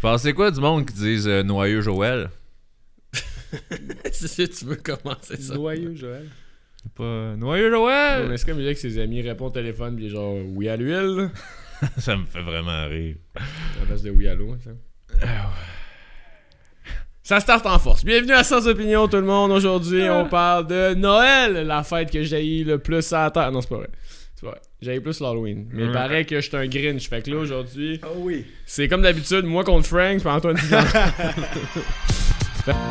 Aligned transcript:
Pensez 0.00 0.32
quoi 0.32 0.50
du 0.50 0.60
monde 0.60 0.86
qui 0.86 0.94
disent 0.94 1.28
euh, 1.28 1.42
Noyeux 1.42 1.82
Joël? 1.82 2.30
c'est 4.12 4.28
ça, 4.28 4.48
tu 4.48 4.64
veux 4.64 4.76
commencer 4.76 5.36
ça. 5.36 5.54
Noyeux, 5.54 5.94
Joël. 5.94 6.26
C'est 6.82 6.92
pas 6.94 7.04
euh, 7.04 7.36
Noyeux 7.36 7.70
Joël? 7.70 8.26
mais 8.26 8.38
c'est 8.38 8.46
comme 8.46 8.58
il 8.60 8.66
dit 8.66 8.72
que 8.72 8.80
ses 8.80 8.98
amis 8.98 9.20
répondent 9.20 9.50
au 9.50 9.54
téléphone, 9.54 9.96
puis 9.96 10.08
genre 10.08 10.34
oui 10.54 10.70
à 10.70 10.76
l'huile. 10.76 11.30
Ça 11.98 12.16
me 12.16 12.24
fait 12.24 12.40
vraiment 12.40 12.88
rire. 12.88 13.16
À 13.34 13.40
la 13.80 13.86
place 13.86 14.02
de 14.02 14.10
oui 14.10 14.26
à 14.26 14.34
l'eau, 14.34 14.56
ça. 14.64 14.70
Ça 17.22 17.40
start 17.40 17.66
en 17.66 17.78
force. 17.78 18.04
Bienvenue 18.04 18.32
à 18.32 18.42
Sans 18.42 18.66
Opinion, 18.66 19.06
tout 19.06 19.16
le 19.16 19.22
monde. 19.22 19.50
Aujourd'hui, 19.52 20.08
on 20.10 20.26
parle 20.28 20.66
de 20.66 20.94
Noël, 20.94 21.66
la 21.66 21.82
fête 21.82 22.10
que 22.10 22.22
j'ai 22.22 22.64
le 22.64 22.78
plus 22.78 23.12
à 23.12 23.24
la 23.24 23.30
terre. 23.30 23.52
Non, 23.52 23.60
c'est 23.60 23.68
pas 23.68 23.76
vrai. 23.76 23.90
Vrai. 24.42 24.58
J'ai 24.80 25.00
plus 25.00 25.20
l'Halloween. 25.20 25.66
Mais 25.72 25.82
il 25.82 25.88
Ouais. 25.88 25.92
paraît 25.92 26.24
que 26.24 26.36
je 26.40 26.48
suis 26.48 26.56
un 26.56 26.66
Grinch. 26.66 27.08
Fait 27.08 27.20
que 27.22 27.30
là, 27.30 27.36
aujourd'hui, 27.36 28.00
Oh 28.04 28.14
oui. 28.20 28.46
c'est 28.64 28.88
comme 28.88 29.02
d'habitude, 29.02 29.44
moi 29.44 29.64
contre 29.64 29.86
Frank, 29.86 30.18
puis 30.20 30.28
Antoine. 30.28 30.56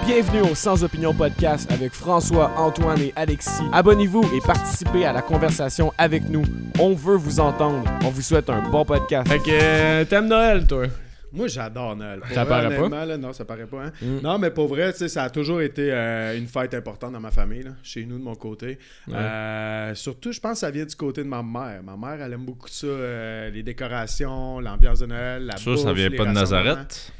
Bienvenue 0.06 0.42
au 0.52 0.56
Sans 0.56 0.84
Opinion 0.84 1.14
Podcast 1.14 1.72
avec 1.72 1.94
François, 1.94 2.52
Antoine 2.58 3.00
et 3.02 3.14
Alexis. 3.16 3.64
Abonnez-vous 3.72 4.24
et 4.36 4.42
participez 4.46 5.06
à 5.06 5.14
la 5.14 5.22
conversation 5.22 5.94
avec 5.98 6.28
nous. 6.30 6.44
On 6.80 6.94
veut 6.94 7.16
vous 7.16 7.40
entendre. 7.40 7.84
On 8.04 8.10
vous 8.10 8.22
souhaite 8.22 8.50
un 8.50 8.62
bon 8.70 8.84
podcast. 8.84 9.28
Fait 9.28 9.40
que, 9.40 9.50
euh, 9.52 10.06
t'aimes 10.06 10.28
Noël, 10.28 10.66
toi? 10.68 10.86
Moi, 11.32 11.48
j'adore 11.48 11.96
Noël. 11.96 12.20
Pour 12.20 12.30
Ça 12.30 12.44
vrai, 12.44 12.64
paraît 12.64 12.90
pas? 12.90 13.06
Là, 13.06 13.18
non, 13.18 13.34
ça 13.34 13.46
paraît 13.46 13.68
pas. 13.68 13.86
Hein? 13.86 13.92
Mm. 14.02 14.20
Non, 14.24 14.40
mais 14.40 14.50
pour 14.52 14.68
vrai, 14.68 14.92
ça 14.94 15.24
a 15.24 15.30
toujours 15.30 15.62
été 15.62 15.92
euh, 15.92 16.38
une 16.38 16.48
fête 16.48 16.74
importante 16.74 17.14
dans 17.14 17.20
ma 17.20 17.32
famille, 17.32 17.64
là, 17.64 17.72
chez 17.84 18.06
nous, 18.06 18.18
de 18.18 18.24
mon 18.24 18.36
côté. 18.36 18.80
Ouais. 19.08 19.16
Euh, 19.16 19.96
surtout, 19.96 20.32
je 20.32 20.40
pense 20.40 20.54
que 20.54 20.60
ça 20.60 20.72
vient 20.72 20.86
du 20.86 20.96
côté 20.96 21.24
de 21.24 21.28
ma 21.30 21.44
mère. 21.44 21.84
Ma 21.84 21.96
mère, 21.96 22.26
elle 22.26 22.34
aime 22.34 22.46
beaucoup 22.46 22.68
ça, 22.68 22.88
euh, 22.88 23.50
les 23.52 23.64
décorations, 23.64 24.60
l'ambiance 24.60 25.00
de 25.00 25.06
Noël, 25.06 25.46
la 25.46 25.58
Ça, 25.58 25.64
ça 25.78 25.84
bouffe, 25.90 25.98
vient 25.98 26.10
les 26.10 26.18
pas 26.18 26.26
de. 26.26 26.32
Nazareth? 26.32 27.14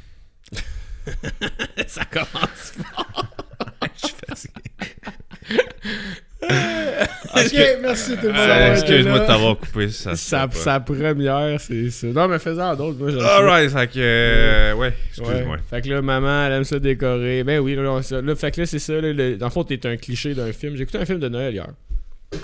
Ça 1.86 2.04
commence. 2.04 2.74
Je 3.94 4.06
suis 4.06 4.16
fatigué. 4.26 6.20
Ok, 6.42 7.52
merci 7.82 8.16
tout 8.16 8.26
le 8.26 8.32
monde. 8.32 8.36
Euh, 8.38 8.72
Excuse-moi 8.72 9.20
de 9.20 9.26
t'avoir 9.26 9.56
coupé. 9.58 9.88
Ça, 9.90 10.16
Sa, 10.16 10.48
sa 10.50 10.80
première, 10.80 11.60
c'est 11.60 11.90
ça. 11.90 12.06
Non, 12.08 12.28
mais 12.28 12.38
fais-en 12.38 12.74
d'autres, 12.74 12.98
moi, 12.98 13.10
Alright, 13.24 13.70
fait 13.70 13.86
que. 13.88 13.92
euh, 13.98 14.72
ouais, 14.74 14.88
Ouais. 14.88 14.94
excuse-moi. 15.10 15.56
Fait 15.68 15.82
que 15.82 15.88
là, 15.90 16.02
maman, 16.02 16.46
elle 16.46 16.52
aime 16.54 16.64
ça 16.64 16.78
décorer. 16.78 17.44
Ben 17.44 17.60
oui, 17.60 17.74
là, 17.76 17.82
là, 18.22 18.34
fait 18.36 18.50
que 18.50 18.60
là, 18.60 18.66
c'est 18.66 18.78
ça. 18.78 18.94
Là, 18.94 19.12
le- 19.12 19.36
dans 19.36 19.46
le 19.46 19.52
fond, 19.52 19.64
t'es 19.64 19.86
un 19.86 19.96
cliché 19.96 20.34
d'un 20.34 20.52
film. 20.52 20.76
J'ai 20.76 20.82
écouté 20.82 20.98
un 20.98 21.04
film 21.04 21.20
de 21.20 21.28
Noël 21.28 21.52
hier. 21.54 21.68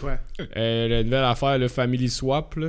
Quoi? 0.00 0.18
Euh, 0.56 0.88
la 0.88 1.02
nouvelle 1.02 1.24
affaire, 1.24 1.58
le 1.58 1.68
Family 1.68 2.08
Swap. 2.08 2.54
là. 2.56 2.68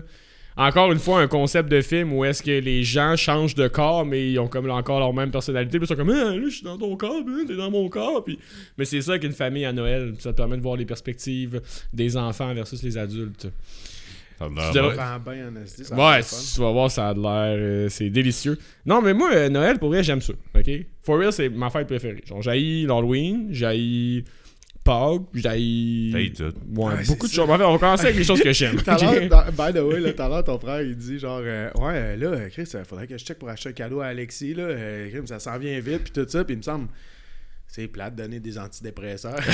Encore 0.58 0.92
une 0.92 0.98
fois, 1.00 1.22
un 1.22 1.28
concept 1.28 1.70
de 1.70 1.82
film 1.82 2.14
où 2.14 2.26
est-ce 2.26 2.42
que 2.42 2.50
les 2.60 2.84
gens 2.84 3.16
changent 3.16 3.54
de 3.56 3.68
corps, 3.68 4.06
mais 4.06 4.32
ils 4.32 4.40
ont 4.40 4.48
comme 4.48 4.70
encore 4.72 5.00
leur 5.00 5.14
même 5.14 5.30
personnalité. 5.30 5.78
Puis 5.78 5.86
ils 5.86 5.88
sont 5.88 5.96
comme, 5.96 6.10
là, 6.10 6.34
je 6.44 6.50
suis 6.50 6.64
dans 6.64 6.78
ton 6.78 6.96
corps, 6.98 7.24
puis, 7.24 7.46
t'es 7.46 7.56
dans 7.56 7.70
mon 7.70 7.88
corps. 7.90 8.24
Puis... 8.24 8.40
Mais 8.78 8.86
c'est 8.86 9.02
ça 9.02 9.20
qu'une 9.20 9.34
famille 9.34 9.66
à 9.66 9.72
Noël. 9.74 10.16
Ça 10.20 10.32
te 10.32 10.38
permet 10.38 10.58
de 10.58 10.62
voir 10.64 10.76
les 10.76 10.86
perspectives 10.86 11.62
des 11.94 12.18
enfants 12.18 12.54
versus 12.54 12.82
les 12.82 12.98
adultes. 12.98 13.48
Ça 14.40 14.46
a 14.46 14.50
Tu 14.50 14.56
l'air 14.56 14.74
devrais- 14.74 14.96
ça 14.96 15.96
Ouais, 15.96 16.22
tu 16.22 16.62
vas 16.62 16.72
voir, 16.72 16.92
ça 16.92 17.10
a 17.10 17.14
de 17.14 17.20
l'air. 17.22 17.56
euh, 17.58 17.90
c'est 17.90 18.10
délicieux. 18.10 18.58
Non, 18.86 19.02
mais 19.02 19.14
moi, 19.14 19.32
euh, 19.34 19.50
Noël, 19.50 19.80
pour 19.80 19.90
vrai, 19.90 20.04
j'aime 20.04 20.22
ça. 20.22 20.34
OK? 20.56 20.70
For 21.04 21.18
real, 21.20 21.34
c'est 21.34 21.50
ma 21.50 21.70
fête 21.70 21.88
préférée. 21.88 22.24
Genre, 22.26 22.42
j'haïs 22.42 22.86
l'Halloween, 22.86 23.48
j'haïs 23.52 24.24
T'haïs 26.12 26.34
tout. 26.34 26.54
Ouais, 26.76 26.94
beaucoup 27.08 27.28
de 27.28 27.32
choses. 27.32 27.50
En 27.50 27.58
fait, 27.58 27.64
on 27.64 27.72
va 27.74 27.78
commencer 27.78 28.06
avec 28.06 28.18
les 28.18 28.24
choses 28.24 28.42
que 28.42 28.52
j'aime. 28.54 28.76
Tout 28.78 28.90
à 28.90 28.96
OK? 28.96 29.02
l'heure, 29.02 29.30
dans- 29.30 29.52
by 29.66 29.74
the 29.74 29.82
way, 29.84 30.00
là, 30.00 30.14
tout 30.14 30.22
à 30.22 30.30
l'heure, 30.30 30.44
ton 30.44 30.58
frère, 30.60 30.82
il 30.82 30.96
dit 30.96 31.20
genre, 31.20 31.42
euh, 31.44 31.70
ouais, 31.76 31.94
euh, 31.94 32.16
là, 32.16 32.28
euh, 32.28 32.50
Chris, 32.50 32.68
il 32.74 32.86
faudrait 32.86 33.08
que 33.08 33.18
je 33.18 33.24
check 33.26 33.38
pour 33.40 33.50
acheter 33.50 33.70
un 33.70 33.74
cadeau 33.74 34.00
à 34.02 34.08
Alexis, 34.08 34.54
là. 34.54 34.64
euh, 34.64 35.10
Chris, 35.10 35.28
ça 35.28 35.40
s'en 35.40 35.58
vient 35.58 35.80
vite, 35.80 36.04
puis 36.06 36.12
tout 36.14 36.30
ça, 36.30 36.44
puis 36.44 36.54
il 36.56 36.58
me 36.58 36.62
semble, 36.64 36.88
c'est 37.68 37.88
plate 37.88 38.16
de 38.16 38.24
donner 38.24 38.40
des 38.40 38.58
antidépresseurs. 38.58 39.40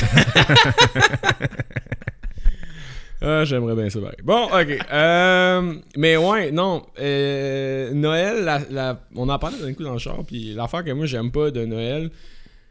Ah, 3.25 3.45
j'aimerais 3.45 3.73
bien 3.75 3.89
ça. 3.89 4.01
pareil. 4.01 4.17
Bon, 4.21 4.45
ok. 4.47 4.85
Euh, 4.91 5.75
mais 5.95 6.17
ouais, 6.17 6.51
non. 6.51 6.85
euh, 6.99 7.93
Noël, 7.93 8.43
la, 8.43 8.59
la- 8.69 8.99
on 9.15 9.29
en 9.29 9.39
parlait 9.39 9.59
d'un 9.59 9.73
coup 9.73 9.83
dans 9.83 9.93
le 9.93 9.99
char, 9.99 10.17
puis 10.27 10.53
l'affaire 10.53 10.83
que 10.83 10.91
moi 10.91 11.05
j'aime 11.05 11.31
pas 11.31 11.49
de 11.49 11.63
Noël, 11.65 12.11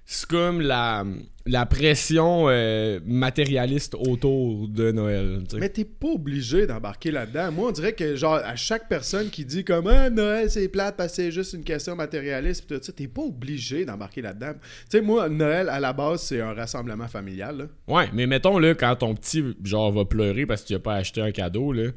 c'est 0.04 0.26
comme 0.28 0.60
la, 0.60 1.04
la 1.46 1.66
pression 1.66 2.48
euh, 2.48 3.00
matérialiste 3.04 3.94
autour 3.94 4.68
de 4.68 4.92
Noël. 4.92 5.42
Mais 5.58 5.68
t'es 5.68 5.84
pas 5.84 6.08
obligé 6.08 6.66
d'embarquer 6.66 7.10
là-dedans. 7.10 7.50
Moi, 7.52 7.68
on 7.68 7.72
dirait 7.72 7.94
que, 7.94 8.14
genre, 8.14 8.34
à 8.44 8.56
chaque 8.56 8.88
personne 8.88 9.28
qui 9.28 9.44
dit 9.44 9.64
comme, 9.64 9.86
ah, 9.88 10.08
Noël, 10.10 10.50
c'est 10.50 10.68
plate 10.68 10.96
parce 10.96 11.10
que 11.10 11.16
c'est 11.16 11.30
juste 11.32 11.54
une 11.54 11.64
question 11.64 11.96
matérialiste, 11.96 12.66
tout 12.68 12.78
ça, 12.80 12.92
t'es 12.92 13.08
pas 13.08 13.22
obligé 13.22 13.84
d'embarquer 13.84 14.22
là-dedans. 14.22 14.52
Tu 14.52 14.98
sais, 14.98 15.00
moi, 15.00 15.28
Noël, 15.28 15.68
à 15.68 15.80
la 15.80 15.92
base, 15.92 16.22
c'est 16.22 16.40
un 16.40 16.54
rassemblement 16.54 17.08
familial, 17.08 17.56
là. 17.56 17.64
Ouais, 17.88 18.08
mais 18.12 18.26
mettons 18.26 18.58
là, 18.58 18.74
quand 18.74 18.96
ton 18.96 19.14
petit 19.14 19.44
genre 19.64 19.92
va 19.92 20.04
pleurer 20.04 20.46
parce 20.46 20.62
que 20.62 20.68
tu 20.68 20.74
as 20.74 20.78
pas 20.78 20.94
acheté 20.94 21.20
un 21.20 21.32
cadeau, 21.32 21.72
là. 21.72 21.90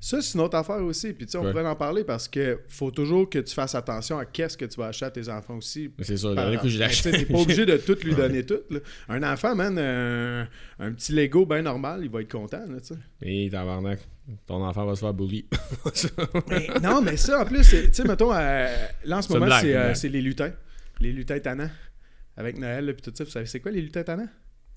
Ça, 0.00 0.22
c'est 0.22 0.34
une 0.34 0.40
autre 0.44 0.56
affaire 0.56 0.76
aussi. 0.82 1.12
Puis, 1.12 1.26
tu 1.26 1.32
sais, 1.32 1.38
on 1.38 1.44
Ouais. 1.44 1.50
pourrait 1.50 1.66
en 1.66 1.74
parler 1.74 2.04
parce 2.04 2.28
que 2.28 2.60
faut 2.68 2.90
toujours 2.92 3.28
que 3.28 3.40
tu 3.40 3.52
fasses 3.52 3.74
attention 3.74 4.16
à 4.18 4.24
qu'est-ce 4.24 4.56
que 4.56 4.64
tu 4.64 4.78
vas 4.78 4.86
acheter 4.86 5.06
à 5.06 5.10
tes 5.10 5.28
enfants 5.28 5.56
aussi. 5.56 5.90
Mais 5.98 6.04
C'est 6.04 6.16
ça, 6.16 6.28
le 6.28 6.34
Par- 6.36 6.44
dernier 6.44 6.58
coup, 6.58 6.68
je 6.68 6.78
l'ai 6.78 6.84
Mais 6.86 6.90
tu 6.90 6.96
sais, 7.02 7.08
acheté. 7.08 7.26
T'es 7.26 7.32
pas 7.32 7.38
obligé 7.40 7.66
de 7.66 7.76
tout 7.78 7.96
lui 8.04 8.14
donner 8.14 8.46
tout. 8.46 8.60
là. 8.70 8.78
Un 9.08 9.22
enfant, 9.24 9.56
man, 9.56 9.76
un, 9.76 10.48
un 10.78 10.92
petit 10.92 11.12
Lego 11.12 11.44
bien 11.46 11.62
normal, 11.62 12.00
il 12.04 12.10
va 12.10 12.20
être 12.20 12.30
content. 12.30 12.64
Là, 12.68 12.78
tu 12.80 12.94
sais. 12.94 12.98
Et 13.22 13.50
tabarnak, 13.50 13.98
ton 14.46 14.62
enfant 14.64 14.86
va 14.86 14.94
se 14.94 15.00
faire 15.00 15.14
bully. 15.14 15.46
Mais 16.48 16.68
non, 16.80 17.00
mais 17.02 17.16
ça, 17.16 17.42
en 17.42 17.44
plus, 17.44 17.68
tu 17.68 17.88
sais, 17.92 18.04
mettons, 18.04 18.32
euh, 18.32 18.68
là 19.04 19.18
en 19.18 19.22
ce 19.22 19.32
moment, 19.32 19.48
c'est 19.60 19.74
euh, 19.74 19.94
c'est 19.94 20.08
les 20.08 20.22
lutins. 20.22 20.52
Les 21.00 21.12
lutins 21.12 21.38
tannants. 21.40 21.70
Avec 22.36 22.56
Noël, 22.58 22.86
là, 22.86 22.92
puis 22.92 23.02
tout 23.02 23.10
ça. 23.14 23.24
Vous 23.24 23.30
savez, 23.30 23.46
c'est 23.46 23.58
quoi 23.60 23.72
les 23.72 23.80
lutins 23.82 24.02
tannants? 24.04 24.28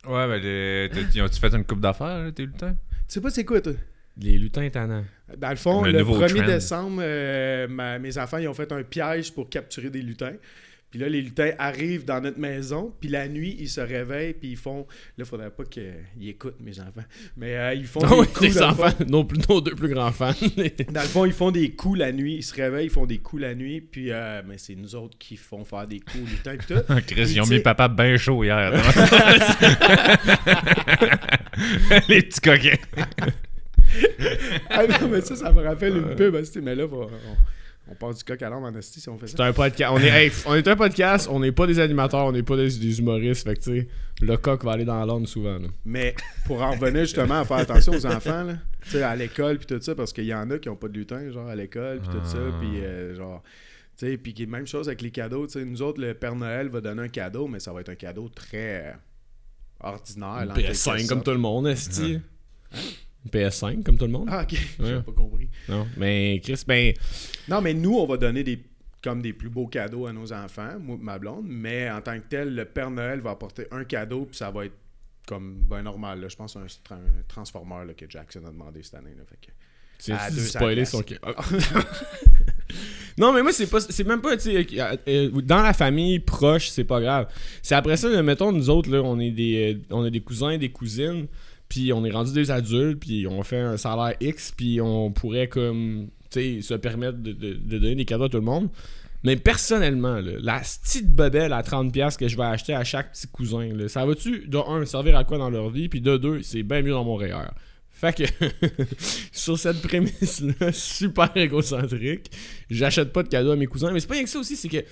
Ouais, 0.08 0.28
ben, 0.28 0.42
les- 0.42 0.90
t'as- 0.92 1.02
ils 1.14 1.22
ont-tu 1.22 1.40
fait 1.40 1.54
une 1.54 1.64
coupe 1.64 1.80
d'affaires, 1.82 2.24
là, 2.24 2.32
tes 2.32 2.46
lutins? 2.48 2.74
Tu 2.74 3.16
sais 3.16 3.22
pas 3.22 3.30
c'est 3.30 3.46
quoi, 3.46 3.62
toi? 3.62 3.74
Les 4.22 4.38
lutins 4.38 4.70
tannants. 4.70 5.06
Dans 5.38 5.50
le 5.50 5.56
fond, 5.56 5.84
le 5.84 5.92
le, 5.92 6.00
nouveau 6.00 6.20
1er 6.20 6.36
trend. 6.36 6.46
décembre, 6.46 7.02
euh, 7.04 7.68
ma- 7.68 7.98
mes 8.00 8.18
enfants 8.18 8.38
ils 8.38 8.48
ont 8.48 8.54
fait 8.54 8.72
un 8.72 8.84
piège 8.84 9.34
pour 9.34 9.50
capturer 9.50 9.90
des 9.90 10.02
lutins. 10.02 10.34
Puis 10.92 11.00
là, 11.00 11.08
les 11.08 11.22
lutins 11.22 11.52
arrivent 11.58 12.04
dans 12.04 12.20
notre 12.20 12.38
maison, 12.38 12.94
puis 13.00 13.08
la 13.08 13.30
nuit, 13.30 13.56
ils 13.58 13.70
se 13.70 13.80
réveillent, 13.80 14.34
puis 14.34 14.50
ils 14.52 14.58
font... 14.58 14.86
Là, 15.18 15.24
faudrait 15.24 15.50
pas 15.50 15.64
qu'ils 15.64 15.94
écoutent, 16.22 16.60
mes 16.60 16.78
enfants. 16.82 17.06
Mais 17.38 17.56
euh, 17.56 17.74
ils 17.76 17.86
font 17.86 18.02
Non, 18.06 18.22
des 18.24 18.28
coups, 18.34 18.56
dans 18.56 18.68
le 18.68 18.72
enfants, 18.74 18.90
fond. 18.90 19.06
nos, 19.08 19.24
plus- 19.24 19.40
nos 19.48 19.62
deux 19.62 19.74
plus 19.74 19.88
grands 19.88 20.12
fans. 20.12 20.34
Dans 20.92 21.02
le 21.02 21.08
fond, 21.08 21.24
ils 21.24 21.32
font 21.32 21.50
des 21.50 21.72
coups 21.72 21.98
la 22.00 22.12
nuit. 22.12 22.36
Ils 22.36 22.44
se 22.44 22.54
réveillent, 22.54 22.88
ils 22.88 22.92
font 22.92 23.06
des 23.06 23.20
coups 23.20 23.42
la 23.42 23.56
nuit, 23.56 23.80
puis 23.80 24.12
euh, 24.12 24.42
mais 24.46 24.58
c'est 24.58 24.76
nous 24.76 24.94
autres 24.96 25.18
qui 25.18 25.38
font 25.38 25.64
faire 25.64 25.88
des 25.88 26.02
coups 26.02 26.24
aux 26.24 26.28
lutins, 26.30 26.58
puis 26.58 26.76
tout. 26.76 26.82
Chris, 27.08 27.32
ils 27.36 27.40
ont 27.42 27.48
mis 27.48 27.62
papa 27.62 27.88
bien 27.88 28.18
chaud 28.18 28.44
hier. 28.44 28.74
les 32.10 32.22
petits 32.22 32.42
coquins. 32.42 32.78
ah 34.70 34.86
non, 34.88 35.08
mais 35.10 35.22
ça, 35.22 35.36
ça 35.36 35.52
me 35.52 35.62
rappelle 35.62 35.98
une 35.98 36.16
pub, 36.16 36.36
mais 36.62 36.76
là, 36.76 36.86
on, 36.92 37.10
on, 37.90 37.96
part 37.96 38.14
du 38.14 38.24
coq 38.24 38.42
à 38.42 38.50
l'âme 38.50 38.64
en 38.64 38.74
esti 38.78 39.02
si 39.02 39.10
on 39.10 39.18
fait 39.18 39.28
ça. 39.28 39.38
C'est 39.38 39.44
un 39.44 39.54
podcast. 39.54 39.92
On 39.94 40.00
est, 40.00 40.08
hey, 40.08 40.32
on 40.46 40.56
est 40.56 40.68
un 40.68 40.76
podcast, 40.76 41.28
on 41.30 41.40
n'est 41.40 41.52
pas 41.52 41.68
des 41.68 41.80
animateurs, 41.80 42.26
on 42.26 42.32
n'est 42.32 42.44
pas 42.44 42.56
des, 42.56 42.70
des 42.78 43.00
humoristes. 43.00 43.46
Fait 43.48 43.56
que, 43.56 43.60
tu 43.62 43.80
sais, 43.82 43.88
le 44.22 44.38
coq 44.38 44.64
va 44.64 44.74
aller 44.74 44.86
dans 44.86 45.04
l'ordre 45.06 45.28
souvent. 45.28 45.58
là. 45.58 45.68
Mais 45.86 46.16
pour 46.46 46.62
en 46.62 46.72
revenir 46.72 47.02
justement 47.02 47.40
à 47.42 47.46
faire 47.46 47.58
attention 47.58 47.94
aux 47.94 48.06
enfants, 48.06 48.44
là, 48.44 48.54
tu 48.84 48.92
sais, 48.92 49.04
à 49.04 49.16
l'école 49.16 49.58
puis 49.58 49.68
tout 49.68 49.82
ça, 49.82 49.94
parce 49.96 50.14
qu'il 50.14 50.26
y 50.26 50.34
en 50.34 50.50
a 50.52 50.58
qui 50.60 50.70
ont 50.70 50.76
pas 50.76 50.88
de 50.88 50.98
lutin, 50.98 51.30
genre 51.32 51.48
à 51.48 51.56
l'école 51.56 52.00
puis 52.00 52.10
tout 52.10 52.26
ça, 52.26 52.38
Ah. 52.40 52.58
puis 52.60 52.82
euh, 52.84 53.16
genre, 53.16 53.44
tu 53.98 54.08
sais, 54.08 54.18
puis 54.18 54.46
même 54.48 54.66
chose 54.68 54.88
avec 54.88 55.02
les 55.02 55.12
cadeaux, 55.12 55.46
tu 55.48 55.54
sais, 55.54 55.66
nous 55.66 55.82
autres, 55.82 56.00
le 56.02 56.14
Père 56.14 56.36
Noël 56.36 56.70
va 56.70 56.82
donner 56.82 57.04
un 57.04 57.10
cadeau, 57.10 57.48
mais 57.48 57.60
ça 57.60 57.74
va 57.74 57.82
être 57.82 57.90
un 57.90 57.96
cadeau 57.96 58.30
très 58.34 58.96
ordinaire. 59.80 60.46
là, 60.46 60.52
en 60.52 60.56
quelque 60.56 60.72
PS5 60.72 61.08
comme 61.08 61.24
tout 61.24 61.32
le 61.32 61.38
monde, 61.38 61.68
esti. 61.68 62.20
PS5 63.30 63.84
comme 63.84 63.98
tout 63.98 64.06
le 64.06 64.12
monde. 64.12 64.28
Ah, 64.32 64.44
ok, 64.44 64.58
j'ai 64.80 65.02
pas 65.02 65.12
compris. 65.12 65.50
Non, 65.70 65.88
mais 65.98 66.40
Chris, 66.44 66.64
ben. 66.68 66.94
Non, 67.48 67.62
mais 67.62 67.74
nous, 67.74 67.98
on 67.98 68.06
va 68.06 68.18
donner 68.18 68.44
des 68.44 68.64
comme 69.04 69.22
des 69.22 69.34
plus 69.34 69.50
beaux 69.50 69.68
cadeaux 69.68 70.06
à 70.06 70.14
nos 70.14 70.32
enfants, 70.32 70.78
moi 70.80 70.98
ma 71.02 71.18
blonde, 71.18 71.46
mais 71.48 71.90
en 71.90 72.02
tant 72.02 72.20
que 72.20 72.26
tel, 72.30 72.54
le 72.54 72.66
Père 72.66 72.92
Noël 72.92 73.20
va 73.20 73.32
apporter 73.32 73.66
un 73.72 73.84
cadeau, 73.84 74.26
puis 74.26 74.38
ça 74.38 74.52
va 74.52 74.66
être 74.66 74.76
comme 75.28 75.56
ben 75.68 75.82
normal, 75.82 76.22
là. 76.22 76.28
je 76.28 76.36
pense 76.36 76.56
un, 76.56 76.66
tra- 76.66 76.94
un 76.94 77.24
transformer 77.28 77.86
là, 77.88 77.94
que 77.94 78.06
Jackson 78.08 78.42
a 78.46 78.52
demandé 78.52 78.84
cette 78.84 78.96
année. 78.96 79.14
Là, 79.18 79.24
fait 79.28 79.40
que... 79.42 79.52
Tu 80.04 80.12
son. 80.86 81.04
non, 83.18 83.34
mais 83.34 83.44
moi, 83.44 83.54
c'est 83.54 83.68
pas. 83.68 83.80
C'est 83.82 84.04
même 84.04 84.20
pas, 84.20 84.34
euh, 84.34 84.64
euh, 85.08 85.30
dans 85.42 85.62
la 85.62 85.74
famille 85.74 86.20
proche, 86.20 86.70
c'est 86.70 86.86
pas 86.86 87.00
grave. 87.00 87.28
C'est 87.62 87.76
après 87.76 87.98
ça, 87.98 88.24
mettons, 88.24 88.52
nous 88.52 88.72
autres, 88.72 88.90
là, 88.90 89.04
on 89.04 89.20
est 89.20 89.30
des, 89.30 89.76
euh, 89.76 89.96
on 89.96 90.04
a 90.04 90.10
des 90.10 90.22
cousins, 90.22 90.58
des 90.58 90.72
cousines, 90.72 91.28
puis 91.72 91.94
on 91.94 92.04
est 92.04 92.12
rendu 92.12 92.34
des 92.34 92.52
adultes, 92.52 93.00
puis 93.00 93.26
on 93.28 93.44
fait 93.44 93.62
un 93.62 93.78
salaire 93.78 94.14
X, 94.20 94.52
puis 94.52 94.82
on 94.82 95.10
pourrait, 95.10 95.48
comme, 95.48 96.10
se 96.30 96.74
permettre 96.74 97.20
de, 97.20 97.32
donner 97.32 97.96
des 97.96 98.04
cadeaux 98.04 98.26
à 98.26 98.30
tout 98.30 98.36
le 98.36 98.44
monde. 98.44 98.68
Mais 99.24 99.38
personnellement, 99.38 100.20
la 100.22 100.60
petite 100.60 101.16
bebelle 101.16 101.54
à 101.54 101.62
30$ 101.62 102.18
que 102.18 102.28
je 102.28 102.36
vais 102.36 102.44
acheter 102.44 102.74
à 102.74 102.84
chaque 102.84 103.14
petit 103.14 103.28
cousin, 103.28 103.70
ça 103.88 104.06
va-tu, 104.06 104.48
de 104.48 104.58
un, 104.58 104.84
servir 104.86 105.16
à 105.16 105.24
quoi 105.24 105.38
dans 105.38 105.50
leur 105.50 105.70
vie, 105.70 105.88
puis 105.88 106.02
de 106.02 106.18
deux, 106.18 106.42
c'est 106.42 106.64
bien 106.64 106.82
mieux 106.82 106.92
dans 106.92 107.06
mon 107.06 107.16
rayeur. 107.16 107.54
Fait 107.90 108.18
que, 108.18 108.24
sur 109.32 109.58
cette 109.58 109.82
prémisse-là, 109.82 110.72
super 110.74 111.32
égocentrique, 111.38 112.32
j'achète 112.70 113.14
pas 113.14 113.24
de 113.24 113.30
cadeaux 113.30 113.52
à 113.52 113.56
mes 113.56 113.68
cousins. 113.68 113.94
Mais 113.94 114.02
c'est 114.02 114.08
pas 114.08 114.16
rien 114.16 114.24
que 114.26 114.30
ça 114.30 114.40
aussi, 114.40 114.58
c'est 114.58 114.68
que 114.68 114.84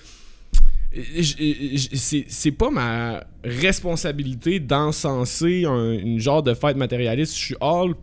c'est 0.92 2.52
pas 2.52 2.70
ma 2.70 3.24
responsabilité 3.44 4.58
d'encenser 4.58 5.64
un, 5.64 5.92
une 5.92 6.18
genre 6.18 6.42
de 6.42 6.54
fête 6.54 6.76
matérialiste. 6.76 7.36
Je 7.36 7.44
suis 7.44 7.56
all 7.60 7.94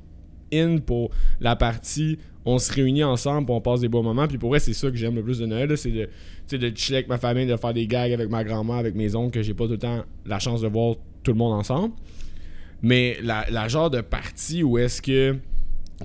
in 0.54 0.78
pour 0.78 1.12
la 1.42 1.56
partie 1.56 2.18
on 2.46 2.60
se 2.60 2.72
réunit 2.72 3.04
ensemble 3.04 3.52
on 3.52 3.60
passe 3.60 3.82
des 3.82 3.90
bons 3.90 4.04
moments. 4.04 4.28
Puis 4.28 4.38
pour 4.38 4.50
vrai 4.50 4.60
c'est 4.60 4.74
ça 4.74 4.90
que 4.90 4.96
j'aime 4.96 5.16
le 5.16 5.24
plus 5.24 5.40
de 5.40 5.46
Noël 5.46 5.78
c'est 5.78 5.92
de 5.92 6.10
de 6.50 6.72
chiller 6.78 7.00
avec 7.00 7.10
ma 7.10 7.18
famille 7.18 7.46
de 7.46 7.58
faire 7.58 7.74
des 7.74 7.88
gags 7.88 8.14
avec 8.14 8.30
ma 8.30 8.46
grand-mère 8.46 8.78
avec 8.78 8.96
mes 8.96 9.16
oncles 9.16 9.32
que 9.34 9.42
j'ai 9.42 9.54
pas 9.54 9.66
tout 9.66 9.72
le 9.72 9.78
temps 9.78 10.06
la 10.26 10.40
chance 10.40 10.62
de 10.62 10.68
voir 10.68 10.96
tout 11.24 11.32
le 11.32 11.38
monde 11.38 11.54
ensemble. 11.54 11.94
Mais 12.82 13.18
la, 13.22 13.46
la 13.50 13.68
genre 13.68 13.90
de 13.90 14.00
partie 14.00 14.64
où 14.64 14.78
est-ce 14.78 15.02
que 15.02 15.36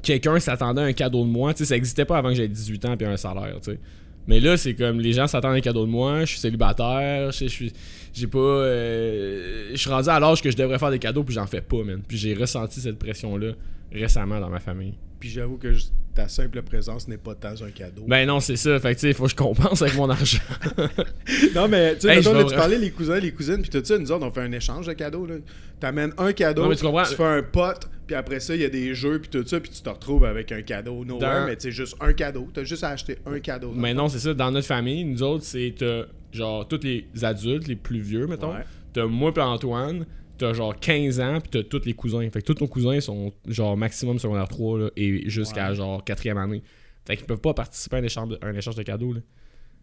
quelqu'un 0.02 0.40
s'attendait 0.40 0.80
à 0.80 0.84
un 0.84 0.92
cadeau 0.92 1.24
de 1.24 1.30
moi 1.30 1.52
ça 1.54 1.76
existait 1.76 2.06
pas 2.06 2.18
avant 2.18 2.30
que 2.30 2.34
j'aie 2.34 2.48
18 2.48 2.84
ans 2.86 2.96
puis 2.96 3.06
un 3.06 3.16
salaire 3.16 3.60
tu 3.62 3.72
sais 3.72 3.78
mais 4.26 4.40
là, 4.40 4.56
c'est 4.56 4.74
comme 4.74 5.00
les 5.00 5.12
gens 5.12 5.26
s'attendent 5.26 5.54
à 5.54 5.56
un 5.56 5.60
cadeau 5.60 5.84
de 5.84 5.90
moi, 5.90 6.20
je 6.20 6.30
suis 6.30 6.38
célibataire, 6.38 7.32
je 7.32 7.46
suis 7.46 7.72
j'ai 8.14 8.26
pas 8.26 8.38
euh, 8.38 9.70
je 9.72 9.76
suis 9.76 9.90
rendu 9.90 10.08
à 10.08 10.20
l'âge 10.20 10.42
que 10.42 10.50
je 10.50 10.56
devrais 10.56 10.78
faire 10.78 10.90
des 10.90 10.98
cadeaux 10.98 11.24
puis 11.24 11.34
j'en 11.34 11.46
fais 11.46 11.62
pas, 11.62 11.82
man. 11.82 12.02
Puis 12.06 12.16
j'ai 12.18 12.34
ressenti 12.34 12.80
cette 12.80 12.98
pression 12.98 13.36
là 13.36 13.52
récemment 13.92 14.40
dans 14.40 14.48
ma 14.50 14.60
famille. 14.60 14.94
Puis 15.20 15.30
j'avoue 15.30 15.56
que 15.56 15.72
je- 15.72 15.84
ta 16.14 16.28
simple 16.28 16.60
présence 16.62 17.06
n'est 17.08 17.16
pas 17.16 17.34
tant 17.34 17.54
un 17.64 17.70
cadeau. 17.70 18.02
Ben 18.08 18.26
non, 18.26 18.40
c'est 18.40 18.56
ça. 18.56 18.78
Fait 18.80 18.90
que 18.90 19.00
tu 19.00 19.00
sais, 19.02 19.08
il 19.10 19.14
faut 19.14 19.24
que 19.24 19.30
je 19.30 19.36
compense 19.36 19.80
avec 19.80 19.94
mon 19.96 20.10
argent. 20.10 20.38
non, 21.54 21.68
mais 21.68 21.94
tu 21.94 22.02
sais, 22.02 22.16
Hey, 22.16 22.22
tu 22.22 22.54
parlais 22.54 22.78
les 22.78 22.90
cousins, 22.90 23.18
les 23.18 23.32
cousines, 23.32 23.62
puis 23.62 23.70
tout 23.70 23.84
ça, 23.84 23.98
nous 23.98 24.10
autres, 24.12 24.26
on 24.26 24.30
fait 24.30 24.40
un 24.42 24.52
échange 24.52 24.86
de 24.86 24.92
cadeaux. 24.92 25.26
là. 25.26 25.36
T'amènes 25.80 26.12
un 26.18 26.32
cadeau, 26.32 26.62
Non, 26.64 26.68
mais 26.68 26.76
tu 26.76 26.84
comprends- 26.84 27.04
fais 27.04 27.24
un 27.24 27.42
pote, 27.42 27.88
puis 28.06 28.14
après 28.14 28.40
ça, 28.40 28.54
il 28.54 28.62
y 28.62 28.64
a 28.64 28.68
des 28.68 28.94
jeux, 28.94 29.20
puis 29.20 29.30
tout 29.30 29.46
ça, 29.46 29.58
puis 29.60 29.70
tu 29.70 29.80
te 29.80 29.88
retrouves 29.88 30.24
avec 30.24 30.52
un 30.52 30.62
cadeau 30.62 31.04
Dans- 31.04 31.18
mais 31.46 31.56
tu 31.56 31.62
sais, 31.62 31.70
juste 31.72 31.96
un 32.00 32.12
cadeau. 32.12 32.48
T'as 32.52 32.64
juste 32.64 32.84
à 32.84 32.88
acheter 32.90 33.18
un 33.26 33.40
cadeau. 33.40 33.72
Mais 33.74 33.94
non, 33.94 34.08
c'est 34.08 34.18
ça. 34.18 34.34
Dans 34.34 34.50
notre 34.50 34.66
famille, 34.66 35.04
nous 35.04 35.22
autres, 35.22 35.44
c'est 35.44 35.74
t'as 35.78 36.02
genre 36.32 36.66
tous 36.68 36.80
les 36.84 37.06
adultes, 37.22 37.68
les 37.68 37.76
plus 37.76 38.00
vieux, 38.00 38.26
mettons. 38.26 38.52
Ouais. 38.52 38.64
T'as 38.92 39.06
moi 39.06 39.32
pis 39.32 39.40
Antoine, 39.40 40.04
t'as 40.46 40.52
genre 40.52 40.78
15 40.78 41.20
ans, 41.20 41.38
puis 41.40 41.50
t'as 41.50 41.62
tous 41.68 41.84
les 41.86 41.94
cousins. 41.94 42.28
Fait 42.30 42.42
que 42.42 42.52
tous 42.52 42.60
nos 42.60 42.68
cousins 42.68 43.00
sont 43.00 43.32
genre 43.46 43.76
maximum 43.76 44.18
secondaire 44.18 44.48
3 44.48 44.78
là, 44.78 44.90
et 44.96 45.28
jusqu'à 45.30 45.70
Ouais. 45.70 45.76
genre 45.76 46.04
4 46.04 46.26
année. 46.36 46.62
Fait 47.06 47.16
qu'ils 47.16 47.26
peuvent 47.26 47.40
pas 47.40 47.54
participer 47.54 47.96
à 47.96 47.98
un 48.00 48.04
échange 48.04 48.28
de, 48.28 48.38
un 48.42 48.54
échange 48.54 48.76
de 48.76 48.82
cadeaux. 48.82 49.12
Là. 49.12 49.20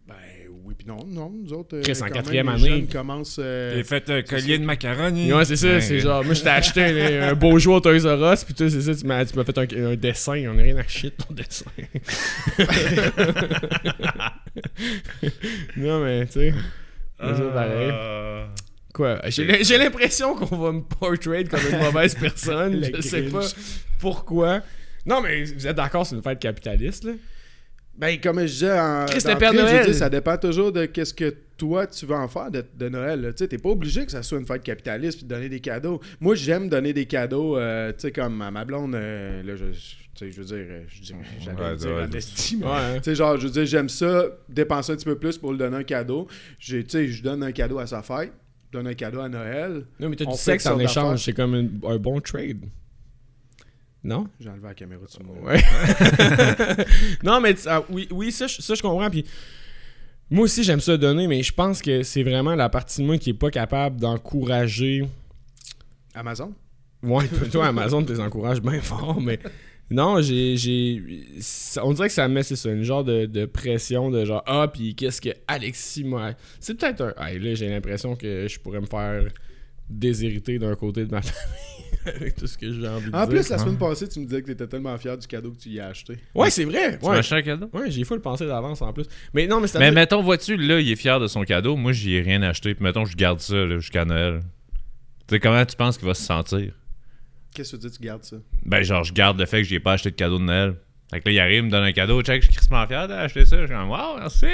Ben 0.08 0.14
oui, 0.64 0.74
puis 0.76 0.86
non, 0.88 1.04
non, 1.06 1.30
nous 1.30 1.52
autres. 1.52 1.76
euh, 1.76 1.82
Chris, 1.82 2.00
en 2.02 2.06
quatrième 2.08 2.48
année. 2.48 2.68
jeunes 2.68 2.86
commencent. 2.88 3.38
euh, 3.38 3.74
J'ai 3.76 3.84
fait 3.84 4.08
un 4.10 4.22
collier 4.22 4.58
de 4.58 4.64
macaroni. 4.64 5.32
Ouais, 5.32 5.44
c'est 5.44 5.56
ça, 5.56 5.68
Ouais. 5.68 5.80
c'est 5.80 6.00
genre, 6.00 6.24
moi 6.24 6.34
je 6.34 6.42
t'ai 6.42 6.48
acheté 6.48 6.82
un, 6.82 7.28
un 7.28 7.34
beau 7.34 7.58
jeu 7.58 7.70
au 7.70 7.80
Toys 7.80 8.00
R 8.06 8.32
Us, 8.32 8.44
pis 8.44 8.54
toi, 8.54 8.68
c'est 8.70 8.80
ça, 8.80 8.94
tu 8.94 9.06
m'as, 9.06 9.24
tu 9.24 9.36
m'as 9.36 9.44
fait 9.44 9.58
un, 9.58 9.86
un 9.90 9.96
dessin, 9.96 10.42
on 10.48 10.58
a 10.58 10.62
rien 10.62 10.76
à 10.78 10.86
chier 10.86 11.10
de 11.10 11.16
ton 11.16 11.34
dessin. 11.34 11.70
non, 15.76 16.04
mais 16.04 16.26
tu 16.26 16.32
sais. 16.32 16.54
Euh, 17.22 18.46
Quoi, 18.92 19.20
j'ai, 19.28 19.44
l'im- 19.44 19.58
j'ai 19.62 19.78
l'impression 19.78 20.34
qu'on 20.34 20.56
va 20.56 20.72
me 20.72 20.80
portrait 20.82 21.44
comme 21.44 21.60
une 21.70 21.78
mauvaise 21.78 22.14
personne, 22.20 22.84
je 22.94 23.00
sais 23.00 23.22
pas 23.22 23.46
pourquoi. 24.00 24.62
Non, 25.06 25.20
mais 25.20 25.44
vous 25.44 25.66
êtes 25.66 25.76
d'accord, 25.76 26.06
c'est 26.06 26.16
une 26.16 26.22
fête 26.22 26.38
capitaliste, 26.40 27.04
là? 27.04 27.12
Ben, 27.96 28.18
comme 28.18 28.40
je 28.40 28.44
disais, 28.46 28.78
en, 28.80 29.04
Christ, 29.06 29.28
le 29.28 29.36
Père 29.36 29.52
Noël. 29.52 29.94
ça 29.94 30.08
dépend 30.08 30.36
toujours 30.38 30.72
de 30.72 30.86
qu'est-ce 30.86 31.12
que 31.12 31.34
toi 31.58 31.86
tu 31.86 32.06
veux 32.06 32.14
en 32.14 32.28
faire 32.28 32.50
de, 32.50 32.64
de 32.74 32.88
Noël. 32.88 33.34
Tu 33.36 33.46
t'es 33.46 33.58
pas 33.58 33.68
obligé 33.68 34.06
que 34.06 34.10
ça 34.12 34.22
soit 34.22 34.38
une 34.38 34.46
fête 34.46 34.62
capitaliste 34.62 35.18
puis 35.18 35.26
de 35.26 35.34
donner 35.34 35.50
des 35.50 35.60
cadeaux. 35.60 36.00
Moi, 36.18 36.34
j'aime 36.34 36.70
donner 36.70 36.94
des 36.94 37.04
cadeaux, 37.04 37.58
euh, 37.58 37.92
tu 37.92 38.00
sais, 38.00 38.12
comme 38.12 38.40
à 38.40 38.50
ma 38.50 38.64
blonde, 38.64 38.94
euh, 38.94 39.42
là, 39.42 39.54
je, 39.54 39.66
je- 39.72 39.80
tu 40.14 40.26
sais, 40.26 40.30
je 40.32 40.38
veux 40.40 40.46
dire, 40.46 40.56
euh, 40.70 40.82
je 40.88 41.00
dis, 41.02 41.14
j'allais 41.40 41.60
Ouais, 41.62 41.76
dire 41.76 41.88
ouais, 41.90 41.94
Ouais, 42.66 42.70
hein. 42.72 42.94
Tu 42.96 43.02
sais, 43.04 43.14
genre, 43.14 43.36
je 43.38 43.46
veux 43.46 43.52
dire, 43.52 43.66
j'aime 43.66 43.88
ça, 43.90 44.24
dépenser 44.48 44.92
un 44.92 44.96
petit 44.96 45.04
peu 45.04 45.18
plus 45.18 45.36
pour 45.36 45.52
lui 45.52 45.58
donner 45.58 45.76
un 45.76 45.82
cadeau. 45.84 46.26
Tu 46.58 46.82
sais, 46.88 47.06
je 47.08 47.22
donne 47.22 47.42
un 47.42 47.52
cadeau 47.52 47.78
à 47.78 47.86
sa 47.86 48.02
fête, 48.02 48.32
donne 48.72 48.86
un 48.86 48.94
cadeau 48.94 49.20
à 49.20 49.28
Noël. 49.28 49.84
Non, 49.98 50.08
mais 50.08 50.16
t'as 50.16 50.26
du 50.26 50.36
sexe 50.36 50.66
en 50.66 50.78
échange, 50.78 51.24
c'est 51.24 51.32
comme 51.32 51.54
une- 51.54 51.80
un 51.86 51.96
bon 51.96 52.20
trade. 52.20 52.64
Non? 54.02 54.28
J'ai 54.40 54.48
enlevé 54.48 54.68
la 54.68 54.74
caméra 54.74 55.02
de 55.02 55.24
moi. 55.24 55.36
Ouais. 55.52 55.62
non, 57.22 57.40
mais 57.40 57.54
ah, 57.66 57.82
oui, 57.90 58.08
oui 58.10 58.32
ça, 58.32 58.46
je- 58.46 58.62
ça, 58.62 58.74
je 58.74 58.80
comprends. 58.82 59.10
Puis 59.10 59.26
moi 60.30 60.44
aussi, 60.44 60.62
j'aime 60.64 60.80
ça 60.80 60.96
donner, 60.96 61.26
mais 61.26 61.42
je 61.42 61.52
pense 61.52 61.82
que 61.82 62.02
c'est 62.02 62.22
vraiment 62.22 62.54
la 62.54 62.68
partie 62.68 63.02
de 63.02 63.06
moi 63.06 63.18
qui 63.18 63.30
est 63.30 63.34
pas 63.34 63.50
capable 63.50 64.00
d'encourager. 64.00 65.06
Amazon? 66.14 66.54
Ouais, 67.02 67.26
toi, 67.50 67.66
Amazon, 67.66 68.02
tu 68.04 68.12
les 68.12 68.20
encourages 68.20 68.60
bien 68.62 68.80
fort, 68.80 69.20
mais 69.20 69.38
non, 69.90 70.20
j'ai. 70.22 70.56
j'ai 70.56 71.02
On 71.82 71.92
dirait 71.92 72.08
que 72.08 72.14
ça 72.14 72.28
me 72.28 72.34
met, 72.34 72.42
c'est 72.42 72.56
ça, 72.56 72.70
une 72.70 72.82
genre 72.84 73.04
de, 73.04 73.26
de 73.26 73.44
pression 73.46 74.10
de 74.10 74.24
genre, 74.24 74.42
ah, 74.46 74.68
puis 74.72 74.94
qu'est-ce 74.94 75.20
que 75.20 75.30
Alexis 75.48 76.04
m'a. 76.04 76.34
C'est 76.60 76.78
peut-être 76.78 77.00
un. 77.02 77.14
Ah, 77.16 77.32
là, 77.32 77.54
j'ai 77.54 77.68
l'impression 77.68 78.14
que 78.16 78.46
je 78.48 78.58
pourrais 78.60 78.80
me 78.80 78.86
faire 78.86 79.24
déshériter 79.88 80.58
d'un 80.60 80.76
côté 80.76 81.04
de 81.04 81.10
ma 81.10 81.20
famille 81.22 81.90
avec 82.06 82.36
tout 82.36 82.46
ce 82.46 82.56
que 82.56 82.72
j'ai 82.72 82.86
envie 82.86 83.10
de 83.10 83.16
En 83.16 83.20
dire. 83.26 83.28
plus, 83.28 83.48
la 83.48 83.58
semaine 83.58 83.76
passée, 83.76 84.06
tu 84.08 84.20
me 84.20 84.24
disais 84.26 84.40
que 84.40 84.46
t'étais 84.46 84.68
tellement 84.68 84.96
fier 84.96 85.18
du 85.18 85.26
cadeau 85.26 85.50
que 85.50 85.58
tu 85.58 85.70
y 85.70 85.80
as 85.80 85.88
acheté. 85.88 86.14
Ouais, 86.34 86.48
c'est 86.50 86.64
vrai. 86.64 86.96
Tu 86.98 87.04
m'as 87.04 87.12
Ouais, 87.12 87.18
acheté 87.18 87.34
un 87.34 87.42
cadeau? 87.42 87.68
ouais 87.72 87.90
j'ai 87.90 88.04
full 88.04 88.20
pensé 88.20 88.46
d'avance 88.46 88.80
en 88.82 88.92
plus. 88.92 89.06
Mais 89.34 89.48
non, 89.48 89.60
mais 89.60 89.66
c'est 89.66 89.80
Mais 89.80 89.90
mettons, 89.90 90.22
vois-tu, 90.22 90.56
là, 90.56 90.78
il 90.80 90.88
est 90.90 90.96
fier 90.96 91.18
de 91.18 91.26
son 91.26 91.42
cadeau. 91.42 91.74
Moi, 91.76 91.90
j'y 91.90 92.14
ai 92.14 92.20
rien 92.20 92.40
acheté. 92.42 92.74
Puis 92.76 92.84
mettons, 92.84 93.04
je 93.04 93.16
garde 93.16 93.40
ça 93.40 93.56
là, 93.56 93.78
jusqu'à 93.78 94.04
Noël. 94.04 94.40
Tu 95.26 95.34
sais, 95.34 95.40
comment 95.40 95.64
tu 95.66 95.74
penses 95.76 95.98
qu'il 95.98 96.06
va 96.06 96.14
se 96.14 96.22
sentir? 96.22 96.72
Qu'est-ce 97.54 97.76
que 97.76 97.82
tu 97.82 97.88
dis, 97.88 97.96
tu 97.98 98.02
gardes 98.04 98.22
ça? 98.22 98.36
Ben, 98.64 98.82
genre, 98.82 99.04
je 99.04 99.12
garde 99.12 99.38
le 99.38 99.46
fait 99.46 99.58
que 99.62 99.68
j'ai 99.68 99.80
pas 99.80 99.92
acheté 99.94 100.10
de 100.10 100.16
cadeau 100.16 100.38
de 100.38 100.44
Noël. 100.44 100.74
Fait 101.10 101.20
que 101.20 101.28
là, 101.28 101.32
il 101.32 101.38
arrive, 101.40 101.58
il 101.58 101.64
me 101.64 101.70
donne 101.70 101.82
un 101.84 101.92
cadeau. 101.92 102.22
Check, 102.22 102.42
je 102.42 102.46
suis 102.46 102.54
crissement 102.56 102.86
fier 102.86 103.08
d'acheter 103.08 103.44
ça. 103.44 103.60
Je 103.60 103.66
suis 103.66 103.74
comme, 103.74 103.90
wow, 103.90 104.18
merci. 104.18 104.46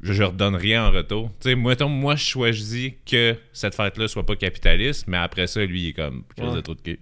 Je, 0.00 0.12
je 0.12 0.22
redonne 0.22 0.54
rien 0.56 0.86
en 0.86 0.90
retour. 0.90 1.30
Tu 1.40 1.50
sais, 1.50 1.54
mettons, 1.56 1.88
moi, 1.88 2.16
je 2.16 2.24
choisis 2.24 2.92
que 3.04 3.36
cette 3.52 3.74
fête-là 3.74 4.08
soit 4.08 4.24
pas 4.24 4.36
capitaliste, 4.36 5.06
mais 5.08 5.16
après 5.18 5.46
ça, 5.46 5.64
lui, 5.64 5.82
il 5.82 5.88
est 5.88 5.92
comme, 5.92 6.24
je 6.38 6.42
Ouais. 6.44 6.54
de 6.54 6.60
trop 6.62 6.74
de 6.74 6.80
cul. 6.80 7.00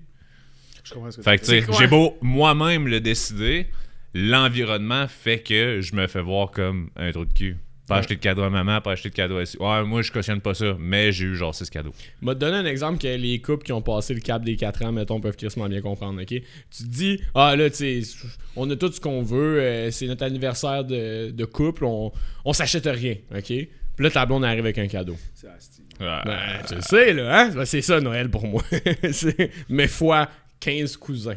Je 0.83 0.95
comprends 0.95 1.11
ce 1.11 1.19
que 1.19 1.23
Fait 1.23 1.39
que, 1.39 1.45
tu 1.45 1.61
sais, 1.63 1.67
j'ai 1.79 1.87
beau 1.87 2.17
moi-même 2.23 2.89
le 2.89 3.01
décider, 3.01 3.69
l'environnement 4.15 5.07
fait 5.09 5.41
que 5.41 5.81
je 5.81 5.95
me 5.95 6.07
fais 6.07 6.21
voir 6.23 6.51
comme 6.51 6.91
un 6.97 7.13
trou 7.13 7.25
de 7.25 7.33
cul. 7.33 7.57
Pas 7.89 7.95
Ouais. 7.95 8.01
acheter 8.01 8.17
de 8.17 8.21
cadeau 8.21 8.43
à 8.43 8.51
maman, 8.51 8.81
pas 8.81 8.93
acheter 8.93 9.11
de 9.11 9.15
cadeau 9.15 9.37
à... 9.39 9.43
Ouais, 9.43 9.87
moi, 9.87 10.03
je 10.03 10.11
cautionne 10.11 10.41
pas 10.41 10.55
ça, 10.55 10.77
mais 10.79 11.13
j'ai 11.13 11.27
eu 11.27 11.37
genre 11.37 11.55
6 11.55 11.71
cadeaux. 11.71 11.93
Vais 12.21 12.35
te 12.35 12.39
donner 12.41 12.57
un 12.57 12.65
exemple 12.65 12.99
que 13.01 13.07
les 13.07 13.41
couples 13.41 13.65
qui 13.65 13.73
ont 13.73 13.81
passé 13.83 14.13
le 14.13 14.21
cap 14.21 14.43
des 14.45 14.57
4 14.57 14.85
ans, 14.87 14.93
mettons, 14.93 15.21
peuvent 15.21 15.37
crissement 15.37 15.69
bien 15.69 15.81
comprendre, 15.81 16.21
ok? 16.21 16.27
Tu 16.27 16.43
te 16.71 16.83
dis, 16.89 17.21
ah 17.35 17.55
là, 17.55 17.71
tu 17.71 18.03
sais, 18.03 18.27
on 18.57 18.69
a 18.71 18.75
tout 18.77 18.91
ce 18.91 19.01
qu'on 19.01 19.23
veut, 19.23 19.61
euh, 19.61 19.91
c'est 19.93 20.07
notre 20.09 20.25
anniversaire 20.25 20.85
de, 20.85 21.31
de 21.31 21.45
couple, 21.45 21.85
on, 21.85 22.11
on 22.45 22.53
s'achète 22.53 22.87
rien, 22.87 23.15
ok? 23.33 23.45
Puis 23.47 23.69
là, 24.05 24.11
ta 24.11 24.27
blonde 24.27 24.45
arrive 24.45 24.65
avec 24.65 24.79
un 24.79 24.89
cadeau. 24.89 25.17
C'est 25.35 25.47
asti. 25.49 25.83
Ouais. 26.01 26.07
Ben, 26.27 26.39
tu 26.69 26.75
le 26.75 26.81
sais, 26.83 27.13
là, 27.15 27.41
hein? 27.41 27.51
Ben, 27.55 27.65
c'est 27.65 27.81
ça, 27.83 28.01
Noël, 28.01 28.29
pour 28.31 28.47
moi. 28.47 28.63
Mais 29.69 29.87
fois 29.89 30.29
15 30.61 30.97
cousins. 30.97 31.37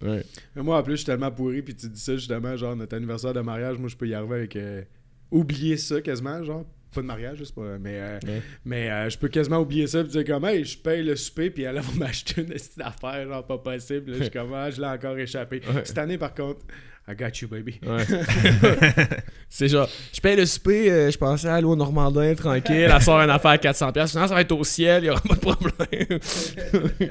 Ouais. 0.00 0.22
Mais 0.54 0.62
moi, 0.62 0.78
en 0.78 0.82
plus, 0.82 0.92
je 0.92 0.96
suis 0.98 1.06
tellement 1.06 1.30
pourri, 1.32 1.60
puis 1.62 1.74
tu 1.74 1.88
dis 1.88 2.00
ça 2.00 2.14
justement, 2.14 2.56
genre, 2.56 2.76
notre 2.76 2.96
anniversaire 2.96 3.32
de 3.34 3.40
mariage, 3.40 3.78
moi, 3.78 3.88
je 3.88 3.96
peux 3.96 4.06
y 4.08 4.14
arriver 4.14 4.36
avec. 4.36 4.54
euh, 4.56 4.82
oublier 5.30 5.76
ça 5.76 6.00
quasiment, 6.00 6.42
genre. 6.44 6.64
Pas 6.94 7.02
de 7.02 7.06
mariage, 7.06 7.36
je 7.40 7.44
sais 7.44 7.52
pas, 7.52 7.76
mais, 7.78 7.98
euh, 8.00 8.18
Ouais. 8.26 8.42
mais 8.64 8.90
euh, 8.90 9.10
je 9.10 9.18
peux 9.18 9.28
quasiment 9.28 9.58
oublier 9.58 9.86
ça, 9.86 10.02
puis 10.02 10.10
dire 10.12 10.24
comme, 10.24 10.46
hey, 10.46 10.64
je 10.64 10.78
paye 10.78 11.02
le 11.02 11.16
souper, 11.16 11.50
puis 11.50 11.64
elle 11.64 11.76
va 11.76 11.82
m'acheter 11.98 12.40
une 12.40 12.46
petite 12.48 12.80
affaire, 12.80 13.28
genre, 13.28 13.46
pas 13.46 13.58
possible. 13.58 14.10
Là, 14.12 14.16
je 14.18 14.22
suis 14.24 14.32
comme, 14.32 14.54
ah, 14.54 14.70
je 14.70 14.80
l'ai 14.80 14.86
encore 14.86 15.18
échappé. 15.18 15.60
Ouais. 15.68 15.82
Cette 15.84 15.98
année, 15.98 16.16
par 16.16 16.32
contre, 16.34 16.60
I 17.06 17.14
got 17.14 17.28
you, 17.42 17.48
baby. 17.48 17.78
Ouais. 17.86 18.04
c'est 19.50 19.68
genre, 19.68 19.88
je 20.12 20.20
paye 20.20 20.36
le 20.36 20.46
souper, 20.46 20.90
euh, 20.90 21.10
je 21.10 21.18
pensais 21.18 21.48
aller 21.48 21.64
au 21.66 21.76
Normandin 21.76 22.34
tranquille, 22.34 22.88
elle 22.90 23.02
sort 23.02 23.20
une 23.20 23.30
affaire 23.30 23.50
à 23.52 23.56
400$, 23.58 24.06
sinon 24.08 24.26
ça 24.26 24.34
va 24.34 24.40
être 24.40 24.52
au 24.52 24.64
ciel, 24.64 25.04
il 25.04 25.06
y 25.06 25.10
aura 25.10 25.20
pas 25.20 25.34
de 25.34 25.40
problème. 25.40 26.20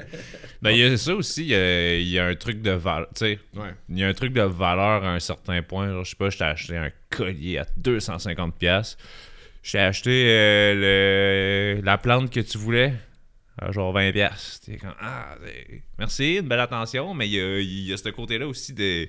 Ben, 0.60 0.70
il 0.70 0.78
y 0.78 0.82
a 0.84 0.96
ça 0.96 1.14
aussi, 1.14 1.42
il 1.42 1.48
y 1.48 1.54
a, 1.54 1.94
il 1.96 2.08
y 2.08 2.18
a 2.18 2.26
un 2.26 2.34
truc 2.34 2.60
de 2.62 2.72
valeur, 2.72 3.08
tu 3.14 3.24
ouais. 3.24 3.38
il 3.88 3.98
y 3.98 4.02
a 4.04 4.08
un 4.08 4.12
truc 4.14 4.32
de 4.32 4.42
valeur 4.42 5.04
à 5.04 5.12
un 5.14 5.20
certain 5.20 5.62
point. 5.62 5.88
Genre, 5.88 6.04
je 6.04 6.10
sais 6.10 6.16
pas, 6.16 6.30
je 6.30 6.38
t'ai 6.38 6.44
acheté 6.44 6.76
un 6.76 6.90
collier 7.10 7.58
à 7.58 7.66
250$. 7.80 8.50
pièces. 8.52 8.96
J'ai 9.62 9.78
acheté 9.78 10.24
euh, 10.28 11.76
le- 11.76 11.82
la 11.84 11.98
plante 11.98 12.30
que 12.30 12.40
tu 12.40 12.58
voulais, 12.58 12.94
à 13.60 13.70
genre 13.72 13.92
20$. 13.92 14.12
piastres. 14.12 14.64
T'es 14.66 14.76
comme, 14.78 14.94
ah, 15.00 15.36
merci, 15.98 16.36
une 16.36 16.48
belle 16.48 16.60
attention, 16.60 17.12
mais 17.14 17.28
il 17.28 17.34
y 17.34 17.40
a, 17.40 17.58
il 17.60 17.86
y 17.88 17.92
a 17.92 17.96
ce 17.96 18.08
côté-là 18.08 18.46
aussi 18.48 18.72
de. 18.72 19.08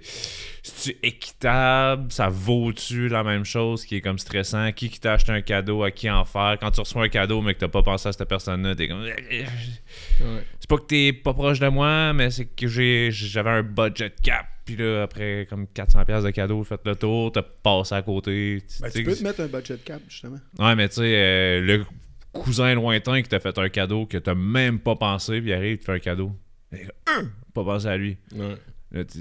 C'est-tu 0.61 0.97
équitable? 1.01 2.11
Ça 2.11 2.27
vaut-tu 2.29 3.07
la 3.09 3.23
même 3.23 3.45
chose 3.45 3.85
qui 3.85 3.95
est 3.95 4.01
comme 4.01 4.19
stressant? 4.19 4.71
Qui 4.71 4.89
qui 4.89 4.99
t'a 4.99 5.13
acheté 5.13 5.31
un 5.31 5.41
cadeau 5.41 5.83
À 5.83 5.91
qui 5.91 6.09
en 6.09 6.25
faire? 6.25 6.57
Quand 6.59 6.71
tu 6.71 6.79
reçois 6.81 7.03
un 7.05 7.09
cadeau, 7.09 7.41
mais 7.41 7.53
que 7.53 7.59
t'as 7.59 7.67
pas 7.69 7.83
pensé 7.83 8.09
à 8.09 8.11
cette 8.11 8.27
personne-là, 8.27 8.75
t'es 8.75 8.87
comme. 8.87 9.01
Ouais. 9.03 10.43
C'est 10.69 10.75
pas 10.75 10.81
que 10.83 10.88
t'es 10.88 11.13
pas 11.13 11.33
proche 11.33 11.59
de 11.59 11.67
moi, 11.67 12.13
mais 12.13 12.29
c'est 12.29 12.45
que 12.45 12.67
j'ai 12.67 13.09
j'avais 13.11 13.49
un 13.49 13.63
budget 13.63 14.13
cap. 14.21 14.45
Puis 14.65 14.75
là, 14.75 15.01
après 15.01 15.47
comme 15.49 15.65
400$ 15.65 16.05
piastres 16.05 16.25
de 16.27 16.29
cadeaux, 16.29 16.63
faites 16.63 16.85
le 16.85 16.95
tour, 16.95 17.31
t'as 17.31 17.41
passé 17.41 17.95
à 17.95 18.03
côté. 18.03 18.61
Ben, 18.79 18.91
Tu 18.91 19.03
peux 19.03 19.15
te 19.15 19.23
mettre 19.23 19.41
un 19.41 19.47
budget 19.47 19.77
cap, 19.83 19.99
justement. 20.07 20.38
Ouais, 20.59 20.75
mais 20.75 20.88
tu 20.89 20.97
sais, 20.97 21.15
euh, 21.15 21.61
le 21.61 21.85
cousin 22.33 22.75
lointain 22.75 23.19
qui 23.23 23.29
t'a 23.29 23.39
fait 23.39 23.57
un 23.57 23.69
cadeau 23.69 24.05
que 24.05 24.19
t'as 24.19 24.35
même 24.35 24.77
pas 24.79 24.95
pensé, 24.95 25.41
puis 25.41 25.49
il 25.49 25.53
arrive, 25.53 25.71
il 25.71 25.77
te 25.79 25.85
fait 25.85 25.93
un 25.93 25.99
cadeau. 25.99 26.33
Et, 26.71 26.85
euh, 26.85 27.23
pas 27.55 27.63
pensé 27.63 27.88
à 27.88 27.97
lui. 27.97 28.17
Ouais. 28.35 28.55
Là, 28.91 29.03
tu- 29.05 29.19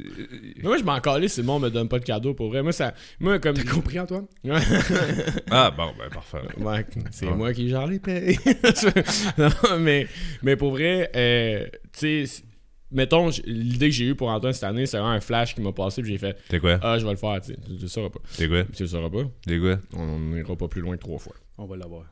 Mais 0.56 0.62
moi, 0.62 0.78
je 0.78 0.82
m'en 0.84 0.98
calais 1.00 1.28
si 1.28 1.40
le 1.40 1.46
monde 1.46 1.62
me 1.64 1.70
donne 1.70 1.88
pas 1.88 1.98
de 1.98 2.04
cadeau 2.04 2.32
pour 2.32 2.48
vrai. 2.48 2.62
Moi, 2.62 2.72
ça. 2.72 2.94
Moi, 3.20 3.38
comme. 3.38 3.54
T'as 3.56 3.70
compris, 3.70 4.00
Antoine? 4.00 4.26
Ah, 5.50 5.70
bon, 5.76 5.92
ben, 5.98 6.08
parfait. 6.12 6.38
Ouais, 6.58 6.86
c'est 7.10 7.26
Ouais. 7.26 7.34
moi 7.34 7.52
qui 7.52 7.68
gère 7.68 7.86
les 7.86 7.98
payes. 7.98 8.38
non, 9.38 9.50
mais, 9.80 10.06
mais 10.42 10.56
pour 10.56 10.70
vrai, 10.70 11.10
euh, 11.14 11.66
tu 11.98 12.26
sais, 12.26 12.42
mettons, 12.90 13.28
l'idée 13.44 13.88
que 13.88 13.94
j'ai 13.94 14.06
eue 14.06 14.14
pour 14.14 14.28
Antoine 14.30 14.52
cette 14.52 14.64
année, 14.64 14.86
c'est 14.86 14.96
vraiment 14.98 15.12
un 15.12 15.20
flash 15.20 15.54
qui 15.54 15.60
m'a 15.60 15.72
passé, 15.72 16.00
puis 16.02 16.12
j'ai 16.12 16.18
fait 16.18 16.36
T'es 16.48 16.58
quoi? 16.60 16.78
Ah, 16.82 16.98
je 16.98 17.04
vais 17.04 17.10
le 17.10 17.16
faire, 17.18 17.38
tu 17.40 17.52
sais. 17.52 17.58
Tu 17.66 17.76
le 17.82 17.88
sauras 17.88 18.08
pas. 18.10 18.20
T'es 18.36 18.48
quoi? 18.48 18.64
Tu 18.74 18.82
le 18.84 18.88
sauras 18.88 19.10
pas? 19.10 19.24
T'es 19.46 19.58
quoi? 19.58 19.78
On 19.94 20.18
n'ira 20.18 20.56
pas 20.56 20.68
plus 20.68 20.80
loin 20.80 20.96
que 20.96 21.02
trois 21.02 21.18
fois. 21.18 21.34
On 21.58 21.66
va 21.66 21.76
l'avoir. 21.76 22.04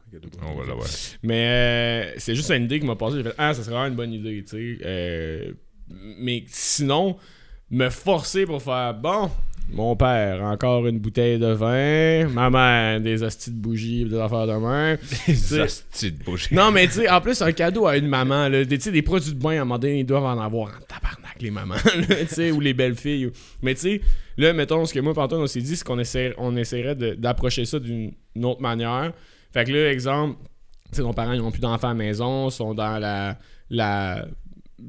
On 0.43 0.55
va 0.57 0.67
l'avoir. 0.67 0.89
Mais 1.23 1.47
euh, 1.47 2.15
c'est 2.19 2.35
juste 2.35 2.51
une 2.51 2.65
idée 2.65 2.81
qui 2.81 2.87
m'a 2.87 2.97
passé. 2.97 3.17
J'ai 3.17 3.23
fait 3.23 3.35
Ah, 3.39 3.55
ça 3.55 3.63
serait 3.63 3.75
vraiment 3.75 3.89
une 3.89 3.95
bonne 3.97 4.13
idée, 4.13 4.45
tu 4.45 4.51
sais. 4.77 4.79
Euh, 4.85 5.53
mais 6.19 6.45
sinon, 6.49 7.17
me 7.71 7.89
forcer 7.91 8.47
pour 8.47 8.63
faire 8.63 8.95
Bon, 8.95 9.31
mon 9.73 9.97
père, 9.97 10.43
encore 10.45 10.87
une 10.87 10.99
bouteille 11.01 11.39
de 11.41 11.49
vin. 11.53 12.29
Ma 12.29 12.51
mère, 12.51 13.01
des 13.01 13.23
hosties 13.25 13.51
de 13.51 13.59
bougies, 13.59 14.05
des 14.05 14.17
affaires 14.19 14.47
de 14.47 14.53
main. 14.55 14.97
Des 15.27 15.59
hosties 15.61 16.13
de 16.13 16.23
bougie. 16.23 16.55
Non, 16.55 16.71
mais 16.71 16.87
tu 16.87 16.93
sais, 16.95 17.09
en 17.11 17.21
plus, 17.21 17.43
un 17.43 17.51
cadeau 17.51 17.87
à 17.87 17.97
une 17.97 18.07
maman, 18.07 18.49
là, 18.49 18.65
des, 18.65 18.79
des 18.79 19.03
produits 19.03 19.33
de 19.35 19.39
bain, 19.41 19.51
à 19.51 19.55
un 19.55 19.59
moment 19.65 19.79
donné, 19.79 20.01
ils 20.01 20.07
doivent 20.07 20.25
en 20.25 20.41
avoir 20.41 20.69
en 20.69 20.81
tabarnak, 20.87 21.41
les 21.41 21.51
mamans, 21.51 21.75
tu 22.21 22.27
sais, 22.29 22.51
ou 22.53 22.61
les 22.61 22.75
belles 22.75 22.95
filles. 22.95 23.27
ou- 23.27 23.33
Mais 23.63 23.75
tu 23.75 23.81
sais, 23.81 24.01
là, 24.37 24.53
mettons, 24.53 24.85
ce 24.85 24.95
que 24.95 25.01
moi, 25.01 25.15
Panton, 25.15 25.43
on 25.43 25.47
s'est 25.49 25.61
dit, 25.63 25.75
c'est 25.77 25.85
qu'on 25.85 25.99
essaie, 25.99 26.33
on 26.39 26.57
essaierait 26.57 26.95
d'approcher 26.95 27.65
ça 27.65 27.81
d'une 27.81 28.13
une 28.37 28.45
autre 28.45 28.61
manière. 28.63 29.13
Fait 29.53 29.65
que 29.65 29.73
là, 29.73 29.91
exemple, 29.91 30.39
tu 30.91 30.97
sais, 30.99 31.03
nos 31.03 31.13
parents, 31.13 31.33
ils 31.33 31.41
n'ont 31.41 31.51
plus 31.51 31.61
d'enfants 31.61 31.89
à 31.89 31.91
la 31.91 31.95
maison, 31.95 32.51
sont 32.51 32.73
dans 32.75 32.99
la. 33.01 33.37
la 33.71 34.27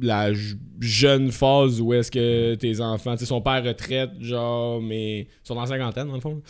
la 0.02 0.32
jeune 0.80 1.32
phase 1.32 1.80
où 1.82 1.94
est-ce 1.94 2.12
que 2.12 2.56
tes 2.56 2.82
enfants, 2.82 3.14
tu 3.14 3.20
sais, 3.20 3.26
son 3.26 3.42
père 3.42 3.64
retraite, 3.64 4.12
genre, 4.20 4.82
mais 4.82 5.22
ils 5.22 5.28
sont 5.44 5.56
dans 5.56 5.62
la 5.62 5.68
cinquantaine, 5.68 6.08
dans 6.08 6.16
le 6.16 6.22
fond. 6.22 6.42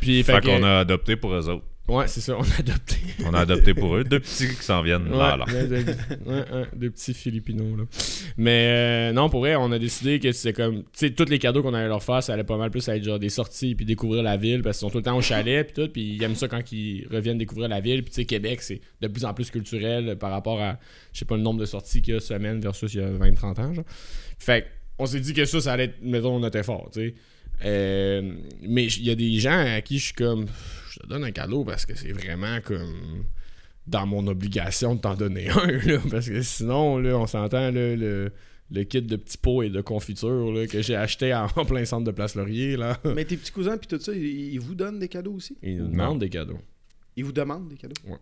Puis, 0.00 0.22
fait, 0.22 0.40
Fait 0.40 0.40
qu'on 0.40 0.62
a 0.62 0.80
adopté 0.80 1.16
pour 1.16 1.32
eux 1.34 1.48
autres. 1.48 1.64
Ouais, 1.86 2.08
c'est 2.08 2.22
ça, 2.22 2.34
on 2.38 2.42
a 2.42 2.60
adopté. 2.60 2.96
On 3.26 3.34
a 3.34 3.40
adopté 3.40 3.74
pour 3.74 3.94
eux. 3.94 4.04
Deux 4.04 4.20
petits 4.20 4.48
qui 4.48 4.62
s'en 4.62 4.80
viennent. 4.80 5.06
Ouais, 5.08 5.18
là, 5.18 5.36
là. 5.36 5.44
ouais, 5.46 5.66
de, 5.66 5.76
ouais, 5.76 5.84
ouais, 6.26 6.66
de 6.74 6.88
petits 6.88 7.12
Philippinos, 7.12 7.76
là. 7.76 7.84
Mais 8.38 9.10
euh, 9.10 9.12
non, 9.12 9.28
pour 9.28 9.40
vrai, 9.40 9.54
on 9.56 9.70
a 9.70 9.78
décidé 9.78 10.18
que 10.18 10.32
c'est 10.32 10.54
comme. 10.54 10.78
Tu 10.78 10.88
sais, 10.94 11.10
tous 11.10 11.28
les 11.28 11.38
cadeaux 11.38 11.62
qu'on 11.62 11.74
allait 11.74 11.88
leur 11.88 12.02
faire, 12.02 12.22
ça 12.22 12.32
allait 12.32 12.44
pas 12.44 12.56
mal 12.56 12.70
plus 12.70 12.88
être 12.88 13.04
genre 13.04 13.18
des 13.18 13.28
sorties 13.28 13.74
puis 13.74 13.84
découvrir 13.84 14.22
la 14.22 14.38
ville 14.38 14.62
parce 14.62 14.78
qu'ils 14.78 14.86
sont 14.86 14.90
tout 14.90 14.98
le 14.98 15.04
temps 15.04 15.16
au 15.16 15.20
chalet 15.20 15.66
puis 15.66 15.84
tout. 15.84 15.92
Puis 15.92 16.14
ils 16.14 16.22
aiment 16.22 16.36
ça 16.36 16.48
quand 16.48 16.72
ils 16.72 17.06
reviennent 17.12 17.36
découvrir 17.38 17.68
la 17.68 17.80
ville. 17.80 18.02
Puis 18.02 18.12
tu 18.12 18.16
sais, 18.16 18.24
Québec, 18.24 18.62
c'est 18.62 18.80
de 19.02 19.08
plus 19.08 19.26
en 19.26 19.34
plus 19.34 19.50
culturel 19.50 20.16
par 20.18 20.30
rapport 20.30 20.62
à, 20.62 20.78
je 21.12 21.18
sais 21.18 21.24
pas, 21.26 21.36
le 21.36 21.42
nombre 21.42 21.60
de 21.60 21.66
sorties 21.66 22.00
qu'il 22.00 22.14
y 22.14 22.16
a 22.16 22.20
semaine 22.20 22.60
versus 22.60 22.94
il 22.94 23.00
y 23.00 23.04
a 23.04 23.10
20-30 23.10 23.60
ans, 23.60 23.74
genre. 23.74 23.84
Fait 24.38 24.66
on 24.98 25.06
s'est 25.06 25.20
dit 25.20 25.34
que 25.34 25.44
ça, 25.44 25.60
ça 25.60 25.72
allait 25.72 25.84
être, 25.84 25.96
mettons, 26.02 26.38
notre 26.38 26.58
effort, 26.58 26.88
tu 26.92 27.00
sais. 27.00 27.14
Euh, 27.64 28.34
mais 28.62 28.86
il 28.86 29.04
y 29.04 29.10
a 29.10 29.14
des 29.14 29.38
gens 29.40 29.58
à 29.58 29.80
qui 29.80 29.98
je 29.98 30.06
suis 30.06 30.14
comme. 30.14 30.46
Je 30.90 31.00
te 31.00 31.06
donne 31.06 31.24
un 31.24 31.30
cadeau 31.32 31.64
parce 31.64 31.86
que 31.86 31.94
c'est 31.96 32.12
vraiment 32.12 32.60
comme 32.62 33.24
dans 33.86 34.06
mon 34.06 34.26
obligation 34.28 34.94
de 34.94 35.00
t'en 35.00 35.14
donner 35.14 35.48
un, 35.50 35.66
là, 35.66 35.98
parce 36.10 36.28
que 36.28 36.40
sinon, 36.42 36.98
là, 36.98 37.18
on 37.18 37.26
s'entend, 37.26 37.70
le, 37.70 38.30
le 38.70 38.84
kit 38.84 39.02
de 39.02 39.16
petits 39.16 39.36
pots 39.38 39.62
et 39.62 39.68
de 39.70 39.80
confiture 39.82 40.52
là, 40.52 40.66
que 40.66 40.80
j'ai 40.82 40.96
acheté 40.96 41.34
en, 41.34 41.46
en 41.56 41.64
plein 41.64 41.84
centre 41.84 42.04
de 42.04 42.10
Place 42.10 42.34
Laurier, 42.34 42.76
là, 42.76 42.98
Mais 43.14 43.24
tes 43.24 43.36
petits 43.36 43.52
cousins 43.52 43.76
puis 43.76 43.86
tout 43.88 43.98
ça, 44.00 44.12
ils, 44.14 44.54
ils 44.54 44.60
vous 44.60 44.74
donnent 44.74 44.98
des 44.98 45.08
cadeaux 45.08 45.34
aussi? 45.34 45.56
ils 45.62 45.76
nous 45.76 45.84
Non. 45.84 45.90
demandent 45.90 46.20
des 46.20 46.30
cadeaux. 46.30 46.58
Ils 47.16 47.24
vous 47.24 47.32
demandent 47.32 47.68
des 47.68 47.76
cadeaux? 47.76 47.94
Ouais. 48.06 48.16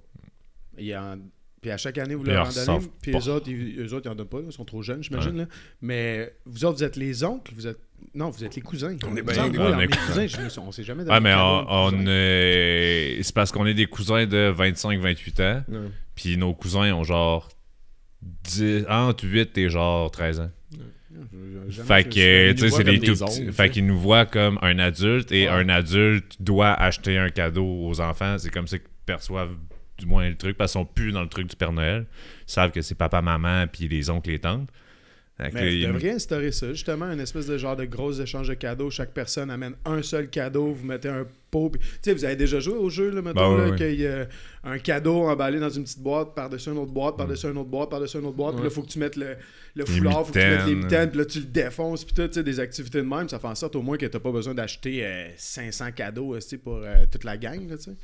Il 0.79 0.87
y 0.87 0.93
a- 0.93 1.17
Puis 1.63 1.71
à 1.71 1.77
chaque 1.77 1.97
année, 1.99 2.15
vous 2.17 2.25
leur 2.25 2.47
en 2.47 2.51
donnez. 2.51 2.87
Puis 3.01 3.13
eux 3.13 3.29
autres, 3.31 3.49
ils, 3.49 3.79
eux 3.81 3.95
autres, 3.95 4.07
ils 4.07 4.11
en 4.11 4.15
donnent 4.17 4.27
pas. 4.27 4.39
là. 4.39 4.45
Ils 4.49 4.53
sont 4.53 4.65
trop 4.65 4.83
jeunes, 4.83 5.03
j'imagine. 5.03 5.39
là. 5.39 5.47
Mais 5.81 6.35
vous 6.45 6.65
autres, 6.65 6.79
vous 6.79 6.85
êtes 6.85 6.97
les 6.97 7.23
oncles. 7.25 7.53
Vous 7.55 7.67
êtes... 7.69 7.79
Non, 8.17 8.31
vous 8.31 8.43
êtes 8.45 8.57
les 8.57 8.63
cousins. 8.63 8.97
On 9.07 9.17
est 9.17 9.23
bien 9.23 9.49
cousins. 9.49 9.79
est 9.79 9.87
mes 9.87 9.87
cousins. 9.87 10.27
je 10.27 10.59
on 10.61 10.73
s'est 10.73 10.83
jamais 10.83 11.05
donné 11.05 11.15
Ouais, 11.15 11.21
mais 11.21 11.35
on, 11.37 11.93
est- 12.09 13.21
c'est 13.23 13.33
parce 13.35 13.53
qu'on 13.53 13.65
est 13.65 13.75
des 13.75 13.87
cousins 13.87 14.27
de 14.27 14.53
25-28 14.59 15.41
ans. 15.43 15.65
Ouais. 15.69 15.79
Puis 16.17 16.37
nos 16.37 16.53
cousins 16.53 16.93
ont 16.95 17.05
genre 17.05 17.49
10, 18.43 18.87
entre 18.89 19.25
8 19.25 19.57
et 19.59 19.69
genre 19.71 20.11
13 20.11 20.41
ans. 20.41 20.51
Jamais 21.69 21.87
Fait 21.87 22.05
que, 22.09 22.53
tu 22.53 22.55
nous 22.55 22.59
sais, 22.61 22.69
voient 22.69 22.79
c'est 22.79 22.85
comme 22.85 22.95
des 22.95 22.99
des 22.99 23.07
tout 23.15 23.25
petits. 23.25 23.53
Fait 23.53 23.71
qu'ils 23.71 23.87
nous 23.87 23.99
voient 24.01 24.27
comme 24.27 24.59
un 24.63 24.79
adulte 24.81 25.31
et 25.31 25.45
Ouais. 25.45 25.49
un 25.55 25.69
adulte 25.69 26.43
doit 26.43 26.73
acheter 26.73 27.19
un 27.19 27.31
cadeau 27.31 27.87
aux 27.87 28.01
enfants. 28.01 28.37
C'est 28.39 28.51
comme 28.51 28.67
ça 28.67 28.79
qu'ils 28.79 28.89
perçoivent 29.07 29.55
du 29.99 30.07
moins 30.07 30.29
le 30.29 30.37
truc 30.37 30.57
parce 30.57 30.73
qu'ils 30.73 30.81
sont 30.81 30.87
plus 30.87 31.13
dans 31.13 31.23
le 31.23 31.29
truc 31.29 31.47
du 31.49 31.57
Père 31.57 31.73
Noël. 31.73 32.07
Ils 32.49 32.53
savent 32.53 32.71
que 32.73 32.83
c'est 32.83 32.95
papa, 32.95 33.23
maman, 33.23 33.67
puis 33.67 33.89
les 33.89 34.11
oncles, 34.11 34.31
les 34.31 34.39
tantes. 34.39 34.69
Mais 35.55 35.61
devriez 35.95 36.11
instaurer 36.13 36.53
ça, 36.53 36.69
justement, 36.73 37.07
une 37.07 37.19
espèce 37.19 37.47
de 37.47 37.59
genre 37.59 37.75
de 37.75 37.85
gros 37.85 38.13
échange 38.13 38.47
de 38.49 38.55
cadeaux. 38.55 38.91
Chaque 38.91 39.13
personne 39.13 39.51
amène 39.51 39.75
un 39.85 40.01
seul 40.03 40.29
cadeau, 40.31 40.73
vous 40.73 40.87
mettez 40.87 41.09
un 41.09 41.27
pot. 41.51 41.71
puis- 41.71 41.81
Tu 41.81 41.99
sais, 42.03 42.13
vous 42.15 42.25
avez 42.25 42.37
déjà 42.37 42.61
joué 42.61 42.75
au 42.75 42.89
jeu, 42.91 43.11
là, 43.11 43.23
mettons, 43.23 43.41
Ben 43.71 43.77
qu'il 43.77 44.01
y 44.01 44.07
a 44.07 44.29
un 44.63 44.79
cadeau 44.79 45.23
emballé 45.29 45.59
dans 45.59 45.71
une 45.71 45.83
petite 45.83 45.99
boîte, 46.01 46.35
par-dessus 46.37 46.71
une 46.71 46.79
autre 46.79 46.93
boîte, 46.93 47.17
par-dessus 47.17 47.47
une 47.49 47.57
autre 47.57 47.71
boîte, 47.71 47.91
par-dessus 47.91 48.19
une 48.19 48.27
autre 48.27 48.37
boîte. 48.37 48.55
Puis 48.55 48.65
là, 48.65 48.71
faut 48.71 48.83
que 48.83 48.89
tu 48.89 48.99
mettes 49.01 49.17
le, 49.17 49.37
foulard, 49.85 50.27
faut 50.27 50.33
que 50.33 50.39
tu 50.39 50.45
mettes 50.47 50.67
les 50.67 50.75
mitaines. 50.77 50.85
mitaines, 50.85 51.09
puis 51.11 51.19
là, 51.19 51.25
tu 51.25 51.39
le 51.41 51.47
défonces, 51.47 52.05
puis 52.05 52.15
tout, 52.15 52.29
tu 52.29 52.35
sais, 52.35 52.45
des 52.45 52.61
activités 52.61 52.99
de 52.99 53.07
même. 53.09 53.29
Ça 53.29 53.39
fait 53.41 53.49
en 53.49 53.55
sorte 53.57 53.75
au 53.75 53.83
moins 53.83 53.97
que 53.97 54.07
tu 54.07 54.21
pas 54.21 54.31
besoin 54.33 54.55
d'acheter 54.55 55.05
euh, 55.05 55.29
500 55.37 55.91
cadeaux, 55.93 56.35
euh, 56.35 56.41
tu 56.41 56.49
sais, 56.51 56.59
pour 56.59 56.77
euh, 56.77 57.05
toute 57.11 57.25
la 57.25 57.37
gang, 57.37 57.69
là, 57.69 57.77
tu 57.79 57.85
sais. 57.85 57.97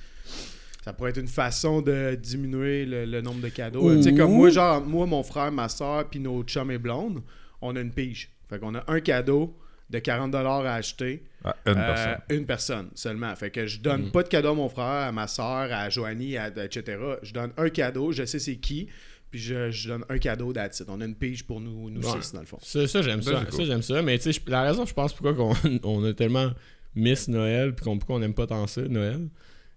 Ça 0.84 0.92
pourrait 0.92 1.10
être 1.10 1.18
une 1.20 1.28
façon 1.28 1.82
de 1.82 2.14
diminuer 2.14 2.86
le, 2.86 3.04
le 3.04 3.20
nombre 3.20 3.40
de 3.42 3.48
cadeaux. 3.48 3.94
Tu 3.96 4.02
sais, 4.04 4.14
comme 4.14 4.32
moi, 4.32 4.48
genre, 4.50 4.80
moi, 4.84 5.06
mon 5.06 5.22
frère, 5.22 5.50
ma 5.52 5.68
soeur, 5.68 6.08
puis 6.08 6.20
nos 6.20 6.42
chums 6.44 6.70
et 6.70 6.78
blondes, 6.78 7.22
on 7.60 7.74
a 7.76 7.80
une 7.80 7.92
pige. 7.92 8.30
Fait 8.48 8.58
qu'on 8.58 8.74
a 8.74 8.84
un 8.86 9.00
cadeau 9.00 9.54
de 9.90 9.98
40$ 9.98 10.34
à 10.66 10.74
acheter. 10.74 11.24
Ah, 11.44 11.54
une 11.66 11.72
euh, 11.72 11.86
personne. 11.94 12.36
une 12.38 12.46
personne 12.46 12.90
seulement. 12.94 13.34
Fait 13.36 13.50
que 13.50 13.66
je 13.66 13.80
donne 13.80 14.10
pas 14.10 14.22
de 14.22 14.28
cadeau 14.28 14.50
à 14.50 14.54
mon 14.54 14.68
frère, 14.68 14.84
à 15.08 15.12
ma 15.12 15.26
soeur, 15.26 15.68
à 15.72 15.88
Joanie, 15.90 16.36
à- 16.36 16.48
etc. 16.48 16.98
Je 17.22 17.32
donne 17.32 17.50
un 17.56 17.68
cadeau, 17.70 18.12
je 18.12 18.24
sais 18.24 18.38
c'est 18.38 18.56
qui, 18.56 18.88
puis 19.30 19.40
je, 19.40 19.70
je 19.70 19.88
donne 19.88 20.04
un 20.08 20.18
cadeau 20.18 20.52
d'attitude. 20.52 20.86
On 20.88 21.00
a 21.00 21.04
une 21.04 21.14
pige 21.14 21.44
pour 21.44 21.60
nous, 21.60 21.90
nous 21.90 22.00
Ouais. 22.02 22.20
six, 22.22 22.32
dans 22.32 22.40
le 22.40 22.46
fond. 22.46 22.58
Ça, 22.62 22.86
ça, 22.86 23.02
j'aime 23.02 23.20
Ça, 23.22 23.32
ça. 23.32 23.38
c'est 23.44 23.50
Ça, 23.50 23.56
cool. 23.56 23.66
j'aime 23.66 23.82
ça. 23.82 24.02
Mais 24.02 24.16
tu 24.18 24.32
sais, 24.32 24.40
je- 24.44 24.50
la 24.50 24.62
raison, 24.62 24.86
je 24.86 24.94
pense, 24.94 25.12
pourquoi 25.12 25.34
qu'on 25.34 25.54
on 25.84 26.04
a 26.04 26.12
tellement 26.14 26.50
miss 26.94 27.28
Noël, 27.28 27.74
puis 27.74 27.84
qu'on, 27.84 27.98
pourquoi 27.98 28.16
on 28.16 28.22
aime 28.22 28.34
pas 28.34 28.46
tant 28.46 28.66
ça, 28.66 28.82
Noël, 28.82 29.28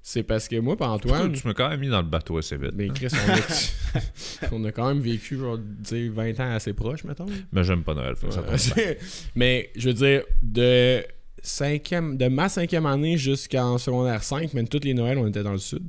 c'est 0.03 0.23
parce 0.23 0.47
que 0.47 0.55
moi, 0.57 0.75
pis 0.75 0.83
Antoine. 0.83 1.31
Tu 1.31 1.47
m'as 1.47 1.53
quand 1.53 1.69
même 1.69 1.79
mis 1.79 1.89
dans 1.89 2.01
le 2.01 2.07
bateau 2.07 2.37
assez 2.37 2.57
vite. 2.57 2.71
Mais 2.73 2.89
hein? 2.89 2.93
Chris, 2.93 3.09
on 3.11 3.31
a, 3.31 4.49
on 4.51 4.65
a 4.65 4.71
quand 4.71 4.87
même 4.87 4.99
vécu 4.99 5.37
genre, 5.37 5.59
sais, 5.83 6.07
20 6.07 6.39
ans 6.39 6.55
assez 6.55 6.73
proches, 6.73 7.03
mettons. 7.03 7.27
Mais 7.51 7.63
j'aime 7.63 7.83
pas 7.83 7.93
Noël. 7.93 8.15
ça 8.17 8.41
mais 9.35 9.69
je 9.75 9.89
veux 9.89 9.93
dire, 9.93 10.23
de, 10.41 11.03
cinquième, 11.43 12.17
de 12.17 12.27
ma 12.27 12.49
cinquième 12.49 12.87
année 12.87 13.17
jusqu'en 13.17 13.77
secondaire 13.77 14.23
5, 14.23 14.53
même 14.53 14.67
toutes 14.67 14.85
les 14.85 14.93
Noëls, 14.93 15.19
on 15.19 15.27
était 15.27 15.43
dans 15.43 15.51
le 15.51 15.59
sud. 15.59 15.83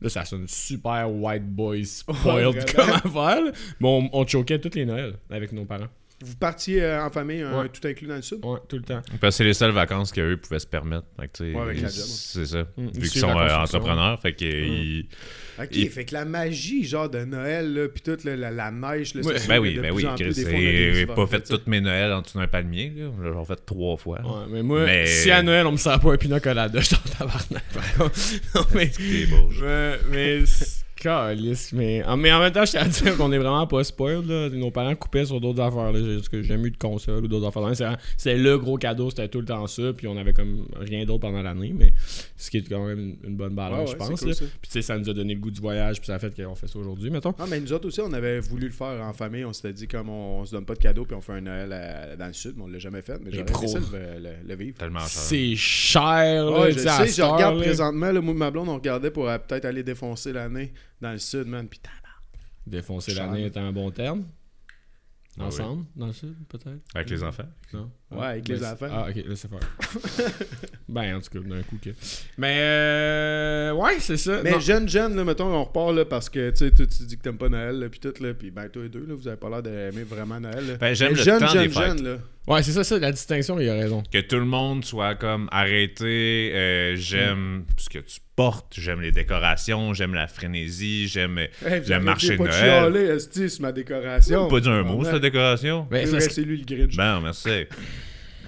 Là, 0.00 0.08
ça 0.10 0.24
sonne 0.24 0.46
super 0.46 1.10
white 1.10 1.46
boy 1.46 1.86
spoiled 1.86 2.54
Ouais, 2.54 2.64
comme 2.74 2.90
affaire. 2.90 3.52
Mais 3.80 3.88
on, 3.88 4.10
on 4.12 4.26
choquait 4.26 4.58
toutes 4.58 4.74
les 4.74 4.84
Noëls 4.84 5.14
avec 5.30 5.52
nos 5.52 5.64
parents. 5.64 5.88
Vous 6.24 6.34
partiez 6.36 6.82
euh, 6.82 7.04
en 7.04 7.10
famille, 7.10 7.42
un- 7.42 7.60
Ouais. 7.60 7.68
tout 7.68 7.86
inclus 7.86 8.06
dans 8.08 8.16
le 8.16 8.22
sud? 8.22 8.38
Ouais, 8.42 8.58
tout 8.68 8.76
le 8.76 8.82
temps. 8.82 9.02
Parce 9.20 9.34
que 9.34 9.38
c'est 9.38 9.44
les 9.44 9.52
seules 9.52 9.72
vacances 9.72 10.12
qu'eux 10.12 10.38
pouvaient 10.38 10.58
se 10.58 10.66
permettre. 10.66 11.04
Fait 11.20 11.26
que, 11.28 11.32
tu 11.32 11.52
sais, 11.52 11.54
Ouais, 11.54 11.62
avec 11.62 11.76
la 11.82 11.88
job. 11.88 12.04
C'est 12.06 12.46
ça. 12.46 12.62
Mm. 12.76 12.86
Vu 12.86 12.90
qu'ils 12.92 13.06
Suivre 13.10 13.28
sont 13.28 13.34
la 13.38 13.44
euh, 13.44 13.48
construction. 13.58 13.78
entrepreneurs, 13.78 14.20
fait 14.20 14.32
que 14.32 14.44
ils- 14.46 15.08
Ok, 15.58 15.90
fait 15.90 16.04
que 16.06 16.14
la 16.14 16.24
magie, 16.24 16.84
genre 16.84 17.08
de 17.10 17.24
Noël, 17.24 17.72
là, 17.74 17.88
puis 17.88 18.00
toute 18.02 18.24
la, 18.24 18.34
la- 18.36 18.50
la 18.50 18.70
neige, 18.70 19.14
là, 19.14 19.22
ça, 19.22 19.30
Ben 19.48 19.58
oui, 19.58 19.78
ben 19.78 19.90
oui. 19.92 20.06
en 20.06 20.14
plus, 20.14 20.24
Chris, 20.26 20.34
des 20.34 20.42
fois, 20.42 20.52
on 20.52 20.56
a 20.56 20.60
des 20.60 20.94
J'ai 20.94 21.06
pas 21.06 21.26
fait 21.26 21.40
tu 21.40 21.46
sais. 21.48 21.52
toutes 21.54 21.66
mes 21.66 21.80
Noëls 21.82 22.12
en 22.12 22.22
dessous 22.22 22.38
d'un 22.38 22.46
palmier. 22.48 22.92
Là. 22.96 23.42
Ai 23.42 23.44
fait 23.44 23.66
trois 23.66 23.96
fois. 23.98 24.20
Ouais, 24.22 24.46
mais 24.50 24.62
moi, 24.62 24.84
Mais- 24.86 25.06
si 25.06 25.30
à 25.30 25.42
Noël, 25.42 25.66
on 25.66 25.72
me 25.72 25.76
sert 25.76 26.00
pas 26.00 26.12
un 26.12 26.16
pina 26.16 26.40
colada, 26.40 26.80
je 26.80 26.86
suis 26.86 26.96
en 26.96 27.08
tabarnak. 27.18 27.64
par 27.74 27.94
contre. 27.94 28.14
non, 28.54 28.62
mais. 28.74 28.90
C'est 28.92 29.26
beau. 29.26 29.50
je- 29.50 29.64
Ouais, 29.64 29.98
mais. 30.10 30.46
c'est- 30.46 30.84
Calisse, 31.06 31.72
mais, 31.72 32.02
en, 32.04 32.16
mais 32.16 32.32
en 32.32 32.40
même 32.40 32.52
temps, 32.52 32.64
je 32.64 32.72
tiens 32.72 32.82
à 32.82 32.88
dire 32.88 33.16
qu'on 33.16 33.30
est 33.32 33.38
vraiment 33.38 33.66
pas 33.66 33.84
spoiled. 33.84 34.26
Là. 34.28 34.48
Nos 34.50 34.70
parents 34.70 34.94
coupaient 34.94 35.24
sur 35.24 35.40
d'autres 35.40 35.60
affaires. 35.62 35.92
Là. 35.92 36.00
J'ai- 36.02 36.16
Parce 36.16 36.28
que 36.28 36.42
j'ai 36.42 36.48
jamais 36.48 36.68
eu 36.68 36.70
de 36.72 36.76
console 36.76 37.24
ou 37.24 37.28
d'autres 37.28 37.46
affaires. 37.48 37.96
C'est- 38.16 38.36
le 38.36 38.58
gros 38.58 38.76
cadeau, 38.76 39.10
c'était 39.10 39.28
tout 39.28 39.40
le 39.40 39.46
temps 39.46 39.66
ça. 39.66 39.92
Puis 39.96 40.06
on 40.08 40.16
avait 40.16 40.32
comme 40.32 40.66
rien 40.78 41.04
d'autre 41.04 41.20
pendant 41.20 41.42
l'année. 41.42 41.72
Mais 41.76 41.92
ce 42.36 42.50
qui 42.50 42.58
est 42.58 42.68
quand 42.68 42.84
même 42.86 43.16
une, 43.24 43.36
bonne 43.36 43.54
balance, 43.54 43.90
ouais, 43.90 43.96
je 44.00 44.06
pense. 44.08 44.20
cool, 44.20 44.28
là. 44.30 44.34
Puis 44.38 44.48
tu 44.62 44.70
sais, 44.70 44.82
ça 44.82 44.98
nous 44.98 45.08
a 45.08 45.12
donné 45.14 45.34
le 45.34 45.40
goût 45.40 45.50
du 45.50 45.60
voyage. 45.60 45.98
Puis 45.98 46.06
ça 46.06 46.14
a 46.14 46.18
fait 46.18 46.34
qu'on 46.34 46.54
fait 46.54 46.66
ça 46.66 46.78
aujourd'hui, 46.78 47.10
mettons. 47.10 47.34
Ah, 47.38 47.44
mais 47.48 47.60
nous 47.60 47.72
autres 47.72 47.86
aussi, 47.88 48.00
on 48.00 48.12
avait 48.12 48.40
voulu 48.40 48.66
le 48.66 48.72
faire 48.72 49.00
en 49.02 49.12
famille. 49.12 49.44
On 49.44 49.52
s'était 49.52 49.72
dit, 49.72 49.86
comme 49.86 50.08
on, 50.08 50.40
on 50.40 50.44
se 50.44 50.52
donne 50.52 50.64
pas 50.64 50.74
de 50.74 50.80
cadeaux, 50.80 51.04
puis 51.04 51.16
on 51.16 51.20
fait 51.20 51.32
un 51.34 51.40
Noël 51.40 51.72
à- 51.72 52.16
dans 52.16 52.26
le 52.26 52.32
sud, 52.32 52.54
mais 52.56 52.64
on 52.64 52.68
l'a 52.68 52.78
jamais 52.78 53.02
fait. 53.02 53.18
Mais 53.24 53.30
j'aurais 53.30 53.44
aimé 53.48 53.68
ça 53.68 53.78
le, 53.78 54.22
le- 54.22 54.48
le 54.48 54.56
vivre. 54.56 54.76
Tellement 54.78 55.00
cher. 55.00 55.08
C'est 55.08 55.54
cher, 55.56 56.44
là. 56.46 56.60
Ouais, 56.60 56.72
tu 56.72 56.78
je 56.80 56.84
sais, 56.88 57.06
je 57.08 57.22
regarde 57.22 57.56
là. 57.58 57.62
présentement, 57.62 58.10
là, 58.12 58.20
moi 58.20 58.34
ma 58.34 58.50
blonde, 58.50 58.68
on 58.68 58.74
regardait 58.74 59.10
pour 59.10 59.28
euh, 59.28 59.38
peut-être 59.38 59.64
aller 59.64 59.82
défoncer 59.82 60.32
l'année 60.32 60.72
dans 61.00 61.12
le 61.12 61.18
sud, 61.18 61.46
man. 61.46 61.68
Puis. 61.68 61.80
Défoncer 62.66 63.14
l'année 63.14 63.44
est 63.44 63.56
un 63.56 63.72
bon 63.72 63.90
terme. 63.90 64.24
Ah 65.38 65.42
oui. 65.42 65.46
Ensemble, 65.46 65.86
dans 65.94 66.06
le 66.06 66.12
sud, 66.12 66.34
peut-être? 66.48 66.80
Avec 66.94 67.10
les 67.10 67.22
enfants. 67.22 67.48
Non? 67.72 67.90
Ouais, 68.08 68.24
avec 68.26 68.46
les 68.48 68.58
Ben, 68.58 68.72
enfants. 68.72 68.86
Ah, 68.88 69.06
ok, 69.08 69.24
laissez 69.26 69.48
faire. 69.48 70.28
ben, 70.88 71.16
en 71.16 71.20
tout 71.20 71.30
cas, 71.42 71.48
d'un 71.48 71.62
coup 71.62 71.76
que. 71.82 71.90
Mais, 72.38 72.56
euh, 72.60 73.72
ouais, 73.72 73.96
c'est 73.98 74.16
ça. 74.16 74.40
Mais 74.44 74.52
Non. 74.52 74.60
jeune, 74.60 74.88
jeune, 74.88 75.16
là, 75.16 75.24
mettons, 75.24 75.46
on 75.52 75.64
repart 75.64 75.92
là, 75.92 76.04
parce 76.04 76.30
que 76.30 76.50
tu 76.50 76.56
sais, 76.58 76.70
toi, 76.70 76.86
tu 76.86 77.02
dis 77.04 77.16
que 77.18 77.22
t'aimes 77.22 77.36
pas 77.36 77.48
Noël, 77.48 77.80
là, 77.80 77.88
puis 77.88 77.98
tout, 77.98 78.14
là, 78.22 78.32
puis 78.32 78.52
ben, 78.52 78.68
toi 78.68 78.84
et 78.84 78.88
deux, 78.88 79.04
là, 79.08 79.14
vous 79.16 79.26
avez 79.26 79.36
pas 79.36 79.48
l'air 79.50 79.62
d'aimer 79.62 80.04
vraiment 80.04 80.38
Noël. 80.38 80.64
Là. 80.68 80.74
Ben, 80.76 80.94
j'aime 80.94 81.12
Mais 81.12 81.18
le 81.18 81.24
jeune, 81.24 81.40
temps 81.40 81.46
jeune, 81.48 81.62
des 81.66 81.68
fêtes. 81.68 81.82
jeune, 81.98 82.04
là. 82.04 82.16
Ouais, 82.46 82.62
c'est 82.62 82.70
ça, 82.70 82.84
ça, 82.84 82.96
la 83.00 83.10
distinction, 83.10 83.58
il 83.58 83.68
a 83.68 83.74
raison. 83.74 84.04
Que 84.12 84.20
tout 84.20 84.36
le 84.36 84.44
monde 84.44 84.84
soit 84.84 85.16
comme 85.16 85.48
arrêté. 85.50 86.52
euh, 86.54 86.94
j'aime 86.94 87.64
ce 87.76 87.88
que 87.88 87.98
tu 87.98 88.20
portes, 88.36 88.72
j'aime 88.78 89.00
les 89.00 89.10
décorations, 89.10 89.94
j'aime 89.94 90.14
la 90.14 90.28
frénésie, 90.28 91.08
j'aime 91.08 91.38
Hey, 91.38 91.82
le 91.88 91.98
marché 91.98 92.34
de 92.34 92.36
pas 92.36 92.44
Noël. 92.44 92.54
chialer, 92.54 93.00
esti, 93.16 93.50
sur 93.50 93.62
ma 93.62 93.72
décoration. 93.72 94.46
Pas 94.46 94.60
dire 94.60 94.70
un 94.70 94.84
mot, 94.84 95.02
la 95.02 95.18
décoration. 95.18 95.86
Que- 95.90 96.06
c'est 96.20 96.42
lui 96.42 96.58
le 96.58 96.76
Grinch. 96.76 96.96
Ben, 96.96 97.20
merci. 97.20 97.48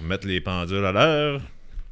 Mettre 0.03 0.27
les 0.27 0.41
pendules 0.41 0.85
à 0.85 0.91
l'heure. 0.91 1.41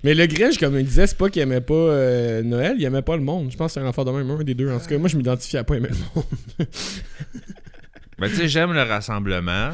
mais 0.03 0.13
le 0.13 0.25
Grinch, 0.25 0.57
comme 0.57 0.77
il 0.77 0.85
disait, 0.85 1.07
c'est 1.07 1.17
pas 1.17 1.29
qu'il 1.29 1.41
aimait 1.41 1.61
pas 1.61 1.73
euh, 1.73 2.41
Noël, 2.43 2.75
il 2.77 2.85
aimait 2.85 3.01
pas 3.01 3.15
le 3.15 3.23
monde. 3.23 3.51
Je 3.51 3.57
pense 3.57 3.73
que 3.73 3.79
c'est 3.79 3.85
un 3.85 3.89
enfant 3.89 4.03
de 4.05 4.11
même, 4.11 4.29
un 4.29 4.43
des 4.43 4.53
deux. 4.53 4.71
En 4.71 4.79
tout 4.79 4.87
cas, 4.87 4.97
moi, 4.97 5.09
je 5.09 5.17
m'identifiais 5.17 5.59
à 5.59 5.63
pas 5.63 5.75
aimer 5.75 5.89
le 5.89 5.95
monde. 6.15 6.25
Ben, 8.19 8.29
tu 8.29 8.35
sais, 8.35 8.47
j'aime 8.47 8.73
le 8.73 8.81
rassemblement. 8.81 9.73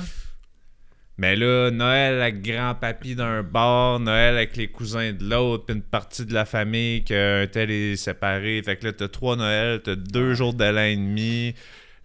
Mais 1.18 1.36
là, 1.36 1.70
Noël 1.72 2.22
avec 2.22 2.42
grand-papy 2.42 3.16
d'un 3.16 3.44
bord, 3.44 4.00
Noël 4.00 4.36
avec 4.36 4.58
les 4.58 4.68
cousins 4.68 5.14
de 5.14 5.24
l'autre, 5.24 5.66
puis 5.66 5.76
une 5.76 5.82
partie 5.82 6.26
de 6.26 6.34
la 6.34 6.44
famille 6.44 7.04
qu'un 7.04 7.48
tel 7.50 7.72
est 7.72 7.96
séparé. 7.96 8.62
Fait 8.66 8.76
que 8.76 8.88
là, 8.88 8.94
t'as 8.94 9.08
trois 9.08 9.36
Noëls, 9.36 9.82
t'as 9.82 9.96
deux 9.96 10.34
jours 10.34 10.54
de 10.54 10.66
l'an 10.66 10.82
et 10.84 10.96
demi. 10.96 11.54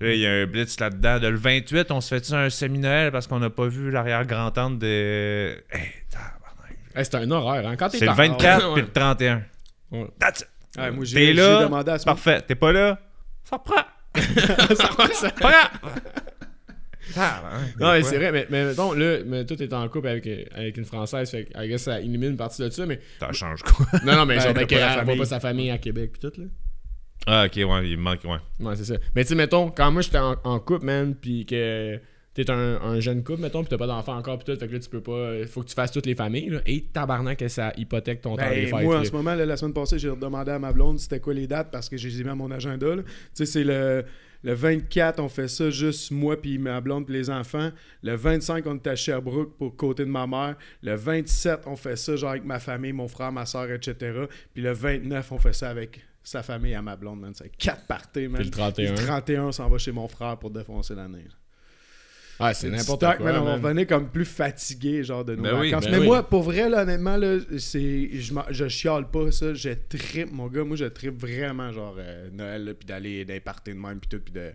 Là, 0.01 0.13
il 0.13 0.21
y 0.21 0.27
a 0.27 0.31
un 0.31 0.47
blitz 0.47 0.79
là-dedans. 0.79 1.19
De 1.19 1.27
le 1.29 1.37
28, 1.37 1.91
on 1.91 2.01
se 2.01 2.15
fait 2.15 2.33
un 2.33 2.51
semi-Noël 2.51 3.11
parce 3.11 3.27
qu'on 3.27 3.41
n'a 3.41 3.51
pas 3.51 3.67
vu 3.67 3.91
l'arrière-grand-tante 3.91 4.79
de. 4.79 5.57
Hey, 5.73 7.05
c'est 7.05 7.15
un 7.17 7.31
horreur, 7.31 7.67
hein. 7.67 7.77
Quand 7.77 7.89
t'es 7.89 7.99
C'est 7.99 8.05
le 8.07 8.11
en- 8.13 8.15
24 8.15 8.67
Ouais. 8.69 8.73
puis 8.75 8.83
le 8.83 8.93
31. 8.93 9.43
Ouais. 9.91 10.07
That's 10.19 10.41
it. 10.41 10.49
Ouais, 10.79 10.91
moi, 10.91 11.05
j'ai 11.05 11.15
T'es 11.15 11.33
là, 11.33 11.63
demandé 11.65 11.91
à 11.91 11.99
ce 11.99 12.05
Parfait. 12.05 12.41
T'es 12.43 12.55
pas 12.55 12.73
là? 12.73 12.99
Ça 13.45 13.57
reprend. 13.57 13.83
Ça 14.77 14.91
va, 14.99 15.07
ça- 15.13 15.31
Pas. 15.31 15.71
Non, 17.81 17.93
mais 17.93 18.03
c'est 18.03 18.17
vrai, 18.19 18.33
mais, 18.33 18.47
mais 18.51 18.65
mettons, 18.67 18.93
là, 18.93 19.19
mais 19.25 19.45
toi, 19.47 19.57
t'es 19.57 19.73
en 19.73 19.89
couple 19.89 20.09
avec, 20.09 20.27
avec 20.55 20.77
une 20.77 20.85
Française, 20.85 21.31
fait 21.31 21.45
que, 21.45 21.59
I 21.65 21.69
guess, 21.69 21.83
ça 21.85 22.01
élimine 22.01 22.31
une 22.33 22.37
partie 22.37 22.61
de 22.63 22.69
ça, 22.71 22.85
mais. 22.87 23.01
Ça 23.19 23.33
change 23.33 23.63
quoi? 23.63 23.87
Non, 24.05 24.15
non, 24.17 24.27
mais 24.27 24.37
Ben, 24.37 24.43
genre, 24.43 24.55
ben, 24.55 24.61
pas 24.61 24.67
qu'elle 24.67 24.79
voit 24.81 24.89
famille. 24.97 25.19
pas 25.19 25.25
sa 25.25 25.41
famille 25.41 25.71
à 25.71 25.79
Québec, 25.79 26.13
pis 26.13 26.21
tout, 26.21 26.33
là. 26.37 26.45
Ah, 27.31 27.45
ok, 27.47 27.57
ouais, 27.57 27.89
il 27.91 27.97
me 27.99 28.03
manque, 28.03 28.21
ouais. 28.25 28.39
Ouais, 28.67 28.75
c'est 28.77 28.85
ça. 28.85 28.95
Mais 29.15 29.23
tu 29.25 29.29
sais, 29.31 29.35
mettons, 29.35 29.71
quand 29.71 29.91
moi 29.91 30.01
j'étais 30.03 30.19
en, 30.19 30.37
en 30.45 30.59
couple, 30.61 30.87
man, 30.87 31.15
pis 31.15 31.45
que 31.45 32.01
t'es 32.35 32.51
un, 32.51 32.81
un 32.81 33.01
jeune 33.01 33.23
couple, 33.25 33.43
mettons, 33.43 33.63
pis 33.65 33.69
t'as 33.69 33.77
pas 33.77 33.87
d'enfant 33.87 34.17
encore, 34.17 34.39
pis 34.39 34.45
tout, 34.47 34.57
fait 34.59 34.67
que 34.69 34.73
là, 34.73 34.79
tu 34.79 34.89
peux 34.89 35.03
pas. 35.03 35.13
euh, 35.13 35.47
Faut 35.47 35.63
que 35.63 35.69
tu 35.69 35.75
fasses 35.75 35.93
toutes 35.93 36.07
les 36.07 36.15
familles, 36.15 36.49
là. 36.51 36.61
Et 36.67 36.83
tabarnak, 36.93 37.39
que 37.39 37.49
ça 37.49 37.73
hypothèque 37.77 38.23
ton 38.23 38.37
temps 38.37 38.49
des 38.49 38.67
Ben, 38.71 38.77
fêtes. 38.77 38.85
moi, 38.85 39.01
en 39.01 39.05
ce 39.05 39.13
moment, 39.13 39.35
là, 39.35 39.45
la 39.45 39.57
semaine 39.57 39.75
passée, 39.75 39.99
j'ai 39.99 40.09
demandé 40.09 40.51
à 40.53 40.59
ma 40.59 40.73
blonde 40.73 40.99
c'était 40.99 41.21
quoi 41.21 41.35
les 41.35 41.47
dates 41.47 41.71
parce 41.71 41.89
que 41.89 41.97
j'ai 41.97 42.23
mis 42.25 42.31
à 42.31 42.35
mon 42.35 42.51
agenda. 42.51 42.95
là. 42.97 43.03
Tu 43.03 43.11
sais, 43.35 43.47
c'est 43.47 43.65
le, 43.65 44.05
le 44.45 44.55
24, 44.55 45.19
on 45.21 45.29
fait 45.29 45.49
ça 45.49 45.69
juste 45.69 46.13
moi 46.13 46.41
puis 46.41 46.57
ma 46.59 46.81
blonde 46.81 47.05
puis 47.07 47.15
les 47.17 47.29
enfants. 47.29 47.71
Le 48.05 48.15
25, 48.15 48.65
on 48.69 48.77
est 48.77 48.87
à 48.87 48.95
Sherbrooke 48.97 49.57
pour 49.59 49.77
côté 49.77 50.05
de 50.05 50.11
ma 50.11 50.27
mère. 50.29 50.55
Le 50.83 50.95
27, 50.95 51.63
on 51.67 51.75
fait 51.77 51.97
ça 51.97 52.15
genre 52.17 52.31
avec 52.31 52.45
ma 52.45 52.61
famille, 52.61 52.93
mon 52.93 53.09
frère, 53.09 53.33
ma 53.33 53.45
soeur, 53.47 53.69
etc. 53.71 53.97
Puis 54.55 54.63
le 54.63 54.73
29, 54.73 55.33
on 55.33 55.39
fait 55.39 55.53
ça 55.53 55.69
avec 55.71 56.01
sa 56.29 56.43
famille 56.43 56.75
à 56.75 56.83
ma 56.83 56.95
blonde, 56.95 57.21
man. 57.21 57.33
C'est 57.35 57.49
quatre 57.57 57.87
parties, 57.87 58.29
man. 58.29 58.41
Puis 58.41 58.45
le 58.45 58.51
31. 58.51 58.93
Puis 58.93 59.01
le 59.01 59.07
31, 59.07 59.45
on 59.45 59.53
s'en 59.53 59.69
va 59.69 59.79
chez 59.79 59.93
mon 59.93 60.07
frère 60.09 60.37
pour 60.37 60.51
défoncer 60.51 60.95
l'année. 60.95 61.25
Ah, 62.39 62.55
c'est 62.55 62.69
n'importe 62.69 63.01
quoi. 63.01 63.19
man, 63.19 63.37
on 63.39 63.55
revenir 63.55 63.87
comme 63.87 64.11
plus 64.11 64.27
fatigué 64.27 65.03
genre 65.03 65.25
de 65.25 65.35
nos 65.35 65.43
Ben 65.43 65.59
oui, 65.59 65.73
ben 65.73 65.81
mais 65.91 65.99
oui. 65.99 66.07
moi, 66.07 66.29
pour 66.29 66.43
vrai, 66.43 66.69
là, 66.69 66.83
honnêtement, 66.83 67.17
là, 67.17 67.39
c'est, 67.59 68.11
je, 68.13 68.33
je 68.51 68.69
chiale 68.69 69.11
pas 69.11 69.33
ça. 69.33 69.55
Je 69.55 69.71
tripe, 69.71 70.31
mon 70.31 70.47
gars. 70.47 70.65
Moi, 70.65 70.77
je 70.77 70.85
tripe 70.85 71.19
vraiment, 71.19 71.73
genre, 71.73 71.97
euh, 71.99 72.29
Noël, 72.31 72.65
là, 72.65 72.75
puis 72.75 72.87
d'aller 72.87 73.25
parties 73.41 73.73
de 73.73 73.79
même, 73.79 73.99
puis 73.99 74.09
tout, 74.09 74.21
puis 74.23 74.33
de... 74.33 74.53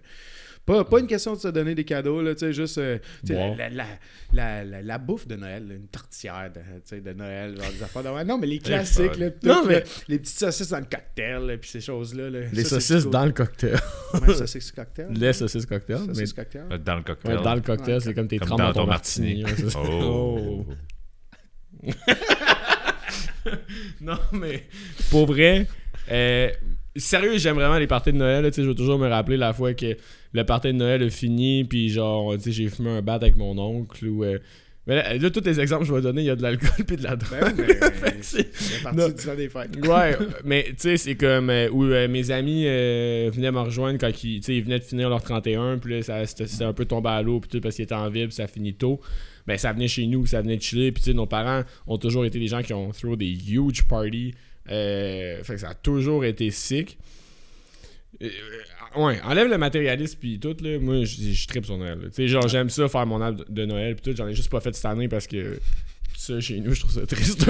Pas, 0.65 0.86
pas 0.86 1.00
une 1.01 1.08
question 1.08 1.34
de 1.34 1.39
se 1.39 1.50
donner 1.50 1.75
des 1.75 1.84
cadeaux, 1.84 2.22
là, 2.22 2.34
tu 2.36 2.39
sais, 2.39 2.53
juste... 2.53 2.77
euh, 2.77 2.98
la, 3.27 3.70
la, 3.70 3.86
la, 4.32 4.63
la, 4.63 4.82
la 4.82 4.98
bouffe 4.98 5.27
de 5.27 5.36
Noël, 5.36 5.67
là, 5.67 5.74
une 5.75 5.88
tortillère 5.88 6.50
de, 6.53 7.00
de 7.00 7.12
Noël, 7.13 7.58
genre 7.62 7.70
des 7.72 7.84
affaires 7.84 8.03
de... 8.03 8.10
ouais, 8.10 8.24
Non, 8.24 8.38
mais 8.38 8.48
les 8.48 8.60
classiques, 8.60 9.17
là, 9.17 9.29
tout, 9.32 9.46
Non, 9.48 9.65
mais- 9.67 9.82
là, 9.82 9.86
les 10.08 10.20
petites 10.20 10.39
saucisses 10.39 10.70
dans 10.70 10.79
le 10.79 10.86
cocktail, 10.86 11.58
puis 11.60 11.70
ces 11.70 11.82
choses-là. 11.82 12.29
là. 12.29 12.39
Les 12.53 12.63
Ça, 12.63 12.79
saucisses 12.79 13.10
dans 13.10 13.25
le 13.25 13.34
cocktail. 13.34 13.77
Ouais, 14.25 14.34
saucisses 14.36 14.72
cocktail. 14.72 15.08
Les 15.12 15.34
saucisses 15.34 15.65
cocktail. 15.65 16.00
Mais 16.15 16.25
cocktail. 16.27 16.65
Dans 16.86 16.96
le 16.96 17.03
cocktail. 17.03 17.35
ouais, 17.38 17.44
dans 17.44 17.55
le 17.55 17.61
cocktail, 17.61 18.01
c'est 18.01 18.14
comme 18.14 18.27
tes 18.29 18.40
trempes 18.40 18.57
dans 18.59 18.72
ton 18.74 18.85
martini. 18.88 19.44
ouais. 19.44 19.51
Oh. 19.75 20.66
Non, 24.01 24.18
mais 24.31 24.64
pour 25.09 25.25
vrai, 25.25 25.68
euh, 26.11 26.50
sérieux, 26.96 27.38
j'aime 27.38 27.55
vraiment 27.55 27.77
les 27.77 27.88
parties 27.88 28.14
de 28.14 28.18
Noël. 28.18 28.44
là, 28.44 28.50
tu 28.51 28.55
sais, 28.55 28.64
je 28.64 28.68
veux 28.70 28.75
toujours 28.75 28.98
me 29.00 29.07
rappeler 29.07 29.38
la 29.38 29.51
fois 29.53 29.74
que 29.74 29.98
le 30.33 30.43
party 30.46 30.67
de 30.69 30.74
Noël 30.74 31.03
a 31.03 31.09
fini, 31.09 31.63
puis 31.63 31.89
genre, 31.89 32.33
tu 32.35 32.41
sais, 32.43 32.51
j'ai 32.51 32.69
fumé 32.69 32.89
un 32.89 33.01
bat 33.01 33.13
avec 33.13 33.35
mon 33.37 33.57
oncle. 33.57 34.05
Ou, 34.07 34.24
euh, 34.24 34.39
mais 34.85 34.96
là, 34.96 35.15
là, 35.17 35.29
tous 35.29 35.43
les 35.46 35.59
exemples 35.61 35.83
que 35.83 35.87
je 35.89 35.93
vais 35.93 36.01
donner, 36.01 36.24
il 36.24 36.25
y 36.25 36.29
a 36.29 36.35
de 36.35 36.41
l'alcool 36.41 36.69
puis 36.87 36.98
de 36.98 37.03
la 37.03 37.15
drogue. 37.15 37.55
Ben 37.55 37.91
mais 38.01 38.13
c'est- 38.22 38.83
parti 38.83 38.98
du 39.13 39.24
temps 39.24 39.35
des 39.35 39.48
fêtes. 39.48 39.85
ouais, 39.87 40.17
mais 40.43 40.63
tu 40.69 40.74
sais, 40.79 40.98
c'est 40.98 41.15
comme 41.15 41.50
euh, 41.50 41.69
où 41.69 41.83
euh, 41.85 42.07
mes 42.09 42.31
amis 42.31 42.63
euh, 42.65 43.29
venaient 43.33 43.51
me 43.51 43.59
rejoindre 43.59 43.98
quand 44.00 44.24
ils, 44.24 44.41
ils 44.50 44.63
venaient 44.63 44.79
de 44.79 44.83
finir 44.83 45.09
leur 45.09 45.22
31, 45.22 45.77
puis 45.77 45.93
là, 45.96 46.01
ça- 46.01 46.25
c'était 46.25 46.63
un 46.65 46.74
peu 46.74 46.85
tombé 46.85 47.09
à 47.09 47.22
l'eau, 47.22 47.39
puis 47.39 47.50
tout, 47.50 47.61
parce 47.61 47.75
qu'ils 47.75 47.83
étaient 47.83 47.93
en 47.96 48.09
ville, 48.09 48.27
puis 48.27 48.35
ça 48.35 48.48
finit 48.48 48.74
tôt. 48.74 49.00
Ben, 49.48 49.57
ça 49.57 49.72
venait 49.74 49.87
chez 49.87 50.05
nous, 50.07 50.25
ça 50.25 50.41
venait 50.41 50.57
de 50.57 50.61
chiller, 50.61 50.91
puis 50.91 51.03
tu 51.03 51.11
sais, 51.11 51.13
nos 51.15 51.25
parents 51.27 51.63
ont 51.87 51.98
toujours 51.98 52.25
été 52.25 52.39
des 52.39 52.48
gens 52.48 52.61
qui 52.61 52.74
ont 52.74 52.91
throw 52.91 53.15
des 53.15 53.31
huge 53.51 53.83
parties. 53.87 54.33
Euh, 54.72 55.43
fait 55.43 55.55
que 55.55 55.59
ça 55.61 55.69
a 55.69 55.74
toujours 55.75 56.24
été 56.25 56.50
sick. 56.50 56.98
Euh, 58.22 58.30
ouais, 58.98 59.20
enlève 59.24 59.50
le 59.50 59.58
matérialisme 59.58 60.18
puis 60.20 60.40
tout 60.40 60.56
là, 60.62 60.78
moi 60.80 61.04
je 61.04 61.48
tripe 61.48 61.66
sur 61.66 61.78
Noël. 61.78 62.00
Tu 62.06 62.10
sais 62.14 62.28
genre 62.28 62.48
j'aime 62.48 62.70
ça 62.70 62.88
faire 62.88 63.06
mon 63.06 63.20
arbre 63.22 63.44
de 63.50 63.66
Noël 63.66 63.96
puis 63.96 64.12
tout, 64.12 64.16
j'en 64.18 64.28
ai 64.28 64.34
juste 64.36 64.50
pas 64.52 64.60
fait 64.62 64.74
cette 64.76 64.86
année 64.86 65.08
parce 65.08 65.26
que 65.28 65.58
ça 66.16 66.40
chez 66.40 66.60
nous 66.60 66.74
je 66.74 66.80
trouve 66.82 66.92
ça 66.94 67.06
triste 67.08 67.46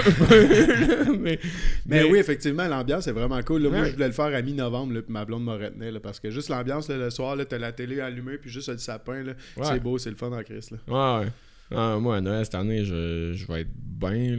mais, 1.19 1.39
Mais 1.86 2.04
oui, 2.04 2.17
effectivement, 2.17 2.67
l'ambiance 2.67 3.08
est 3.08 3.12
vraiment 3.12 3.41
cool. 3.43 3.63
là. 3.63 3.69
Moi, 3.69 3.84
je 3.86 3.91
voulais 3.91 4.08
le 4.08 4.13
faire 4.13 4.34
à 4.34 4.41
mi-novembre, 4.41 4.93
là, 4.93 5.02
puis 5.02 5.12
ma 5.13 5.26
blonde 5.26 5.43
me 5.45 5.52
retenait, 5.52 5.91
là, 5.91 5.99
parce 5.99 6.19
que 6.19 6.32
juste 6.32 6.49
l'ambiance, 6.49 6.88
là, 6.89 6.97
le 6.97 7.10
soir, 7.10 7.36
là, 7.36 7.45
t'as 7.45 7.58
la 7.60 7.71
télé 7.71 7.99
allumée, 7.99 8.38
puis 8.38 8.49
juste 8.49 8.69
le 8.69 8.78
sapin, 8.78 9.21
là, 9.23 9.34
Ouais. 9.58 9.63
c'est 9.65 9.80
beau, 9.80 9.97
c'est 9.97 10.10
le 10.10 10.15
fun 10.15 10.32
en 10.32 10.41
Christ. 10.43 10.71
Là. 10.71 11.19
Ouais, 11.19 11.26
ouais. 11.26 11.32
Ah, 11.76 11.97
moi, 11.99 12.17
à 12.17 12.21
Noël, 12.21 12.45
cette 12.45 12.56
année, 12.56 12.84
je, 12.86 13.34
je 13.34 13.45
vais 13.47 13.62
être 13.62 13.69
bien, 13.76 14.36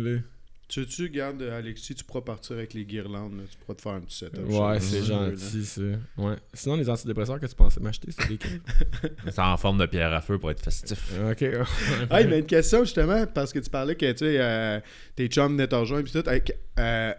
Tu 0.66 0.80
veux-tu, 0.80 1.10
garde, 1.10 1.42
Alexis, 1.42 1.94
tu 1.94 2.04
pourras 2.04 2.22
partir 2.22 2.56
avec 2.56 2.72
les 2.72 2.84
guirlandes, 2.84 3.36
là, 3.36 3.42
tu 3.50 3.56
pourras 3.58 3.74
te 3.74 3.82
faire 3.82 3.92
un 3.92 4.00
petit 4.00 4.16
setup. 4.16 4.48
Ouais, 4.48 4.80
c'est 4.80 5.00
tu 5.00 5.06
gentil, 5.06 5.64
ça. 5.64 5.82
Ouais. 6.16 6.36
Sinon, 6.54 6.76
les 6.76 6.88
antidépresseurs 6.88 7.38
que 7.38 7.46
tu 7.46 7.54
pensais? 7.54 7.80
M'acheter, 7.80 8.10
c'était 8.10 8.30
lesquels? 8.30 8.60
C'est 9.30 9.38
en 9.40 9.56
forme 9.56 9.78
de 9.78 9.86
pierre 9.86 10.12
à 10.12 10.20
feu 10.22 10.38
pour 10.38 10.50
être 10.50 10.62
festif. 10.62 11.12
ok. 11.30 11.44
Ah, 12.08 12.24
mais 12.24 12.38
une 12.38 12.46
question 12.46 12.80
justement, 12.84 13.26
parce 13.26 13.52
que 13.52 13.58
tu 13.58 13.68
parlais 13.68 13.94
que 13.94 14.10
tu 14.12 14.18
sais, 14.18 14.36
euh, 14.40 14.80
tes 15.16 15.28
chums 15.28 15.52
venaient 15.52 15.68
te 15.68 15.74
rejoindre, 15.74 16.04
puis 16.04 16.12
tout. 16.12 16.28
avec, 16.28 16.56
euh, 16.78 17.12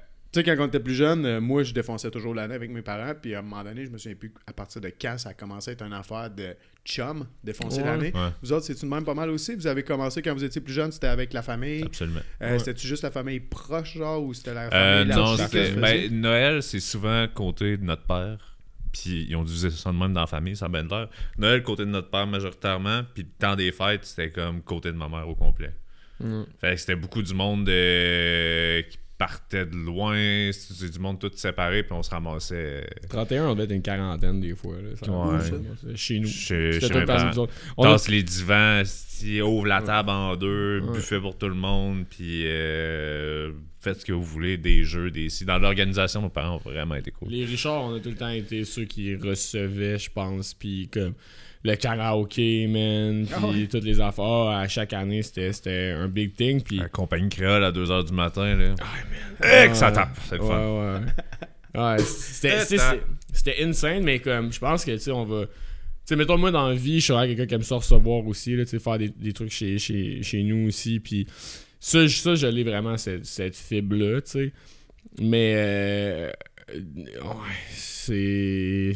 tu 0.43 0.49
sais, 0.49 0.55
quand 0.55 0.63
on 0.63 0.67
était 0.67 0.79
plus 0.79 0.93
jeune, 0.95 1.25
euh, 1.25 1.41
moi, 1.41 1.63
je 1.63 1.73
défonçais 1.73 2.11
toujours 2.11 2.33
l'année 2.35 2.53
avec 2.55 2.69
mes 2.69 2.81
parents, 2.81 3.13
puis 3.19 3.33
à 3.35 3.39
un 3.39 3.41
moment 3.41 3.63
donné, 3.63 3.85
je 3.85 3.89
me 3.91 3.97
souviens 3.97 4.15
plus 4.15 4.31
à 4.45 4.53
partir 4.53 4.81
de 4.81 4.89
quand 4.99 5.17
ça 5.17 5.29
a 5.29 5.33
commencé 5.33 5.71
à 5.71 5.73
être 5.73 5.83
une 5.85 5.93
affaire 5.93 6.29
de 6.29 6.55
chum, 6.85 7.25
défoncer 7.43 7.79
Ouais. 7.81 7.85
l'année. 7.87 8.11
Ouais, 8.13 8.29
Vous 8.41 8.51
autres, 8.53 8.65
c'est-tu 8.65 8.85
de 8.85 8.89
même 8.91 9.03
pas 9.05 9.13
mal 9.13 9.29
aussi? 9.29 9.55
Vous 9.55 9.67
avez 9.67 9.83
commencé 9.83 10.21
quand 10.21 10.33
vous 10.33 10.43
étiez 10.43 10.61
plus 10.61 10.73
jeune, 10.73 10.91
c'était 10.91 11.07
avec 11.07 11.33
la 11.33 11.41
famille? 11.41 11.83
absolument. 11.83 12.19
Euh, 12.41 12.51
Ouais. 12.51 12.59
C'était-tu 12.59 12.85
juste 12.87 13.03
la 13.03 13.11
famille 13.11 13.39
proche, 13.39 13.97
genre, 13.97 14.23
ou 14.23 14.33
c'était 14.33 14.53
la 14.53 14.67
Euh, 14.67 14.69
famille 15.05 15.15
non, 15.15 15.23
large? 15.23 15.37
c'était. 15.49 15.71
Ben? 15.71 16.11
Noël, 16.21 16.61
c'est 16.63 16.79
souvent 16.79 17.27
côté 17.33 17.77
de 17.77 17.83
notre 17.83 18.03
père. 18.03 18.37
Puis 18.93 19.25
ils 19.29 19.35
ont 19.35 19.43
divisé 19.43 19.69
ça 19.71 19.91
de 19.91 19.97
même 19.97 20.13
dans 20.13 20.21
la 20.21 20.27
famille, 20.27 20.55
ça 20.55 20.65
a 20.67 20.69
bien 20.69 20.83
de 20.83 20.89
l'air. 20.89 21.09
Noël, 21.37 21.61
côté 21.63 21.83
de 21.83 21.89
notre 21.89 22.09
père 22.09 22.27
majoritairement. 22.27 23.01
Puis 23.13 23.23
le 23.23 23.29
temps 23.37 23.55
des 23.55 23.71
fêtes, 23.73 24.05
c'était 24.05 24.29
comme 24.29 24.61
côté 24.61 24.89
de 24.91 24.97
ma 24.97 25.09
mère 25.09 25.27
au 25.27 25.35
complet. 25.35 25.71
Mm. 26.21 26.43
Fait 26.61 26.75
que 26.75 26.77
c'était 26.77 26.95
beaucoup 26.95 27.21
du 27.21 27.33
monde 27.33 27.67
euh, 27.67 28.81
qui 28.83 28.97
partait 29.17 29.65
de 29.65 29.75
loin. 29.75 30.51
C'est 30.51 30.89
du 30.91 30.99
monde 30.99 31.19
tout 31.19 31.31
séparé. 31.35 31.83
Puis 31.83 31.93
on 31.93 32.03
se 32.03 32.09
ramassait 32.09 32.85
31, 33.09 33.47
on 33.47 33.53
devait 33.53 33.65
être 33.65 33.71
une 33.71 33.81
quarantaine 33.81 34.41
des 34.41 34.55
fois. 34.55 34.75
Là. 34.75 34.89
Ça 35.01 35.11
Ouais. 35.11 35.41
ça, 35.41 35.55
c'est 35.81 35.95
Chez 35.97 36.19
nous. 36.19 36.27
chez, 36.27 36.79
mes 36.93 37.05
parents. 37.05 37.47
On 37.77 37.85
a- 37.85 37.91
Tasse 37.93 38.07
les 38.09 38.23
divans, 38.23 38.81
ouvre 39.45 39.67
la 39.67 39.81
table 39.81 40.09
en 40.09 40.35
deux, 40.35 40.81
Ouais. 40.81 40.93
buffet 40.93 41.19
pour 41.19 41.37
tout 41.37 41.47
le 41.47 41.55
monde, 41.55 42.05
puis 42.09 42.43
euh, 42.45 43.51
faites 43.79 44.01
ce 44.01 44.05
que 44.05 44.11
vous 44.13 44.23
voulez, 44.23 44.57
des 44.57 44.83
jeux, 44.83 45.09
des 45.11 45.29
si. 45.29 45.45
Dans 45.45 45.57
l'organisation, 45.59 46.21
nos 46.21 46.29
parents 46.29 46.55
ont 46.55 46.69
vraiment 46.69 46.95
été 46.95 47.11
cool. 47.11 47.29
Les 47.29 47.45
Richards, 47.45 47.83
on 47.85 47.95
a 47.95 47.99
tout 47.99 48.09
le 48.09 48.15
temps 48.15 48.29
été 48.29 48.63
ceux 48.65 48.83
qui 48.85 49.15
recevaient, 49.15 49.97
je 49.97 50.09
pense, 50.11 50.53
puis 50.53 50.89
comme 50.91 51.13
le 51.65 51.75
karaoké, 51.75 52.67
man, 52.67 53.25
puis 53.25 53.33
Ah 53.35 53.47
ouais. 53.47 53.67
toutes 53.67 53.83
les 53.83 53.99
affaires. 53.99 54.23
Ah, 54.49 54.59
à 54.61 54.67
chaque 54.67 54.93
année, 54.93 55.21
c'était 55.23 55.51
c'était 55.51 55.91
un 55.97 56.07
big 56.07 56.35
thing, 56.35 56.61
puis... 56.61 56.77
La 56.77 56.89
compagnie 56.89 57.29
créole 57.29 57.63
à 57.63 57.71
2h 57.71 58.05
du 58.07 58.13
matin, 58.13 58.55
là. 58.55 58.75
Ah, 59.41 59.63
Eh, 59.63 59.67
que 59.69 59.73
ça 59.75 59.91
tape, 59.91 60.15
c'est 60.29 60.35
le 60.37 60.41
ouais, 60.43 60.47
fun. 60.47 61.01
Ouais, 61.73 61.81
ouais. 61.81 61.97
C'était- 63.33 63.63
insane, 63.63 64.03
mais 64.03 64.19
comme, 64.19 64.51
je 64.53 64.59
pense 64.59 64.85
que, 64.85 64.91
tu 64.91 64.99
sais, 64.99 65.11
on 65.11 65.25
va... 65.25 65.45
Tu 65.45 65.51
sais, 66.05 66.15
mettons, 66.15 66.37
moi, 66.37 66.51
dans 66.51 66.69
la 66.69 66.75
vie, 66.75 66.99
je 67.01 67.07
serais 67.07 67.27
quelqu'un 67.27 67.47
qui 67.47 67.53
aime 67.55 67.63
ça 67.63 67.75
recevoir 67.77 68.25
aussi, 68.27 68.55
là, 68.55 68.63
tu 68.63 68.69
sais, 68.71 68.79
faire 68.79 68.97
des, 68.99 69.09
des 69.09 69.33
trucs 69.33 69.51
chez, 69.51 69.77
chez, 69.79 70.21
chez 70.21 70.43
nous 70.43 70.67
aussi, 70.67 70.99
puis 70.99 71.25
Ça, 71.79 72.05
je- 72.07 72.15
ça, 72.17 72.35
je 72.35 72.47
l'ai 72.47 72.63
vraiment, 72.63 72.95
cette, 72.97 73.25
cette 73.25 73.55
fibre-là, 73.55 74.21
tu 74.21 74.31
sais. 74.31 74.53
Mais, 75.19 75.53
euh, 75.57 76.31
euh, 76.73 77.21
ouais, 77.23 77.55
c'est. 77.71 78.93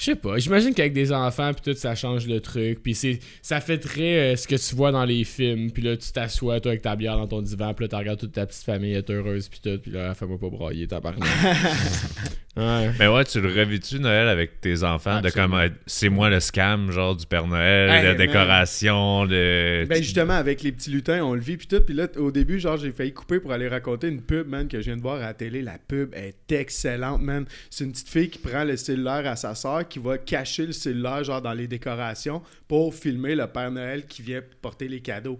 Je 0.00 0.06
sais 0.06 0.14
pas, 0.14 0.38
j'imagine 0.38 0.72
qu'avec 0.72 0.94
des 0.94 1.12
enfants, 1.12 1.52
puis 1.52 1.74
tout, 1.74 1.78
ça 1.78 1.94
change 1.94 2.26
le 2.26 2.40
truc. 2.40 2.82
Puis 2.82 2.94
c'est, 2.94 3.20
ça 3.42 3.60
fait 3.60 3.76
très 3.76 4.32
euh, 4.32 4.36
ce 4.36 4.48
que 4.48 4.56
tu 4.56 4.74
vois 4.74 4.92
dans 4.92 5.04
les 5.04 5.24
films. 5.24 5.70
Puis 5.70 5.82
là, 5.82 5.94
tu 5.94 6.10
t'assois, 6.10 6.58
toi, 6.58 6.70
avec 6.70 6.80
ta 6.80 6.96
bière 6.96 7.18
dans 7.18 7.26
ton 7.26 7.42
divan. 7.42 7.74
Puis 7.74 7.84
là, 7.84 7.88
tu 7.90 7.96
regardes 7.96 8.18
toute 8.18 8.32
ta 8.32 8.46
petite 8.46 8.64
famille 8.64 8.94
être 8.94 9.10
heureuse, 9.12 9.50
puis 9.50 9.60
tout. 9.62 9.78
Puis 9.78 9.90
là, 9.90 10.14
fais-moi 10.14 10.38
pas 10.38 10.48
broyer, 10.48 10.86
tabarnak. 10.86 11.28
ouais. 12.56 12.90
Mais 12.98 13.08
ouais, 13.08 13.24
tu 13.24 13.42
le 13.42 13.48
revis-tu 13.48 14.00
Noël 14.00 14.28
avec 14.28 14.62
tes 14.62 14.84
enfants 14.84 15.20
de 15.20 15.28
comme 15.28 15.52
euh, 15.52 15.68
c'est 15.86 16.08
moi 16.08 16.30
le 16.30 16.40
scam, 16.40 16.90
genre 16.90 17.14
du 17.14 17.26
Père 17.26 17.46
Noël, 17.46 17.90
Hey, 17.90 18.02
la 18.02 18.08
man. 18.14 18.16
décoration, 18.16 19.24
le. 19.24 19.84
Ben 19.86 20.02
justement, 20.02 20.32
avec 20.32 20.62
les 20.62 20.72
petits 20.72 20.88
lutins, 20.88 21.22
on 21.22 21.34
le 21.34 21.40
vit, 21.42 21.58
puis 21.58 21.66
tout. 21.66 21.82
Puis 21.82 21.94
là, 21.94 22.06
au 22.16 22.30
début, 22.30 22.58
genre, 22.58 22.78
j'ai 22.78 22.92
failli 22.92 23.12
couper 23.12 23.38
pour 23.38 23.52
aller 23.52 23.68
raconter 23.68 24.08
une 24.08 24.22
pub, 24.22 24.48
man, 24.48 24.66
que 24.66 24.78
je 24.80 24.86
viens 24.86 24.96
de 24.96 25.02
voir 25.02 25.16
à 25.16 25.26
la 25.26 25.34
télé. 25.34 25.60
La 25.60 25.76
pub 25.76 26.14
est 26.14 26.50
excellente, 26.52 27.20
man. 27.20 27.44
C'est 27.68 27.84
une 27.84 27.92
petite 27.92 28.08
fille 28.08 28.30
qui 28.30 28.38
prend 28.38 28.64
le 28.64 28.78
cellulaire 28.78 29.26
à 29.26 29.36
sa 29.36 29.54
soeur, 29.54 29.86
qui 29.90 29.98
va 29.98 30.16
cacher 30.16 30.66
le 30.66 30.72
cellulaire, 30.72 31.24
genre, 31.24 31.42
dans 31.42 31.52
les 31.52 31.68
décorations, 31.68 32.42
pour 32.66 32.94
filmer 32.94 33.34
le 33.34 33.46
Père 33.46 33.70
Noël 33.70 34.06
qui 34.06 34.22
vient 34.22 34.40
porter 34.62 34.88
les 34.88 35.00
cadeaux. 35.00 35.38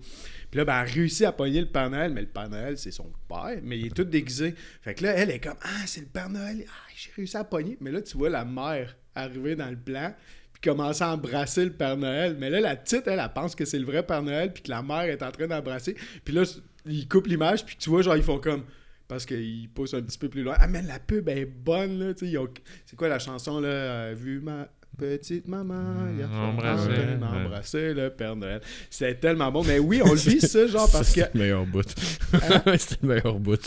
Puis 0.50 0.58
là, 0.58 0.64
ben, 0.64 0.82
elle 0.82 0.92
réussit 0.92 1.24
à 1.24 1.32
pogner 1.32 1.60
le 1.60 1.68
Père 1.68 1.88
Noël, 1.88 2.12
mais 2.12 2.22
le 2.22 2.26
Père 2.26 2.48
Noël, 2.48 2.76
c'est 2.76 2.90
son 2.90 3.10
père, 3.28 3.58
mais 3.62 3.78
il 3.78 3.86
est 3.86 3.94
tout 3.94 4.04
déguisé. 4.04 4.54
Fait 4.82 4.94
que 4.94 5.04
là, 5.04 5.12
elle 5.14 5.30
est 5.30 5.38
comme, 5.38 5.58
ah, 5.62 5.86
c'est 5.86 6.00
le 6.00 6.06
Père 6.06 6.28
Noël. 6.28 6.64
Ah, 6.68 6.92
j'ai 6.96 7.10
réussi 7.16 7.36
à 7.36 7.44
pogner. 7.44 7.78
Mais 7.80 7.92
là, 7.92 8.02
tu 8.02 8.18
vois 8.18 8.30
la 8.30 8.44
mère 8.44 8.96
arriver 9.14 9.56
dans 9.56 9.70
le 9.70 9.76
plan 9.76 10.12
puis 10.52 10.70
commencer 10.70 11.02
à 11.02 11.12
embrasser 11.12 11.64
le 11.64 11.72
Père 11.72 11.96
Noël. 11.96 12.36
Mais 12.38 12.50
là, 12.50 12.60
la 12.60 12.76
petite, 12.76 13.06
elle, 13.06 13.20
elle 13.20 13.32
pense 13.32 13.54
que 13.54 13.64
c'est 13.64 13.78
le 13.78 13.86
vrai 13.86 14.02
Père 14.02 14.22
Noël, 14.22 14.52
puis 14.52 14.62
que 14.62 14.70
la 14.70 14.82
mère 14.82 15.02
est 15.02 15.22
en 15.22 15.30
train 15.30 15.46
d'embrasser. 15.46 15.96
Puis 16.24 16.34
là, 16.34 16.42
ils 16.86 17.08
coupent 17.08 17.28
l'image, 17.28 17.64
puis 17.64 17.76
tu 17.78 17.90
vois, 17.90 18.02
genre, 18.02 18.16
ils 18.16 18.22
font 18.22 18.38
comme. 18.38 18.64
Parce 19.10 19.26
qu'ils 19.26 19.68
poussent 19.68 19.94
un 19.94 20.02
petit 20.02 20.18
peu 20.18 20.28
plus 20.28 20.44
loin. 20.44 20.54
Ah, 20.60 20.68
mais 20.68 20.82
la 20.82 21.00
pub 21.00 21.28
est 21.28 21.44
bonne, 21.44 21.98
là. 21.98 22.14
tu 22.14 22.20
sais, 22.26 22.30
ils 22.30 22.38
ont- 22.38 22.46
C'est 22.86 22.94
quoi 22.96 23.08
la 23.08 23.18
chanson, 23.18 23.58
là 23.60 23.68
euh, 23.68 24.14
Vu 24.16 24.40
ma 24.40 24.68
petite 24.96 25.48
maman, 25.48 25.96
soir, 26.28 26.40
embrasser, 26.48 26.88
ouais. 26.90 27.18
embrasser 27.24 27.94
le 27.94 28.10
Père 28.10 28.36
Noël. 28.36 28.60
C'est 28.88 29.18
tellement 29.18 29.50
bon. 29.50 29.64
Mais 29.64 29.80
oui, 29.80 30.00
on 30.04 30.10
le 30.12 30.18
vit, 30.18 30.40
ça, 30.40 30.66
genre, 30.68 30.88
parce 30.92 31.12
que. 31.12 31.22
C'était 31.22 31.30
le 31.34 31.40
meilleur 31.40 31.66
bout. 31.66 31.82
C'était 32.78 32.96
le 33.02 33.08
meilleur 33.08 33.38
bout. 33.40 33.60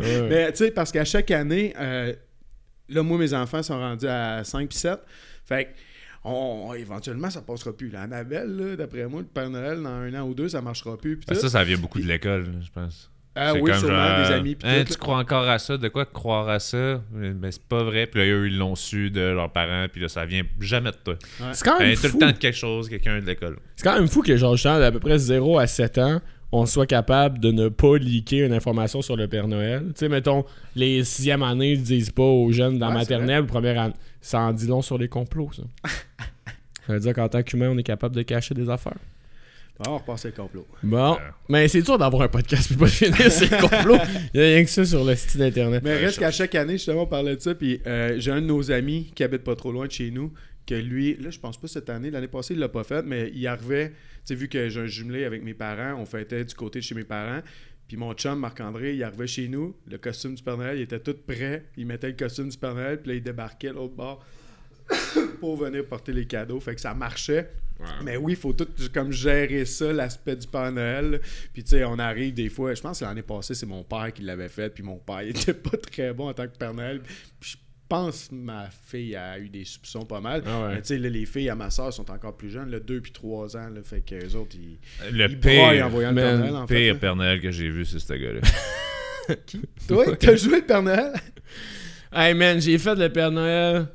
Ouais. 0.00 0.28
Mais 0.30 0.52
tu 0.52 0.58
sais, 0.58 0.70
parce 0.70 0.92
qu'à 0.92 1.04
chaque 1.04 1.30
année, 1.32 1.74
euh, 1.80 2.12
là, 2.88 3.02
moi, 3.02 3.18
mes 3.18 3.34
enfants 3.34 3.62
sont 3.64 3.78
rendus 3.78 4.06
à 4.06 4.44
5 4.44 4.68
puis 4.68 4.78
7. 4.78 5.00
Fait 5.44 5.64
que, 5.64 5.70
on, 6.24 6.72
éventuellement, 6.74 7.30
ça 7.30 7.42
passera 7.42 7.76
plus. 7.76 7.90
La 7.90 8.02
Annabelle, 8.02 8.56
là, 8.56 8.76
d'après 8.76 9.06
moi, 9.08 9.22
le 9.22 9.26
Père 9.26 9.50
Noël, 9.50 9.82
dans 9.82 9.88
un 9.88 10.14
an 10.14 10.28
ou 10.28 10.34
deux, 10.34 10.48
ça 10.50 10.60
marchera 10.60 10.96
plus. 10.96 11.16
Ben, 11.16 11.34
tout. 11.34 11.40
ça, 11.40 11.48
ça 11.48 11.64
vient 11.64 11.78
beaucoup 11.78 11.98
de 12.00 12.06
l'école, 12.06 12.46
je 12.64 12.70
pense. 12.70 13.10
Ah 13.34 13.54
oui, 13.54 13.70
comme 13.70 13.80
sûrement, 13.80 14.16
genre, 14.18 14.28
des 14.28 14.34
amis. 14.34 14.56
Hein, 14.64 14.84
tout, 14.84 14.92
tu 14.92 14.98
crois 14.98 15.18
encore 15.18 15.48
à 15.48 15.58
ça? 15.58 15.76
De 15.78 15.88
quoi 15.88 16.04
croire 16.04 16.48
à 16.48 16.58
ça? 16.58 17.00
Mais 17.12 17.50
c'est 17.50 17.62
pas 17.62 17.82
vrai. 17.82 18.06
Puis 18.06 18.20
là, 18.20 18.26
eux, 18.26 18.46
ils 18.48 18.58
l'ont 18.58 18.74
su 18.76 19.10
de 19.10 19.20
leurs 19.20 19.50
parents. 19.50 19.86
Puis 19.90 20.00
là, 20.02 20.08
ça 20.08 20.24
vient 20.26 20.42
jamais 20.60 20.90
de 20.90 20.96
toi. 21.02 21.14
C'est 21.52 21.64
quand 21.64 21.78
même 21.78 21.90
Hein, 21.92 21.94
tout 21.94 22.08
fou. 22.08 22.18
le 22.18 22.20
temps 22.20 22.32
de 22.32 22.36
quelque 22.38 22.56
chose, 22.58 22.88
quelqu'un 22.88 23.20
de 23.20 23.26
l'école. 23.26 23.56
C'est 23.76 23.84
quand 23.84 23.94
même 23.94 24.08
fou 24.08 24.22
que, 24.22 24.36
genre, 24.36 24.54
justement, 24.56 24.78
d'à 24.78 24.92
peu 24.92 25.00
près 25.00 25.18
0 25.18 25.58
à 25.58 25.66
7 25.66 25.98
ans, 25.98 26.20
on 26.54 26.66
soit 26.66 26.86
capable 26.86 27.38
de 27.38 27.50
ne 27.50 27.68
pas 27.70 27.96
leaker 27.96 28.44
une 28.46 28.52
information 28.52 29.00
sur 29.00 29.16
le 29.16 29.26
Père 29.26 29.48
Noël. 29.48 29.84
Tu 29.86 29.92
sais, 30.00 30.08
mettons, 30.10 30.44
les 30.76 31.02
sixième 31.02 31.42
années 31.42 31.76
ne 31.78 31.82
disent 31.82 32.10
pas 32.10 32.22
aux 32.22 32.52
jeunes 32.52 32.78
dans 32.78 32.88
Ouais, 32.88 32.94
maternelle 32.94 33.44
ou 33.44 33.46
première 33.46 33.80
année. 33.80 33.94
Ça 34.20 34.40
en 34.40 34.52
dit 34.52 34.66
long 34.66 34.82
sur 34.82 34.98
les 34.98 35.08
complots, 35.08 35.48
ça. 35.56 35.62
ça 36.86 36.92
veut 36.92 37.00
dire 37.00 37.14
qu'en 37.14 37.28
tant 37.28 37.42
qu'humain, 37.42 37.70
on 37.70 37.78
est 37.78 37.82
capable 37.82 38.14
de 38.14 38.20
cacher 38.22 38.54
des 38.54 38.68
affaires. 38.68 38.98
On 39.88 39.98
repasse 39.98 40.24
le 40.26 40.32
complot. 40.32 40.66
Bon, 40.82 41.14
Euh. 41.14 41.18
mais 41.48 41.68
c'est 41.68 41.82
dur 41.82 41.98
d'avoir 41.98 42.22
un 42.22 42.28
podcast 42.28 42.66
puis 42.68 42.76
pas 42.76 42.84
de 42.86 42.90
finir 42.90 43.32
ces 43.32 43.48
complots. 43.60 43.98
Il 44.34 44.40
y 44.40 44.42
a 44.42 44.46
rien 44.46 44.64
que 44.64 44.70
ça 44.70 44.84
sur 44.84 45.04
le 45.04 45.14
site 45.14 45.40
internet. 45.40 45.82
Mais 45.84 45.96
reste 45.96 46.18
qu'à 46.18 46.30
chaque 46.30 46.54
année, 46.54 46.74
justement, 46.74 47.02
on 47.02 47.06
parlait 47.06 47.36
de 47.36 47.40
ça. 47.40 47.54
Puis 47.54 47.80
euh, 47.86 48.16
j'ai 48.18 48.30
un 48.30 48.40
de 48.40 48.46
nos 48.46 48.70
amis 48.70 49.12
qui 49.14 49.24
habite 49.24 49.42
pas 49.44 49.56
trop 49.56 49.72
loin 49.72 49.86
de 49.86 49.92
chez 49.92 50.10
nous. 50.10 50.32
Que 50.66 50.74
lui, 50.76 51.16
là, 51.16 51.30
je 51.30 51.38
pense 51.40 51.56
pas 51.60 51.66
cette 51.66 51.90
année, 51.90 52.10
l'année 52.10 52.28
passée, 52.28 52.54
il 52.54 52.60
l'a 52.60 52.68
pas 52.68 52.84
fait, 52.84 53.02
mais 53.04 53.32
il 53.34 53.44
arrivait, 53.48 53.88
tu 53.88 53.94
sais, 54.26 54.34
vu 54.36 54.48
que 54.48 54.68
j'ai 54.68 54.80
un 54.80 54.86
jumelé 54.86 55.24
avec 55.24 55.42
mes 55.42 55.54
parents, 55.54 56.00
on 56.00 56.06
fêtait 56.06 56.44
du 56.44 56.54
côté 56.54 56.78
de 56.78 56.84
chez 56.84 56.94
mes 56.94 57.02
parents. 57.02 57.40
Puis 57.88 57.96
mon 57.96 58.14
chum, 58.14 58.38
Marc-André, 58.38 58.94
il 58.94 59.02
arrivait 59.02 59.26
chez 59.26 59.48
nous, 59.48 59.74
le 59.90 59.98
costume 59.98 60.36
du 60.36 60.42
Père 60.42 60.56
Noël, 60.56 60.78
il 60.78 60.82
était 60.82 61.00
tout 61.00 61.16
prêt. 61.26 61.64
Il 61.76 61.86
mettait 61.86 62.06
le 62.06 62.12
costume 62.14 62.48
du 62.48 62.56
Père 62.56 62.74
Noël, 62.76 62.98
puis 63.00 63.08
là, 63.10 63.14
il 63.16 63.22
débarquait 63.24 63.70
à 63.70 63.72
l'autre 63.72 63.94
bord 63.94 64.24
pour 65.40 65.56
venir 65.56 65.84
porter 65.84 66.12
les 66.12 66.26
cadeaux. 66.26 66.60
Fait 66.60 66.74
que 66.76 66.80
ça 66.80 66.94
marchait. 66.94 67.50
Mais 68.04 68.16
oui, 68.16 68.32
il 68.32 68.38
faut 68.38 68.52
tout 68.52 68.66
comme 68.92 69.12
gérer 69.12 69.64
ça, 69.64 69.92
l'aspect 69.92 70.36
du 70.36 70.46
Père 70.46 70.72
Noël. 70.72 71.20
Puis 71.52 71.62
tu 71.64 71.70
sais, 71.70 71.84
on 71.84 71.98
arrive 71.98 72.34
des 72.34 72.48
fois, 72.48 72.74
je 72.74 72.80
pense 72.80 73.00
que 73.00 73.04
l'année 73.04 73.22
passée, 73.22 73.54
c'est 73.54 73.66
mon 73.66 73.82
père 73.82 74.12
qui 74.12 74.22
l'avait 74.22 74.48
fait, 74.48 74.70
puis 74.70 74.82
mon 74.82 74.96
père 74.96 75.22
il 75.22 75.30
était 75.36 75.54
pas 75.54 75.76
très 75.76 76.12
bon 76.12 76.28
en 76.28 76.34
tant 76.34 76.44
que 76.46 76.56
Père 76.56 76.74
Noël. 76.74 77.00
Puis 77.40 77.52
je 77.52 77.56
pense 77.88 78.28
que 78.28 78.34
ma 78.34 78.68
fille 78.86 79.14
a 79.16 79.38
eu 79.38 79.48
des 79.48 79.64
soupçons 79.64 80.04
pas 80.06 80.20
mal. 80.20 80.42
Ah 80.46 80.62
ouais. 80.62 80.74
Mais 80.74 80.80
tu 80.82 80.88
sais, 80.88 80.98
les 80.98 81.26
filles 81.26 81.50
à 81.50 81.54
ma 81.54 81.70
soeur 81.70 81.92
sont 81.92 82.10
encore 82.10 82.36
plus 82.36 82.50
jeunes, 82.50 82.70
là, 82.70 82.80
2 82.80 83.00
puis 83.00 83.12
3 83.12 83.56
ans, 83.56 83.68
là, 83.68 83.82
fait 83.84 84.00
que 84.00 84.14
les 84.14 84.34
autres, 84.34 84.56
ils, 84.56 84.78
Le 85.16 85.28
ils 85.28 85.38
pire, 85.40 85.86
en 85.86 85.88
voyant 85.90 86.10
le 86.10 86.16
Père 86.16 86.38
Noël, 86.38 86.56
en 86.56 86.66
fait. 86.66 86.74
pire 86.74 86.94
là. 86.94 87.00
Père 87.00 87.16
Noël 87.16 87.40
que 87.40 87.50
j'ai 87.50 87.68
vu, 87.68 87.84
c'est 87.84 87.98
ce 87.98 88.12
gars-là. 88.14 88.40
Toi, 89.88 90.16
t'as 90.16 90.36
joué 90.36 90.60
le 90.60 90.66
Père 90.66 90.82
Noël? 90.82 91.12
Hey 92.12 92.34
man, 92.34 92.60
j'ai 92.60 92.76
fait 92.78 92.94
le 92.94 93.08
Père 93.10 93.30
Noël 93.30 93.86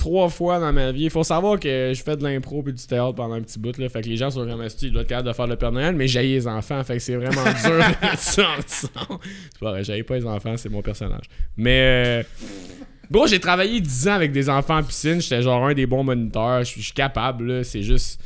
trois 0.00 0.28
fois 0.28 0.58
dans 0.58 0.72
ma 0.72 0.90
vie. 0.92 1.04
Il 1.04 1.10
faut 1.10 1.22
savoir 1.24 1.60
que 1.60 1.92
je 1.94 2.02
fais 2.02 2.16
de 2.16 2.24
l'impro 2.24 2.62
puis 2.62 2.72
du 2.72 2.84
théâtre 2.86 3.14
pendant 3.14 3.34
un 3.34 3.42
petit 3.42 3.58
bout. 3.58 3.76
Là. 3.78 3.88
Fait 3.88 4.00
que 4.02 4.08
les 4.08 4.16
gens 4.16 4.30
sont 4.30 4.46
comme 4.46 4.60
Asti, 4.62 4.86
il 4.86 4.92
doit 4.92 5.02
être 5.02 5.08
capable 5.08 5.28
de 5.28 5.32
faire 5.34 5.46
le 5.46 5.56
Père 5.56 5.72
Noël, 5.72 5.94
mais 5.94 6.08
j'ai 6.08 6.22
les 6.22 6.46
enfants. 6.48 6.82
Fait 6.84 6.94
que 6.94 6.98
c'est 7.00 7.16
vraiment 7.16 7.42
dur 7.64 7.70
de 7.70 7.76
mettre 7.78 8.18
ça 8.18 8.42
ensemble. 8.58 9.20
C'est 9.52 9.60
pas 9.60 9.70
vrai, 9.70 9.84
j'aille 9.84 10.02
pas 10.02 10.16
les 10.16 10.26
enfants, 10.26 10.56
c'est 10.56 10.68
mon 10.68 10.82
personnage. 10.82 11.24
Mais. 11.56 11.80
euh, 11.80 12.22
Gros, 13.12 13.26
j'ai 13.26 13.40
travaillé 13.40 13.80
10 13.80 14.06
ans 14.08 14.12
avec 14.12 14.30
des 14.30 14.48
enfants 14.48 14.76
en 14.78 14.84
piscine. 14.84 15.20
J'étais 15.20 15.42
genre 15.42 15.66
un 15.66 15.74
des 15.74 15.84
bons 15.84 16.04
moniteurs. 16.04 16.60
Je 16.60 16.64
suis- 16.64 16.80
je 16.80 16.86
suis 16.86 16.94
capable, 16.94 17.44
là. 17.44 17.64
C'est 17.64 17.82
juste. 17.82 18.20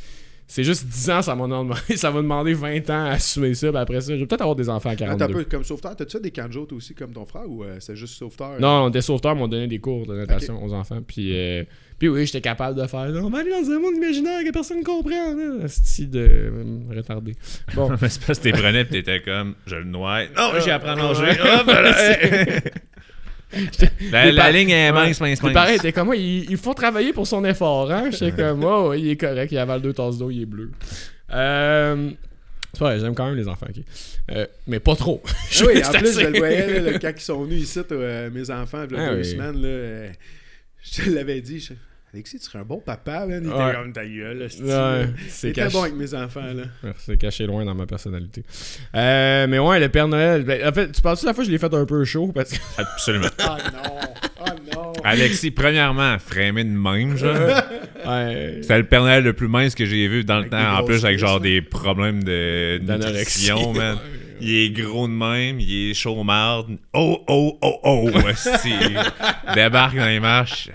C'est 0.47 0.63
juste 0.63 0.85
10 0.85 1.09
ans, 1.09 1.21
ça 1.23 1.33
m'a 1.33 1.43
demandé, 1.43 1.73
ça 1.95 2.11
va 2.11 2.21
demander 2.21 2.53
20 2.53 2.89
ans 2.91 3.05
à 3.05 3.11
assumer 3.11 3.55
ça. 3.55 3.69
Puis 3.69 3.77
après 3.77 4.01
ça, 4.01 4.13
je 4.13 4.19
vais 4.19 4.25
peut-être 4.27 4.41
avoir 4.41 4.55
des 4.55 4.69
enfants 4.69 4.89
à 4.89 4.93
Attends 4.93 5.05
42. 5.17 5.23
un 5.25 5.27
peu, 5.37 5.43
comme 5.45 5.63
sauveteur, 5.63 5.95
t'as-tu 5.95 6.17
fait 6.17 6.23
des 6.23 6.31
canjos 6.31 6.65
toi 6.65 6.77
aussi 6.77 6.93
comme 6.93 7.11
ton 7.13 7.25
frère 7.25 7.49
ou 7.49 7.63
euh, 7.63 7.77
c'est 7.79 7.95
juste 7.95 8.13
sauveteur? 8.15 8.59
Non, 8.59 8.85
on 8.85 8.89
était 8.89 9.01
sauveteurs, 9.01 9.35
mais 9.35 9.41
on 9.41 9.47
donnait 9.47 9.67
des 9.67 9.79
cours 9.79 10.05
de 10.05 10.15
natation 10.15 10.63
aux 10.63 10.71
enfants. 10.73 10.99
Puis, 11.05 11.35
euh, 11.35 11.63
puis 11.97 12.09
oui, 12.09 12.25
j'étais 12.27 12.41
capable 12.41 12.79
de 12.79 12.85
faire. 12.85 13.11
On 13.23 13.29
va 13.29 13.39
aller 13.39 13.49
dans 13.49 13.71
un 13.71 13.79
monde 13.79 13.95
imaginaire 13.95 14.43
que 14.43 14.51
personne 14.51 14.79
ne 14.79 14.83
comprend. 14.83 15.09
là. 15.33 15.67
Style 15.67 16.11
de 16.11 16.19
euh, 16.19 16.79
retardé. 16.95 17.33
Bon. 17.73 17.89
Mais 17.99 18.09
c'est 18.09 18.23
parce 18.23 18.37
que 18.37 18.43
t'es 18.43 18.51
prenais 18.51 18.85
pis 18.85 18.91
t'étais 18.91 19.21
comme, 19.21 19.55
je 19.65 19.77
le 19.77 19.85
noie. 19.85 20.25
Non, 20.37 20.51
j'ai 20.63 20.71
appris 20.71 20.89
à 20.89 20.95
nager. 20.95 21.23
Ouais. 21.23 21.39
Hop. 21.41 22.71
la, 24.11 24.25
Les 24.25 24.31
la 24.31 24.43
par- 24.43 24.51
ligne 24.51 24.69
est 24.69 24.91
mince, 24.91 25.19
mince, 25.21 25.41
mince. 25.41 25.53
pareil, 25.53 25.79
t'es 25.79 25.91
comme 25.91 26.07
moi, 26.07 26.15
il, 26.15 26.49
il 26.49 26.57
faut 26.57 26.73
travailler 26.73 27.13
pour 27.13 27.25
son 27.27 27.43
effort. 27.45 27.91
Hein? 27.91 28.09
J'étais 28.11 28.31
comme, 28.31 28.63
oh, 28.63 28.93
il 28.93 29.09
est 29.09 29.17
correct, 29.17 29.51
il 29.51 29.57
avale 29.57 29.81
deux 29.81 29.93
tasses 29.93 30.17
d'eau, 30.17 30.29
il 30.31 30.41
est 30.41 30.45
bleu. 30.45 30.71
Euh, 31.33 32.11
c'est 32.73 32.79
vrai, 32.79 32.99
j'aime 32.99 33.15
quand 33.15 33.25
même 33.27 33.35
les 33.37 33.47
enfants, 33.47 33.67
ok. 33.69 33.83
Euh, 34.31 34.45
mais 34.67 34.79
pas 34.79 34.95
trop. 34.95 35.21
Ah 35.61 35.63
oui, 35.67 35.83
en 35.83 35.89
plus, 35.91 36.07
assez- 36.09 36.21
je 36.21 36.27
le 36.27 36.37
voyais 36.37 36.79
là, 36.81 36.99
quand 36.99 37.11
ils 37.15 37.21
sont 37.21 37.43
venus 37.43 37.63
ici, 37.63 37.79
euh, 37.91 38.29
mes 38.31 38.49
enfants, 38.51 38.85
il 38.89 38.95
y 38.95 38.99
a 38.99 39.03
Ah 39.03 39.09
deux 39.11 39.17
oui. 39.19 39.25
semaines, 39.25 39.61
là, 39.61 39.67
euh, 39.67 40.09
je 40.83 41.01
te 41.03 41.09
l'avais 41.09 41.41
dit. 41.41 41.59
je- 41.59 41.73
Alexis, 42.15 42.39
tu 42.39 42.45
serais 42.45 42.59
un 42.59 42.63
bon 42.63 42.79
papa, 42.79 43.25
man. 43.25 43.41
Il 43.43 43.49
Ouais. 43.51 43.67
était 43.69 43.75
comme 43.77 43.91
ta 43.91 44.05
gueule, 44.05 44.37
là, 44.37 44.99
Ouais, 45.01 45.09
c'est 45.27 45.51
caché. 45.51 45.73
bon 45.73 45.81
avec 45.81 45.95
mes 45.95 46.13
enfants, 46.13 46.39
là. 46.41 46.91
C'est 46.99 47.17
caché 47.17 47.45
loin 47.45 47.65
dans 47.65 47.75
ma 47.75 47.85
personnalité. 47.85 48.43
Euh, 48.95 49.47
mais 49.47 49.59
ouais, 49.59 49.81
le 49.81 49.89
Père 49.89 50.07
Noël. 50.07 50.43
ben, 50.45 50.65
en 50.65 50.71
fait, 50.71 50.93
tu 50.93 51.01
penses 51.01 51.19
que 51.21 51.25
la 51.25 51.33
fois 51.33 51.43
je 51.43 51.51
l'ai 51.51 51.57
fait 51.57 51.73
un 51.73 51.85
peu 51.85 52.05
chaud 52.05 52.31
parce 52.33 52.51
que. 52.51 52.57
Absolument. 52.81 53.27
Oh 53.39 53.43
non! 53.73 53.99
Oh 54.39 54.45
non! 54.73 54.93
Alexis, 55.03 55.51
premièrement, 55.51 56.17
frémé 56.19 56.63
de 56.63 56.69
même, 56.69 57.17
genre. 57.17 57.35
Ouais. 58.07 58.59
C'était 58.61 58.77
le 58.77 58.85
Père 58.85 59.01
Noël 59.01 59.23
le 59.23 59.33
plus 59.33 59.49
mince 59.49 59.75
que 59.75 59.85
j'ai 59.85 60.07
vu 60.07 60.23
dans 60.23 60.35
le 60.35 60.41
Avec 60.45 60.51
temps. 60.51 60.77
En 60.79 60.83
plus, 60.85 61.03
avec 61.03 61.19
genre 61.19 61.41
des 61.41 61.61
problèmes 61.61 62.23
de 62.23 62.79
nutrition, 62.79 63.73
man. 63.73 63.97
Il 64.39 64.53
est 64.53 64.69
gros 64.69 65.07
de 65.07 65.13
même, 65.13 65.59
il 65.59 65.91
est 65.91 65.93
chaud 65.93 66.23
marde. 66.23 66.77
Oh, 66.93 67.23
oh, 67.27 67.57
oh, 67.61 67.79
oh. 67.83 68.09
Débarque 69.55 69.95
dans 69.97 70.05
les 70.07 70.19
marches. 70.19 70.69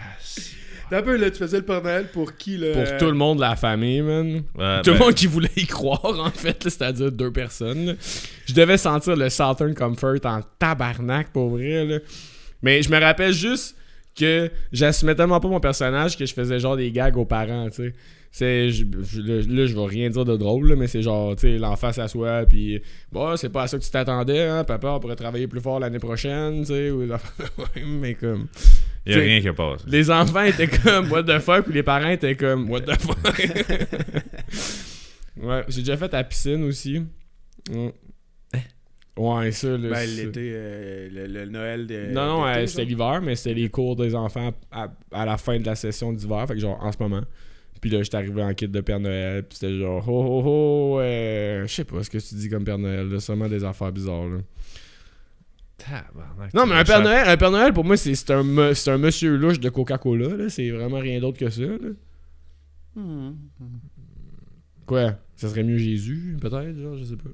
T'as 0.90 0.98
un 0.98 1.02
peu, 1.02 1.16
là, 1.16 1.30
tu 1.30 1.38
faisais 1.38 1.58
le 1.58 1.64
Père 1.64 1.82
Noël 1.82 2.08
pour 2.12 2.34
qui, 2.36 2.56
là? 2.56 2.72
Pour 2.72 2.98
tout 2.98 3.06
le 3.06 3.14
monde 3.14 3.36
de 3.36 3.42
la 3.42 3.54
famille, 3.56 4.02
man. 4.02 4.42
Ouais, 4.58 4.82
Tout 4.82 4.90
le 4.90 4.98
ben, 4.98 5.04
monde 5.04 5.14
qui 5.14 5.26
voulait 5.28 5.48
y 5.56 5.66
croire, 5.66 6.18
en 6.18 6.30
fait, 6.30 6.60
c'est-à-dire 6.64 7.12
deux 7.12 7.30
personnes. 7.30 7.86
là. 7.86 7.92
Je 8.46 8.54
devais 8.54 8.76
sentir 8.76 9.14
le 9.14 9.30
Southern 9.30 9.74
Comfort 9.74 10.16
en 10.24 10.40
tabarnak, 10.58 11.32
pour 11.32 11.50
vrai. 11.50 11.84
Là. 11.84 11.98
Mais 12.62 12.82
je 12.82 12.90
me 12.90 12.98
rappelle 12.98 13.32
juste 13.32 13.76
que 14.18 14.50
j'assumais 14.72 15.14
tellement 15.14 15.38
pas 15.38 15.48
mon 15.48 15.60
personnage 15.60 16.18
que 16.18 16.26
je 16.26 16.34
faisais 16.34 16.58
genre 16.58 16.76
des 16.76 16.90
gags 16.90 17.16
aux 17.16 17.24
parents, 17.24 17.68
tu 17.70 17.76
sais. 17.76 17.94
C'est, 18.32 18.70
je- 18.70 18.84
je- 19.02 19.20
là, 19.50 19.66
je 19.66 19.74
vais 19.74 19.86
rien 19.86 20.08
dire 20.08 20.24
de 20.24 20.36
drôle, 20.36 20.68
là, 20.68 20.76
mais 20.76 20.86
c'est 20.86 21.02
genre, 21.02 21.34
tu 21.34 21.42
sais, 21.42 21.58
l'enfant 21.58 21.92
s'assoit, 21.92 22.46
puis 22.46 22.80
bon, 23.10 23.36
c'est 23.36 23.48
pas 23.48 23.64
à 23.64 23.66
ça 23.66 23.76
que 23.76 23.82
tu 23.82 23.90
t'attendais, 23.90 24.46
hein, 24.46 24.62
papa, 24.62 24.92
on 24.92 25.00
pourrait 25.00 25.16
travailler 25.16 25.48
plus 25.48 25.60
fort 25.60 25.80
l'année 25.80 25.98
prochaine, 25.98 26.60
tu 26.60 26.66
sais, 26.66 26.90
ou 26.92 27.04
mais 27.86 28.14
comme. 28.14 28.46
Il 29.06 29.12
y 29.12 29.14
a 29.16 29.18
rien 29.18 29.40
qui 29.40 29.50
passe. 29.50 29.84
Les 29.86 30.10
enfants 30.12 30.42
étaient 30.44 30.68
comme 30.68 31.10
what 31.10 31.24
the 31.24 31.40
fuck, 31.40 31.64
puis 31.64 31.74
les 31.74 31.82
parents 31.82 32.10
étaient 32.10 32.36
comme 32.36 32.70
what 32.70 32.82
the 32.82 33.00
fuck. 33.00 33.18
ouais, 35.42 35.64
j'ai 35.68 35.80
déjà 35.80 35.96
fait 35.96 36.12
à 36.14 36.18
la 36.18 36.24
piscine 36.24 36.64
aussi. 36.64 37.00
Mm. 37.70 37.88
Ouais, 39.16 39.52
ça, 39.52 39.68
là. 39.76 39.90
Ben, 39.90 39.94
c'est- 39.96 40.24
l'été, 40.24 40.50
euh, 40.54 41.08
le, 41.12 41.26
le 41.26 41.46
Noël 41.46 41.86
de. 41.86 42.12
Non, 42.12 42.26
non, 42.40 42.46
euh, 42.46 42.66
c'était 42.66 42.84
l'hiver, 42.84 43.20
mais 43.22 43.36
c'était 43.36 43.54
les 43.54 43.68
cours 43.68 43.96
des 43.96 44.14
enfants 44.14 44.52
à, 44.70 44.88
à 45.12 45.26
la 45.26 45.36
fin 45.36 45.58
de 45.58 45.66
la 45.66 45.74
session 45.74 46.12
d'hiver. 46.12 46.44
Fait 46.46 46.54
que 46.54 46.60
genre, 46.60 46.78
en 46.82 46.90
ce 46.92 46.96
moment. 47.00 47.22
Puis 47.80 47.90
là, 47.90 48.02
j'étais 48.02 48.16
arrivé 48.16 48.42
en 48.42 48.52
kit 48.54 48.68
de 48.68 48.80
Père 48.80 49.00
Noël. 49.00 49.42
Puis 49.44 49.58
c'était 49.58 49.78
genre, 49.78 50.04
oh 50.08 50.12
oh 50.12 50.42
oh, 50.96 51.00
euh, 51.00 51.66
je 51.66 51.72
sais 51.72 51.84
pas 51.84 52.02
ce 52.02 52.10
que 52.10 52.18
tu 52.18 52.34
dis 52.34 52.48
comme 52.50 52.64
Père 52.64 52.78
Noël. 52.78 53.08
là, 53.08 53.20
Seulement 53.20 53.48
des 53.48 53.64
affaires 53.64 53.92
bizarres, 53.92 54.28
là. 54.28 54.38
Tabarnak, 55.78 56.52
Non, 56.52 56.66
mais 56.66 56.74
un 56.74 56.84
Père. 56.84 57.02
Noël, 57.02 57.26
un 57.28 57.36
Père 57.38 57.50
Noël, 57.50 57.72
pour 57.72 57.84
moi, 57.84 57.96
c'est 57.96 58.30
un, 58.30 58.42
me- 58.42 58.88
un 58.90 58.98
monsieur 58.98 59.36
louche 59.36 59.58
de 59.60 59.70
Coca-Cola, 59.70 60.36
là. 60.36 60.48
C'est 60.50 60.68
vraiment 60.70 60.98
rien 60.98 61.20
d'autre 61.20 61.38
que 61.38 61.48
ça, 61.48 61.62
là. 61.62 61.76
Hmm. 62.96 63.32
Quoi? 64.84 65.14
Ça 65.36 65.48
serait 65.48 65.62
mieux 65.62 65.78
Jésus, 65.78 66.36
peut-être, 66.40 66.78
genre, 66.78 66.96
je 66.96 67.04
sais 67.04 67.16
pas. 67.16 67.30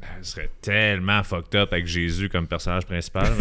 Ben, 0.00 0.06
Ce 0.22 0.32
serait 0.32 0.50
tellement 0.60 1.22
fucked 1.22 1.54
up 1.54 1.72
avec 1.72 1.86
Jésus 1.86 2.28
comme 2.28 2.46
personnage 2.48 2.86
principal. 2.86 3.30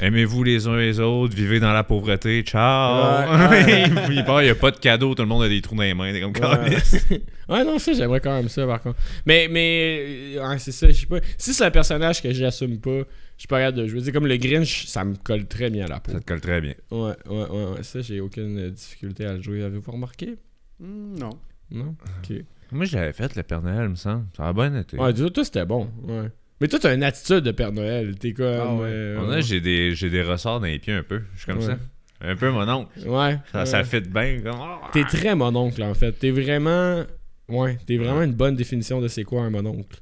Aimez-vous 0.00 0.44
les 0.44 0.66
uns 0.66 0.76
les 0.76 0.98
autres, 0.98 1.34
vivez 1.34 1.60
dans 1.60 1.72
la 1.72 1.84
pauvreté, 1.84 2.42
ciao! 2.42 3.50
Ouais, 3.50 3.84
il 4.10 4.24
part, 4.24 4.40
il 4.42 4.46
n'y 4.46 4.50
a 4.50 4.54
pas 4.54 4.70
de 4.70 4.78
cadeau, 4.78 5.14
tout 5.14 5.22
le 5.22 5.28
monde 5.28 5.42
a 5.42 5.48
des 5.48 5.60
trous 5.60 5.74
dans 5.74 5.82
les 5.82 5.92
mains, 5.92 6.12
t'es 6.12 6.20
comme 6.20 6.32
Ouais. 6.32 6.76
ouais, 7.48 7.64
non, 7.64 7.78
ça, 7.78 7.92
j'aimerais 7.92 8.20
quand 8.20 8.34
même 8.34 8.48
ça, 8.48 8.66
par 8.66 8.80
contre. 8.80 8.98
Mais, 9.26 9.48
mais, 9.50 10.36
euh, 10.36 10.48
ouais, 10.48 10.58
c'est 10.58 10.72
ça, 10.72 10.88
je 10.88 10.92
sais 10.92 11.06
pas. 11.06 11.20
Si 11.36 11.52
c'est 11.52 11.64
un 11.64 11.70
personnage 11.70 12.22
que 12.22 12.32
j'assume 12.32 12.80
pas, 12.80 13.00
je 13.00 13.04
suis 13.38 13.48
pas 13.48 13.58
capable 13.58 13.78
de 13.78 13.86
jouer. 13.86 14.00
C'est 14.02 14.12
comme 14.12 14.26
le 14.26 14.36
Grinch, 14.36 14.86
ça 14.86 15.04
me 15.04 15.16
colle 15.16 15.46
très 15.46 15.68
bien 15.68 15.84
à 15.84 15.88
la 15.88 16.00
peau. 16.00 16.12
Ça 16.12 16.20
te 16.20 16.24
colle 16.24 16.40
très 16.40 16.60
bien. 16.60 16.74
Ouais, 16.90 17.14
ouais, 17.28 17.48
ouais, 17.48 17.64
ouais, 17.74 17.82
ça, 17.82 18.00
j'ai 18.00 18.20
aucune 18.20 18.58
euh, 18.58 18.70
difficulté 18.70 19.26
à 19.26 19.34
le 19.34 19.42
jouer. 19.42 19.62
Avez-vous 19.62 19.92
remarqué? 19.92 20.36
Hmm, 20.78 21.18
non. 21.18 21.30
Non? 21.70 21.94
Ok. 22.18 22.36
Moi, 22.72 22.84
je 22.84 22.96
l'avais 22.96 23.12
fait, 23.12 23.34
le 23.36 23.42
Père 23.42 23.62
Noël, 23.62 23.88
me 23.88 23.96
semble. 23.96 24.26
Ça 24.36 24.48
a 24.48 24.52
bien 24.52 24.74
été. 24.78 24.96
Ouais, 24.96 25.12
toi, 25.12 25.44
c'était 25.44 25.66
bon. 25.66 25.90
Ouais. 26.04 26.30
Mais 26.60 26.68
toi, 26.68 26.78
t'as 26.78 26.94
une 26.94 27.02
attitude 27.02 27.40
de 27.40 27.52
Père 27.52 27.72
Noël. 27.72 28.16
T'es 28.18 28.32
comme. 28.32 28.46
Ah 28.46 28.74
ouais. 28.74 28.88
euh, 28.88 29.40
j'ai 29.40 29.60
des, 29.60 29.94
j'ai 29.94 30.10
des 30.10 30.22
ressorts 30.22 30.60
dans 30.60 30.66
les 30.66 30.78
pieds 30.78 30.92
un 30.94 31.02
peu. 31.02 31.22
Je 31.34 31.38
suis 31.38 31.46
comme 31.46 31.58
Ouais. 31.60 31.66
ça. 31.66 31.78
Un 32.22 32.36
peu 32.36 32.50
mon 32.50 32.68
oncle. 32.68 32.90
Ouais. 33.08 33.38
Ça, 33.50 33.60
ouais. 33.60 33.66
ça 33.66 33.82
fit 33.84 34.02
bien. 34.02 34.40
Comme... 34.42 34.58
ah! 34.60 34.90
T'es 34.92 35.04
très 35.04 35.34
mononcle, 35.34 35.82
en 35.82 35.94
fait. 35.94 36.12
T'es 36.12 36.30
vraiment. 36.30 37.04
Ouais, 37.48 37.78
t'es 37.86 37.96
vraiment 37.96 38.22
une 38.22 38.34
bonne 38.34 38.54
définition 38.56 39.00
de 39.00 39.08
c'est 39.08 39.24
quoi 39.24 39.42
un 39.42 39.50
mononcle. 39.50 39.98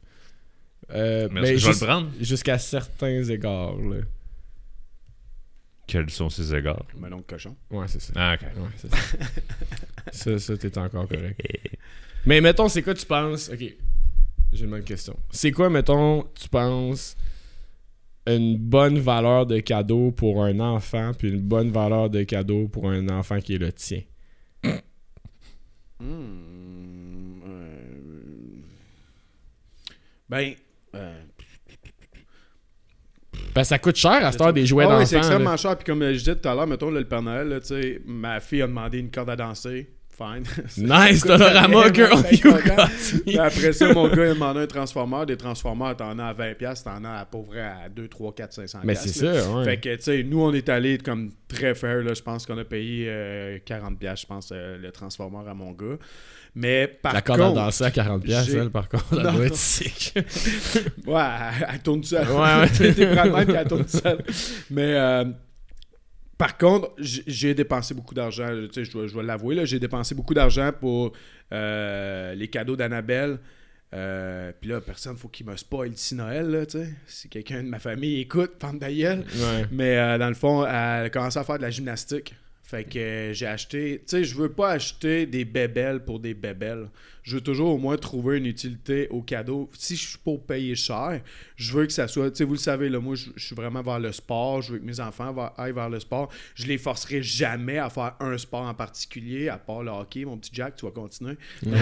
Euh, 0.91 1.29
mais 1.31 1.57
je 1.57 1.67
vais 1.67 1.73
le 1.79 1.87
prendre. 1.87 2.09
Jusqu'à 2.21 2.59
certains 2.59 3.23
égards, 3.23 3.77
là. 3.77 3.99
Quels 5.87 6.11
sont 6.11 6.29
ses 6.29 6.55
égards? 6.55 6.85
Non, 6.99 7.23
cochon. 7.23 7.57
Ouais, 7.71 7.87
c'est 7.89 8.01
ça. 8.03 8.13
Ah, 8.17 8.35
ok. 8.35 8.43
Ouais, 8.43 8.69
c'est 8.77 8.91
ça. 8.91 8.99
ça, 10.13 10.39
ça, 10.39 10.57
t'es 10.59 10.77
encore 10.77 11.09
correct. 11.09 11.41
Mais 12.27 12.41
mettons, 12.43 12.69
c'est 12.69 12.83
quoi 12.83 12.93
tu 12.95 13.07
penses? 13.07 13.49
Ok. 13.49 13.65
J'ai 14.53 14.65
une 14.65 14.71
bonne 14.71 14.85
question. 14.85 15.17
C'est 15.31 15.53
quoi, 15.53 15.71
mettons, 15.71 16.25
tu 16.35 16.49
penses 16.49 17.17
une 18.27 18.59
bonne 18.59 18.99
valeur 18.99 19.47
de 19.47 19.59
cadeau 19.61 20.11
pour 20.11 20.45
un 20.45 20.61
enfant, 20.61 21.13
puis 21.19 21.29
une 21.29 21.41
bonne 21.41 21.71
valeur 21.71 22.11
de 22.11 22.23
cadeau 22.25 22.69
pour 22.69 22.89
un 22.89 23.09
enfant 23.09 23.41
qui 23.41 23.55
est 23.55 23.59
le 23.59 23.73
tien? 23.73 24.03
Hmm, 26.01 27.41
euh, 27.47 27.79
Ben. 30.29 30.55
euh, 30.95 31.23
que 33.55 33.65
ça 33.65 33.79
coûte 33.79 33.97
cher 33.97 34.25
à 34.25 34.31
cette 34.31 34.41
heure 34.41 34.53
des 34.53 34.67
jouets 34.67 34.85
ah 34.85 34.93
d'enfants. 34.93 35.07
c'est 35.07 35.17
extrêmement 35.17 35.51
là. 35.51 35.57
cher. 35.57 35.77
Puis 35.77 35.85
comme 35.85 36.03
je 36.03 36.19
disais 36.19 36.37
tout 36.37 36.49
à 36.49 36.55
l'heure, 36.55 36.67
mettons 36.67 36.91
là, 36.91 37.01
le 37.01 37.09
Père 37.09 37.23
Noël, 37.23 37.49
là, 37.49 37.61
tu 37.61 37.69
sais, 37.69 38.03
ma 38.07 38.41
fille 38.41 38.63
a 38.63 38.67
demandé 38.67 38.99
une 38.99 39.11
corde 39.11 39.31
à 39.31 39.37
danser. 39.37 39.91
Fine. 40.19 40.43
Nice, 40.77 41.25
Dolorama, 41.25 41.93
girl, 41.95 42.25
you 42.33 42.39
got 42.43 42.89
me. 43.25 43.39
après 43.39 43.73
ça, 43.73 43.93
mon 43.93 44.09
gars, 44.09 44.25
il 44.27 44.31
a 44.31 44.35
demandé 44.35 44.61
un 44.61 44.67
transformeur. 44.67 45.27
Des 45.27 45.37
transformeurs, 45.37 45.97
t'en 45.97 46.19
as 46.19 46.25
à 46.27 46.35
20$, 46.35 46.83
t'en 46.83 47.05
as 47.05 47.21
à 47.21 47.25
pauvre 47.25 47.55
à 47.57 47.89
2, 47.89 48.09
3, 48.09 48.35
4, 48.35 48.53
500$. 48.63 48.79
Mais 48.83 48.97
c'est 48.97 49.11
ça, 49.11 49.51
ouais. 49.53 49.65
Fait 49.65 49.77
que, 49.79 49.95
tu 49.95 50.03
sais, 50.03 50.23
nous, 50.25 50.43
on 50.43 50.53
est 50.53 50.69
allé 50.69 50.99
comme 50.99 51.31
très 51.47 51.75
fair, 51.77 52.03
là. 52.03 52.15
Je 52.15 52.23
pense 52.23 52.47
qu'on 52.47 52.59
a 52.59 52.65
payé 52.65 53.07
euh, 53.09 53.59
40$, 53.65 54.21
je 54.21 54.27
pense, 54.27 54.51
euh, 54.53 54.77
le 54.79 54.91
transformeur 54.91 55.49
à 55.49 55.55
mon 55.55 55.71
gars. 55.71 55.97
Mais 56.57 56.89
par 56.89 57.13
La 57.13 57.23
corde 57.23 57.41
à 57.41 57.45
contre. 57.45 57.55
danser 57.61 57.85
à 57.85 57.91
40$, 57.91 58.21
piastres, 58.21 58.51
j'ai- 58.51 58.59
elle, 58.59 58.71
par 58.71 58.89
contre, 58.89 59.05
elle 59.13 59.19
Non, 59.19 59.33
doit 59.35 59.47
être 59.47 59.55
sick. 59.55 60.15
Ouais, 61.07 61.21
elle, 61.61 61.69
elle 61.75 61.79
tourne 61.81 62.03
seule. 62.03 62.27
Ouais, 62.29 62.37
ouais. 62.37 62.69
T'es 62.95 63.07
même, 63.15 63.45
puis 63.47 63.55
elle 63.57 63.69
tourne 63.69 63.87
seule. 63.87 64.19
Mais 64.71 64.95
euh, 64.95 65.25
par 66.39 66.57
contre, 66.57 66.93
j'ai 66.99 67.53
dépensé 67.53 67.95
beaucoup 67.95 68.15
d'argent. 68.15 68.47
Tu 68.49 68.73
sais, 68.73 68.85
je 68.85 68.93
dois, 68.93 69.09
je 69.09 69.13
dois 69.13 69.25
l'avouer, 69.25 69.67
j'ai 69.67 69.81
dépensé 69.81 70.15
beaucoup 70.15 70.35
d'argent 70.35 70.71
pour 70.73 71.13
euh, 71.53 72.35
les 72.35 72.49
cadeaux 72.49 72.77
d'Annabelle. 72.77 73.39
Euh, 73.95 74.53
puis 74.61 74.71
là, 74.71 74.81
personne, 74.81 75.17
faut 75.17 75.29
qu'il 75.29 75.47
me 75.47 75.57
spoil 75.57 75.91
si 75.97 76.15
Noël, 76.15 76.49
là, 76.49 76.67
tu 76.67 76.79
sais. 76.79 76.89
Si 77.07 77.29
quelqu'un 77.29 77.63
de 77.63 77.69
ma 77.69 77.79
famille 77.79 78.21
écoute, 78.21 78.53
pente 78.59 78.79
d'ailleurs. 78.79 79.19
Ouais. 79.19 79.65
Mais 79.73 79.97
euh, 79.97 80.19
dans 80.19 80.29
le 80.29 80.35
fond, 80.35 80.65
elle 80.65 81.07
a 81.07 81.11
commencé 81.11 81.39
à 81.39 81.45
faire 81.45 81.57
de 81.57 81.63
la 81.63 81.71
gymnastique. 81.71 82.35
Fait 82.63 82.85
que 82.85 82.99
euh, 82.99 83.33
j'ai 83.33 83.47
acheté. 83.47 84.03
Tu 84.07 84.09
sais, 84.09 84.25
je 84.25 84.37
veux 84.37 84.51
pas 84.51 84.73
acheter 84.73 85.25
des 85.25 85.47
bébelles 85.47 86.05
pour 86.05 86.21
des 86.21 86.35
bébelles. 86.35 86.89
Je 87.29 87.35
veux 87.35 87.43
toujours 87.43 87.75
au 87.75 87.77
moins 87.77 87.99
trouver 87.99 88.39
une 88.39 88.47
utilité 88.47 89.07
au 89.11 89.21
cadeau. 89.21 89.69
Si 89.77 89.97
je 89.97 90.09
suis 90.09 90.19
pour 90.19 90.43
payer 90.47 90.75
cher, 90.75 91.21
je 91.57 91.73
veux 91.75 91.85
que 91.85 91.93
ça 91.93 92.09
soit. 92.09 92.31
Tu 92.31 92.39
sais, 92.39 92.45
vous 92.45 92.55
le 92.55 92.59
savez, 92.59 92.89
là, 92.89 93.01
moi, 93.01 93.17
je, 93.17 93.27
je 93.37 93.45
suis 93.45 93.55
vraiment 93.55 93.83
vers 93.83 93.99
le 93.99 94.13
sport. 94.13 94.63
Je 94.63 94.73
veux 94.73 94.79
que 94.79 94.85
mes 94.87 94.99
enfants 94.99 95.53
aillent 95.59 95.75
vers 95.75 95.91
le 95.91 96.01
sport. 96.01 96.31
Je 96.55 96.65
les 96.65 96.79
forcerai 96.79 97.23
jamais 97.23 97.77
à 97.77 97.91
faire 97.91 98.15
un 98.21 98.39
sport 98.39 98.63
en 98.63 98.73
particulier, 98.73 99.51
à 99.51 99.59
part 99.59 99.83
le 99.83 99.91
hockey. 99.91 100.25
Mon 100.25 100.39
petit 100.39 100.53
Jack, 100.55 100.77
tu 100.77 100.87
vas 100.87 100.91
continuer. 100.91 101.35
il 101.63 101.75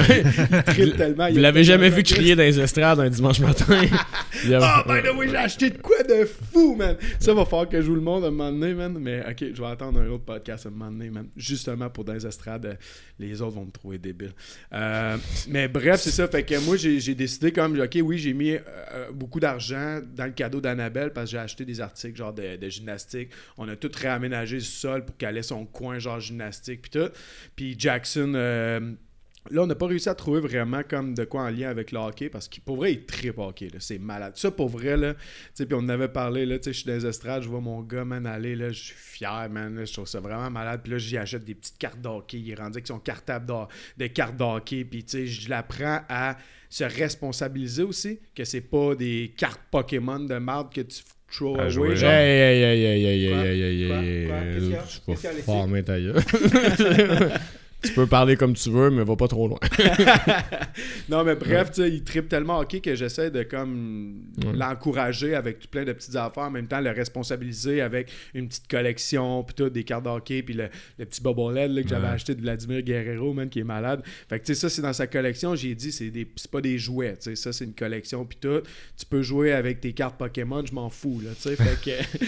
tripe 0.67 0.97
tellement. 0.97 1.27
il 1.29 1.35
Vous 1.35 1.41
l'avez 1.41 1.63
jamais 1.63 1.91
vu 1.91 2.03
crier 2.03 2.35
dans 2.35 2.43
les 2.43 2.59
estrades 2.59 2.99
un 2.99 3.09
dimanche 3.09 3.39
matin? 3.39 3.83
Il 4.45 4.55
ah, 4.55 4.85
ben 4.87 5.03
là, 5.03 5.13
oui, 5.17 5.29
j'ai 5.31 5.37
acheté 5.37 5.71
de 5.71 5.79
quoi 5.79 6.03
de 6.03 6.27
fou, 6.27 6.75
man. 6.77 6.97
Ça 7.19 7.33
va 7.33 7.45
falloir 7.45 7.69
que 7.69 7.81
je 7.81 7.87
joue 7.87 7.95
le 7.95 8.01
monde 8.01 8.25
à 8.25 8.29
un 8.29 8.31
moment 8.31 8.51
donné, 8.51 8.75
man. 8.75 8.99
Mais 9.01 9.21
ok, 9.21 9.55
je 9.55 9.63
vais 9.63 9.69
attendre 9.69 10.01
un 10.01 10.09
autre 10.09 10.25
podcast 10.25 10.67
à 10.67 10.69
un 10.69 10.73
moment 10.73 10.91
donné, 10.91 11.09
man. 11.09 11.29
Justement 11.37 11.89
pour 11.89 12.05
dans 12.05 12.13
les 12.13 12.27
estrades, 12.27 12.67
euh, 12.67 12.75
les 13.19 13.41
autres 13.41 13.55
vont 13.55 13.65
me 13.65 13.71
trouver 13.71 13.99
débile. 13.99 14.33
Euh, 14.73 15.17
mais 15.49 15.69
bref, 15.69 16.01
c'est 16.01 16.11
ça. 16.11 16.29
Fait 16.29 16.43
que 16.43 16.59
moi, 16.65 16.77
j'ai 16.77 17.15
décidé 17.15 17.53
comme, 17.53 17.79
ok, 17.81 17.99
oui, 18.03 18.19
j'ai 18.19 18.33
mis 18.33 18.53
euh, 18.53 18.61
euh, 18.93 19.13
beaucoup 19.13 19.41
d'argent 19.41 20.01
dans 20.15 20.27
le 20.27 20.33
cadeau 20.33 20.61
d'Annabelle 20.61 21.13
parce 21.13 21.27
que 21.27 21.31
j'ai 21.33 21.39
acheté 21.39 21.65
des 21.65 21.81
articles 21.81 22.17
genre 22.17 22.33
de, 22.33 22.57
de 22.57 22.69
gymnastique. 22.69 23.31
On 23.57 23.69
a 23.69 23.77
tout 23.77 23.91
réaménagé 23.95 24.57
le 24.57 24.63
sol 24.63 25.05
pour 25.05 25.17
qu'elle 25.17 25.37
ait 25.37 25.43
son 25.43 25.65
coin 25.67 25.99
genre 25.99 26.21
gymnastique 26.21 26.83
puis 26.83 26.91
tout. 26.91 27.11
Puis 27.55 27.77
Jackson. 27.79 28.33
euh, 28.35 28.93
Là, 29.51 29.63
on 29.63 29.67
n'a 29.67 29.75
pas 29.75 29.87
réussi 29.87 30.09
à 30.09 30.15
trouver 30.15 30.41
vraiment 30.41 30.83
comme 30.89 31.15
de 31.15 31.25
quoi 31.25 31.43
en 31.43 31.51
lien 31.51 31.69
avec 31.69 31.93
le 31.93 31.99
hockey 31.99 32.29
parce 32.29 32.49
que 32.49 32.61
pour 32.61 32.77
vrai, 32.77 32.93
il 32.93 33.05
tripe 33.05 33.39
hockey. 33.39 33.69
C'est 33.79 33.99
malade. 33.99 34.33
Ça, 34.37 34.51
pour 34.51 34.69
vrai, 34.69 34.97
là, 34.97 35.15
tu 35.15 35.21
sais, 35.55 35.67
puis 35.67 35.75
on 35.75 35.81
en 35.81 35.89
avait 35.89 36.09
parlé, 36.09 36.47
là, 36.47 36.59
tu 36.59 36.65
sais, 36.65 36.73
je 36.73 36.79
suis 36.79 36.87
dans 36.87 36.95
les 36.95 37.07
estrades, 37.07 37.43
je 37.43 37.49
vois 37.49 37.61
mon 37.61 37.83
gars, 37.83 38.05
man, 38.05 38.27
aller, 38.27 38.57
là, 38.57 38.71
je 38.71 38.83
suis 38.85 38.95
fier, 38.97 39.49
man, 39.51 39.75
là, 39.77 39.85
je 39.85 39.93
trouve 39.93 40.07
ça 40.07 40.21
vraiment 40.21 40.51
malade. 40.51 40.81
Puis 40.83 40.93
là, 40.93 40.99
j'y 40.99 41.17
achète 41.17 41.45
des 41.45 41.55
petites 41.55 41.79
cartes 41.79 42.01
de 42.01 42.09
hockey. 42.09 42.39
Il 42.39 42.51
est 42.51 42.55
rendu 42.55 42.77
avec 42.77 42.87
son 42.87 42.99
cartable 42.99 43.47
de, 43.47 44.05
de 44.05 44.07
cartes 44.09 44.37
de 44.37 44.45
hockey. 44.45 44.85
Puis, 44.85 45.05
tu 45.05 45.11
sais, 45.11 45.27
je 45.27 45.49
l'apprends 45.49 46.01
à 46.09 46.37
se 46.69 46.85
responsabiliser 46.85 47.83
aussi, 47.83 48.19
que 48.35 48.45
c'est 48.45 48.61
pas 48.61 48.95
des 48.95 49.33
cartes 49.37 49.61
Pokémon 49.71 50.21
de 50.21 50.39
marde 50.39 50.73
que 50.73 50.81
tu 50.81 51.03
throw 51.31 51.57
À 51.59 51.63
away, 51.63 51.71
jouer, 51.71 51.97
genre. 51.97 52.11
Hey, 52.11 52.41
hey, 52.41 52.63
hey, 52.63 52.85
hey, 52.85 53.05
hey, 53.05 53.27
hey, 53.27 53.63
hey, 53.63 54.23
hey, 54.23 54.29
Quoi? 54.29 54.43
Qu'est-ce 54.43 54.67
qu'il 54.67 54.71
y 54.71 54.77
a? 54.77 54.83
Tu 54.83 55.01
Qu'est-ce 55.07 55.21
qu'il 55.23 56.97
y 56.97 57.01
a, 57.01 57.41
Tu 57.87 57.93
peux 57.93 58.07
parler 58.07 58.37
comme 58.37 58.55
tu 58.55 58.71
veux, 58.71 58.91
mais 58.91 59.05
va 59.05 59.17
pas 59.17 59.29
trop 59.29 59.49
loin. 59.49 59.59
non, 61.09 61.25
mais 61.25 61.35
bref, 61.35 61.71
tu 61.73 61.83
sais, 61.83 61.91
il 61.91 62.03
tripe 62.05 62.29
tellement 62.29 62.59
hockey 62.59 62.81
que 62.81 62.95
j'essaie 62.95 63.31
de 63.31 63.43
comme 63.43 64.23
Ouais. 64.45 64.53
l'encourager 64.55 65.35
avec 65.35 65.71
plein 65.71 65.85
de 65.85 65.93
petites 65.93 66.17
affaires, 66.17 66.45
en 66.45 66.51
même 66.51 66.67
temps 66.67 66.81
le 66.81 66.91
responsabiliser 66.91 67.81
avec 67.81 68.11
une 68.35 68.49
petite 68.49 68.69
collection, 68.69 69.43
puis 69.45 69.55
tout, 69.55 69.71
des 69.71 69.85
cartes 69.85 70.05
de 70.05 70.11
hockey, 70.11 70.43
puis 70.43 70.55
le, 70.55 70.69
le 70.99 71.05
petit 71.05 71.21
là, 71.25 71.83
que 71.83 71.89
j'avais 71.89 72.07
Ouais. 72.07 72.13
acheté 72.13 72.35
de 72.35 72.41
Vladimir 72.41 72.83
Guerrero, 72.83 73.33
man, 73.33 73.49
qui 73.49 73.61
est 73.61 73.65
malade. 73.65 74.03
Fait 74.29 74.39
que 74.39 74.45
tu 74.45 74.55
sais, 74.55 74.61
ça, 74.61 74.69
c'est 74.69 74.83
dans 74.83 74.93
sa 74.93 75.07
collection. 75.07 75.55
J'ai 75.55 75.75
dit, 75.75 75.93
c'est 75.93 76.11
des 76.11 76.27
c'est 76.37 76.51
pas 76.51 76.61
des 76.61 76.79
jouets, 76.79 77.15
tu 77.17 77.31
sais, 77.31 77.37
ça, 77.37 77.53
c'est 77.53 77.65
une 77.65 77.75
collection, 77.75 78.25
puis 78.25 78.39
tout. 78.41 78.61
Tu 78.99 79.07
peux 79.07 79.23
jouer 79.23 79.53
avec 79.53 79.81
tes 79.81 79.93
cartes 79.93 80.17
Pokémon, 80.19 80.65
je 80.65 80.73
m'en 80.75 80.91
fous, 80.91 81.21
là, 81.25 81.31
tu 81.35 81.43
sais. 81.43 81.57
Fait 81.57 81.79
que. 81.83 82.19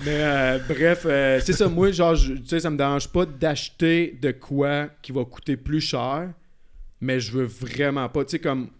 mais 0.04 0.22
euh, 0.22 0.58
bref, 0.68 1.02
euh, 1.06 1.40
c'est 1.44 1.52
ça, 1.52 1.68
moi, 1.68 1.90
genre, 1.92 2.14
tu 2.16 2.38
sais, 2.46 2.60
ça 2.60 2.70
me 2.70 2.76
dérange 2.76 3.08
pas 3.08 3.26
d'acheter 3.26 4.18
de 4.20 4.30
quoi 4.32 4.88
qui 5.02 5.12
va 5.12 5.24
coûter 5.24 5.56
plus 5.56 5.80
cher, 5.80 6.32
mais 7.00 7.20
je 7.20 7.32
veux 7.32 7.44
vraiment 7.44 8.08
pas. 8.08 8.24
Tu 8.24 8.32
sais, 8.32 8.38
comme 8.38 8.70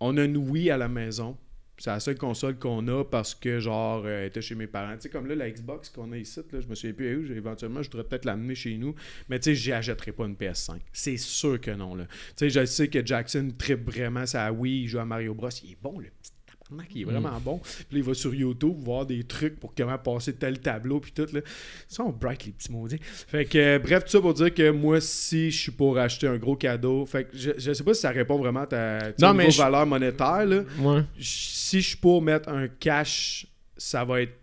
on 0.00 0.16
a 0.16 0.24
une 0.24 0.36
Wii 0.36 0.70
à 0.70 0.76
la 0.76 0.88
maison. 0.88 1.36
C'est 1.78 1.88
la 1.88 2.00
seule 2.00 2.18
console 2.18 2.58
qu'on 2.58 2.86
a 2.88 3.04
parce 3.04 3.34
que, 3.34 3.58
genre, 3.58 4.02
euh, 4.04 4.20
elle 4.20 4.26
était 4.26 4.42
chez 4.42 4.54
mes 4.54 4.66
parents. 4.66 4.94
Tu 4.96 5.02
sais, 5.02 5.08
comme 5.08 5.26
là, 5.26 5.34
la 5.34 5.50
Xbox 5.50 5.88
qu'on 5.88 6.12
a 6.12 6.18
ici, 6.18 6.38
là, 6.52 6.60
je 6.60 6.66
me 6.66 6.74
souviens 6.74 6.92
plus 6.92 7.16
où. 7.16 7.32
Éventuellement, 7.32 7.82
je 7.82 7.90
voudrais 7.90 8.04
peut-être 8.04 8.26
l'amener 8.26 8.54
chez 8.54 8.76
nous. 8.76 8.94
Mais 9.30 9.38
tu 9.38 9.44
sais, 9.44 9.54
j'y 9.54 9.72
achèterai 9.72 10.12
pas 10.12 10.26
une 10.26 10.34
PS5. 10.34 10.78
C'est 10.92 11.16
sûr 11.16 11.58
que 11.58 11.70
non, 11.70 11.94
là. 11.94 12.04
Tu 12.36 12.50
sais, 12.50 12.50
je 12.50 12.66
sais 12.66 12.88
que 12.88 13.04
Jackson 13.04 13.50
tripe 13.56 13.90
vraiment 13.90 14.26
sa 14.26 14.52
Wii, 14.52 14.82
il 14.82 14.88
joue 14.88 14.98
à 14.98 15.06
Mario 15.06 15.32
Bros. 15.32 15.48
Il 15.64 15.72
est 15.72 15.78
bon, 15.80 15.98
le 15.98 16.08
petit 16.20 16.32
tabarnak, 16.70 16.88
il 16.94 17.02
est 17.02 17.04
vraiment 17.04 17.40
bon. 17.40 17.58
Puis 17.58 17.86
là, 17.92 17.98
il 17.98 18.02
va 18.02 18.14
sur 18.14 18.34
YouTube 18.34 18.76
voir 18.78 19.06
des 19.06 19.24
trucs 19.24 19.58
pour 19.58 19.74
comment 19.74 19.98
passer 19.98 20.34
tel 20.34 20.58
tableau, 20.60 21.00
puis 21.00 21.12
tout. 21.12 21.26
Là. 21.32 21.40
Ils 21.40 21.94
sont 21.94 22.10
bright, 22.10 22.46
les 22.46 22.52
petits 22.52 22.72
maudits. 22.72 22.98
Fait 23.02 23.44
que, 23.44 23.58
euh, 23.58 23.78
bref, 23.78 24.04
tout 24.04 24.10
ça 24.10 24.20
pour 24.20 24.34
dire 24.34 24.52
que 24.54 24.70
moi, 24.70 25.00
si 25.00 25.50
je 25.50 25.58
suis 25.58 25.72
pour 25.72 25.98
acheter 25.98 26.26
un 26.26 26.36
gros 26.36 26.56
cadeau, 26.56 27.06
fait 27.06 27.24
que 27.24 27.36
je, 27.36 27.50
je 27.56 27.72
sais 27.72 27.84
pas 27.84 27.94
si 27.94 28.00
ça 28.00 28.10
répond 28.10 28.38
vraiment 28.38 28.60
à 28.60 28.66
ta 28.66 28.98
Non, 29.20 29.34
mais 29.34 29.48
valeur 29.50 29.86
monétaire, 29.86 30.46
là. 30.46 30.62
Ouais. 30.80 31.02
Si 31.18 31.80
je 31.80 31.88
suis 31.88 31.96
pour 31.96 32.22
mettre 32.22 32.48
un 32.48 32.68
cash, 32.68 33.46
ça 33.76 34.04
va 34.04 34.22
être 34.22 34.34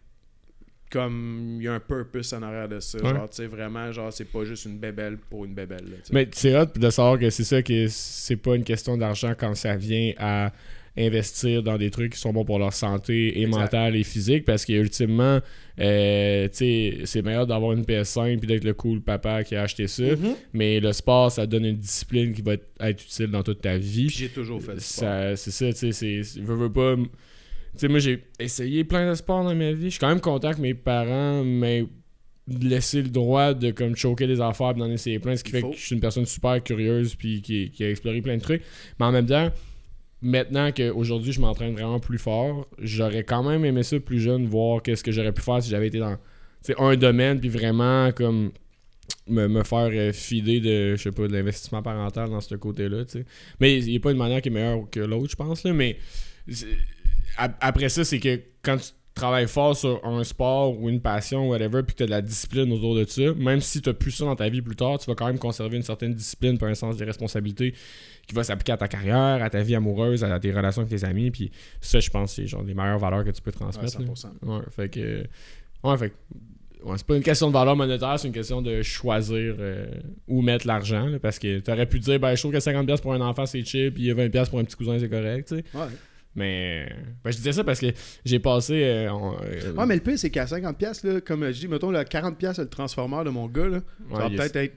comme 0.90 1.58
il 1.60 1.64
y 1.64 1.68
a 1.68 1.74
un 1.74 1.80
purpose 1.82 2.32
en 2.34 2.42
arrière 2.44 2.70
de 2.70 2.80
ça. 2.80 2.98
Ouais. 3.00 3.10
Genre, 3.10 3.30
tu 3.30 3.36
sais, 3.36 3.48
vraiment, 3.48 3.92
genre, 3.92 4.12
c'est 4.14 4.26
pas 4.26 4.46
juste 4.46 4.66
une 4.66 4.78
bébelle 4.78 5.18
pour 5.18 5.44
une 5.44 5.54
bébelle. 5.54 5.84
là. 5.84 5.98
Mais 6.12 6.30
c'est 6.32 6.58
hot 6.58 6.68
de 6.76 6.90
savoir 6.90 7.20
que 7.20 7.30
c'est 7.30 7.44
ça 7.44 7.62
que 7.62 7.88
c'est 7.90 8.38
pas 8.38 8.56
une 8.56 8.64
question 8.64 8.98
d'argent 8.98 9.34
quand 9.38 9.54
ça 9.56 9.76
vient 9.76 10.14
à 10.18 10.52
investir 10.98 11.62
dans 11.64 11.78
des 11.78 11.92
trucs 11.92 12.14
qui 12.14 12.20
sont 12.20 12.34
bons 12.34 12.44
pour 12.46 12.58
leur 12.60 12.74
santé 12.74 13.40
et 13.40 13.44
Exact. 13.44 13.60
mentale 13.60 13.96
et 13.96 14.04
physique 14.04 14.46
parce 14.46 14.66
que 14.66 14.74
ultimement 14.74 15.40
euh, 15.80 16.48
tu 16.48 16.56
sais, 16.58 16.94
c'est 17.06 17.22
meilleur 17.22 17.46
d'avoir 17.46 17.74
une 17.74 17.84
PS5 17.84 18.40
puis 18.40 18.48
d'être 18.48 18.64
le 18.64 18.74
cool 18.74 19.02
papa 19.02 19.44
qui 19.44 19.56
a 19.56 19.62
acheté 19.64 19.88
ça 19.88 20.04
Mhm. 20.04 20.36
mais 20.54 20.80
le 20.80 20.92
sport 20.94 21.32
ça 21.32 21.46
donne 21.46 21.66
une 21.66 21.78
discipline 21.78 22.34
qui 22.34 22.42
va 22.42 22.54
être, 22.54 22.68
être 22.80 23.04
utile 23.04 23.28
dans 23.28 23.44
toute 23.44 23.62
ta 23.62 23.78
vie 23.78 24.10
j'ai 24.10 24.30
toujours 24.30 24.62
fait 24.62 24.80
ça. 24.80 25.36
c'est 25.36 25.52
ça, 25.52 25.72
tu 25.72 25.92
sais, 25.94 26.22
c'est- 26.24 26.40
veux, 26.42 26.72
pas. 26.72 26.96
Tu 26.96 27.82
sais, 27.82 27.88
moi, 27.90 28.00
j'ai 28.00 28.24
essayé 28.40 28.84
plein 28.84 29.08
de 29.08 29.14
sports 29.14 29.44
dans 29.44 29.54
ma 29.54 29.72
vie. 29.72 29.86
Je 29.86 29.90
suis 29.92 30.00
quand 30.00 30.08
même 30.10 30.20
content 30.22 30.52
que 30.52 30.62
mes 30.62 30.74
parents 30.74 31.44
m'aient 31.44 31.86
laissé 32.48 33.04
le 33.04 33.10
droit 33.10 33.54
de 33.54 33.70
comme 33.72 33.96
choquer 33.96 34.26
des 34.26 34.42
affaires 34.42 34.72
et 34.72 34.80
d'en 34.80 34.90
essayer 34.90 35.20
plein, 35.20 35.36
ce 35.36 35.44
qui 35.44 35.52
Il 35.52 35.54
fait 35.54 35.62
faut. 35.62 35.70
que 35.72 35.76
je 35.78 35.86
suis 35.86 35.94
une 35.96 36.02
personne 36.02 36.26
super 36.26 36.64
curieuse 36.64 37.14
puis 37.14 37.42
qui, 37.44 37.70
qui 37.70 37.84
a 37.84 37.90
exploré 37.92 38.22
plein 38.22 38.38
de 38.38 38.42
trucs. 38.42 38.64
Mais 39.00 39.06
en 39.06 39.12
même 39.12 39.28
temps, 39.28 39.52
maintenant 40.22 40.72
qu'aujourd'hui, 40.72 41.32
je 41.32 41.42
m'entraîne 41.42 41.74
vraiment 41.74 42.00
plus 42.00 42.18
fort, 42.18 42.68
j'aurais 42.80 43.24
quand 43.24 43.44
même 43.44 43.64
aimé 43.66 43.84
ça 43.84 44.00
plus 44.00 44.20
jeune, 44.20 44.48
voir 44.48 44.82
qu'est-ce 44.82 45.04
que 45.04 45.12
j'aurais 45.12 45.32
pu 45.32 45.42
faire 45.42 45.62
si 45.62 45.70
j'avais 45.70 45.88
été 45.88 46.00
dans 46.00 46.18
un 46.80 46.96
domaine 46.96 47.40
puis 47.40 47.50
vraiment 47.50 48.12
comme 48.12 48.52
me, 49.28 49.48
me 49.48 49.64
faire 49.64 49.90
euh, 49.92 50.12
filer 50.12 50.60
de, 50.60 50.96
je 50.96 51.04
sais 51.04 51.12
pas, 51.12 51.28
de 51.28 51.34
l'investissement 51.34 51.82
parental 51.82 52.30
dans 52.30 52.42
ce 52.42 52.56
côté-là. 52.56 53.04
Mais 53.60 53.78
il 53.78 53.86
n'y 53.86 53.98
a 53.98 54.00
pas 54.00 54.12
une 54.12 54.18
manière 54.18 54.42
qui 54.42 54.50
est 54.50 54.52
meilleure 54.52 54.90
que 54.90 55.00
l'autre, 55.00 55.32
je 55.32 55.36
pense, 55.36 55.64
là, 55.64 55.74
mais 55.74 55.98
après 57.38 57.90
ça, 57.90 58.04
c'est 58.04 58.20
que 58.20 58.40
quand 58.62 58.78
tu 58.78 58.92
travailles 59.14 59.48
fort 59.48 59.76
sur 59.76 60.04
un 60.06 60.24
sport 60.24 60.80
ou 60.80 60.90
une 60.90 61.02
passion, 61.02 61.50
whatever, 61.50 61.84
puis 61.84 61.94
que 61.94 61.98
tu 61.98 62.04
as 62.04 62.06
de 62.06 62.12
la 62.12 62.22
discipline 62.22 62.72
autour 62.72 62.96
de 62.96 63.06
ça, 63.06 63.34
même 63.34 63.62
si 63.62 63.82
tu 63.82 63.94
plus 63.94 64.12
ça 64.12 64.26
dans 64.26 64.36
ta 64.36 64.48
vie 64.50 64.62
plus 64.62 64.76
tard, 64.76 65.00
tu 65.00 65.08
vas 65.08 65.16
quand 65.16 65.28
même 65.28 65.40
conserver 65.40 65.78
une 65.78 65.84
certaine 65.84 66.14
discipline, 66.14 66.58
puis 66.58 66.68
un 66.68 66.76
sens 66.76 66.98
des 66.98 67.06
responsabilités 67.06 67.74
qui 68.28 68.36
va 68.36 68.44
s'appliquer 68.44 68.74
à 68.74 68.78
ta 68.78 68.88
carrière, 68.90 69.42
à 69.42 69.50
ta 69.50 69.62
vie 69.62 69.74
amoureuse, 69.76 70.24
à 70.24 70.40
tes 70.40 70.52
relations 70.52 70.82
avec 70.82 71.00
tes 71.00 71.06
amis, 71.06 71.32
puis 71.32 71.50
ça, 71.82 72.00
je 72.02 72.10
pense, 72.10 72.34
c'est 72.34 72.46
genre 72.46 72.62
les 72.64 72.74
meilleures 72.74 73.00
valeurs 73.00 73.24
que 73.24 73.32
tu 73.32 73.42
peux 73.42 73.52
Ouais, 73.52 73.56
transmettre. 73.56 74.00
là. 74.02 74.06
100%. 74.06 74.28
Ouais, 74.44 74.62
fait 74.76 74.90
que. 74.90 75.24
Ouais, 75.84 75.98
fait. 75.98 76.14
Ouais, 76.84 76.94
c'est 76.98 77.08
pas 77.08 77.16
une 77.16 77.24
question 77.24 77.48
de 77.48 77.54
valeur 77.54 77.76
monétaire, 77.76 78.20
c'est 78.20 78.28
une 78.28 78.34
question 78.34 78.62
de 78.62 78.82
choisir 78.84 79.56
euh, 79.60 79.88
où 80.28 80.42
mettre 80.42 80.68
l'argent. 80.68 81.10
parce 81.22 81.40
que 81.40 81.60
t'aurais 81.60 81.86
pu 81.88 82.00
dire, 82.00 82.20
ben, 82.20 82.36
je 82.36 82.42
trouve 82.42 82.52
que 82.52 82.60
50$ 82.60 83.02
pour 83.02 83.14
un 83.14 83.22
enfant, 83.22 83.46
c'est 83.46 83.64
cheap, 83.66 83.96
puis 83.96 84.12
20$ 84.14 84.50
pour 84.50 84.60
un 84.60 84.64
petit 84.64 84.76
cousin, 84.76 85.00
c'est 85.00 85.10
correct, 85.10 85.48
tu 85.48 85.56
sais. 85.56 85.64
Ouais. 85.74 85.88
Mais. 86.36 86.88
Ben, 87.24 87.32
je 87.32 87.38
disais 87.38 87.54
ça 87.54 87.64
parce 87.64 87.80
que 87.80 87.88
j'ai 88.26 88.40
passé. 88.40 88.84
euh, 88.84 89.12
on- 89.12 89.36
euh, 89.42 89.74
Ouais, 89.74 89.86
mais 89.88 89.96
le 89.96 90.02
pire, 90.02 90.20
c'est 90.20 90.30
qu'à 90.30 90.46
50$, 90.46 91.04
là, 91.04 91.22
comme 91.22 91.46
je 91.46 91.60
dis, 91.62 91.68
mettons, 91.68 91.90
le 91.92 92.04
40$, 92.04 92.60
le 92.60 92.68
transformeur 92.70 93.24
de 93.24 93.30
mon 93.32 93.48
gars, 93.48 93.68
là, 93.68 93.80
ça 94.12 94.18
va 94.20 94.28
ouais, 94.28 94.36
peut-être 94.36 94.56
être 94.58 94.76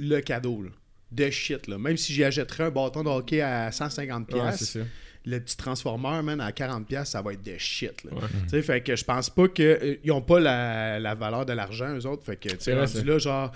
le 0.00 0.20
cadeau. 0.20 0.62
Là. 0.62 0.70
De 1.12 1.30
shit, 1.30 1.66
là. 1.68 1.78
Même 1.78 1.96
si 1.96 2.12
j'y 2.12 2.24
achèterais 2.24 2.64
un 2.64 2.70
bâton 2.70 3.02
de 3.04 3.08
hockey 3.08 3.40
à 3.40 3.70
150$, 3.70 4.32
Ouais, 4.34 4.52
c'est 4.56 4.64
ça. 4.64 4.80
le 5.24 5.38
petit 5.40 5.56
transformeur, 5.56 6.22
man, 6.22 6.40
à 6.40 6.50
40$, 6.50 7.04
ça 7.04 7.22
va 7.22 7.32
être 7.32 7.42
de 7.44 7.56
shit. 7.58 8.02
Là. 8.04 8.10
Ouais. 8.14 8.20
Tu 8.44 8.48
sais, 8.50 8.62
fait 8.62 8.80
que 8.80 8.96
je 8.96 9.04
pense 9.04 9.30
pas 9.30 9.46
qu'ils 9.48 9.98
n'ont 10.04 10.20
pas 10.22 10.40
la, 10.40 10.98
la 10.98 11.14
valeur 11.14 11.46
de 11.46 11.52
l'argent, 11.52 11.94
eux 11.96 12.06
autres. 12.06 12.24
Fait 12.24 12.36
que, 12.36 12.48
tu 12.48 12.56
sais, 12.58 12.74
là, 13.04 13.18
genre, 13.18 13.52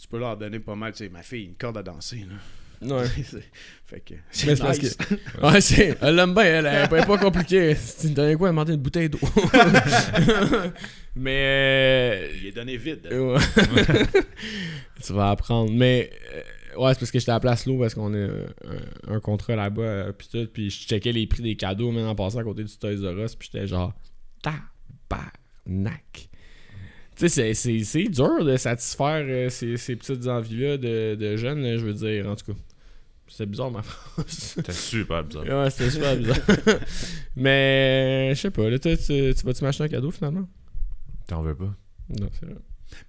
tu 0.00 0.06
peux 0.06 0.18
leur 0.18 0.36
donner 0.36 0.58
pas 0.58 0.74
mal. 0.74 0.92
Tu 0.92 0.98
sais, 0.98 1.08
ma 1.08 1.22
fille, 1.22 1.44
une 1.44 1.54
corde 1.54 1.78
à 1.78 1.82
danser, 1.82 2.26
là. 2.28 2.36
Ouais. 2.82 3.06
C'est- 3.24 3.42
fait 3.86 4.00
que, 4.00 4.14
Mais 4.14 4.20
c'est 4.32 4.56
c'est 4.56 4.62
parce 4.62 4.82
nice. 4.82 4.98
Ouais, 5.42 5.60
c'est. 5.62 5.96
Elle 6.02 6.16
l'aime 6.16 6.34
bien, 6.34 6.42
elle. 6.44 6.66
Elle 6.66 6.84
est 7.00 7.06
pas 7.06 7.16
compliquée. 7.18 7.74
Tu 8.00 8.10
donné 8.10 8.34
quoi? 8.34 8.48
Elle 8.48 8.54
m'a 8.54 8.64
demandé 8.64 8.74
une 8.74 8.80
bouteille 8.82 9.08
d'eau. 9.08 9.18
mais. 11.14 12.30
Il 12.40 12.46
est 12.48 12.52
donné 12.52 12.76
vide. 12.76 13.08
euh, 13.10 13.34
ouais. 13.36 14.06
tu 15.04 15.12
vas 15.12 15.30
apprendre. 15.30 15.70
Mais. 15.72 16.10
euh, 16.34 16.42
Ouais, 16.76 16.92
c'est 16.94 17.00
parce 17.00 17.10
que 17.10 17.18
j'étais 17.18 17.32
à 17.32 17.40
Place 17.40 17.66
L'eau 17.66 17.78
parce 17.78 17.94
qu'on 17.94 18.12
a 18.14 18.18
un, 18.26 19.14
un 19.14 19.20
contrat 19.20 19.56
là-bas, 19.56 19.82
euh, 19.82 20.12
puis 20.12 20.28
tout, 20.30 20.46
puis 20.52 20.70
je 20.70 20.86
checkais 20.86 21.12
les 21.12 21.26
prix 21.26 21.42
des 21.42 21.56
cadeaux, 21.56 21.90
même 21.92 22.06
en 22.06 22.14
passant 22.14 22.38
à 22.40 22.44
côté 22.44 22.64
du 22.64 22.76
Toys 22.76 22.96
R 23.02 23.18
Us, 23.24 23.34
puis 23.34 23.48
j'étais 23.52 23.66
genre, 23.66 23.92
tabarnak. 24.42 26.28
Tu 27.16 27.28
sais, 27.30 27.54
c'est- 27.54 28.08
dur 28.08 28.44
de 28.44 28.56
satisfaire 28.56 29.24
euh, 29.26 29.48
ces, 29.48 29.76
ces 29.78 29.96
petites 29.96 30.26
envies-là 30.26 30.76
de, 30.76 31.14
de 31.14 31.36
jeunes, 31.36 31.62
là, 31.62 31.76
je 31.78 31.86
veux 31.86 31.94
dire, 31.94 32.28
en 32.28 32.36
tout 32.36 32.52
cas. 32.52 32.58
C'est 33.28 33.46
bizarre, 33.46 33.70
ma 33.72 33.82
phrase. 33.82 34.26
C'était 34.28 34.72
super 34.72 35.24
bizarre. 35.24 35.44
Ouais, 35.46 35.70
c'était 35.70 35.90
super 35.90 36.16
bizarre. 36.16 36.36
Mais, 37.36 38.32
je 38.34 38.40
sais 38.40 38.50
pas, 38.50 38.68
là, 38.70 38.78
tu, 38.78 38.96
tu 38.96 39.32
vas-tu 39.46 39.64
m'acheter 39.64 39.84
un 39.84 39.88
cadeau 39.88 40.10
finalement? 40.10 40.48
T'en 41.26 41.42
veux 41.42 41.56
pas? 41.56 41.74
Non, 42.20 42.28
c'est 42.38 42.46
vrai. 42.46 42.54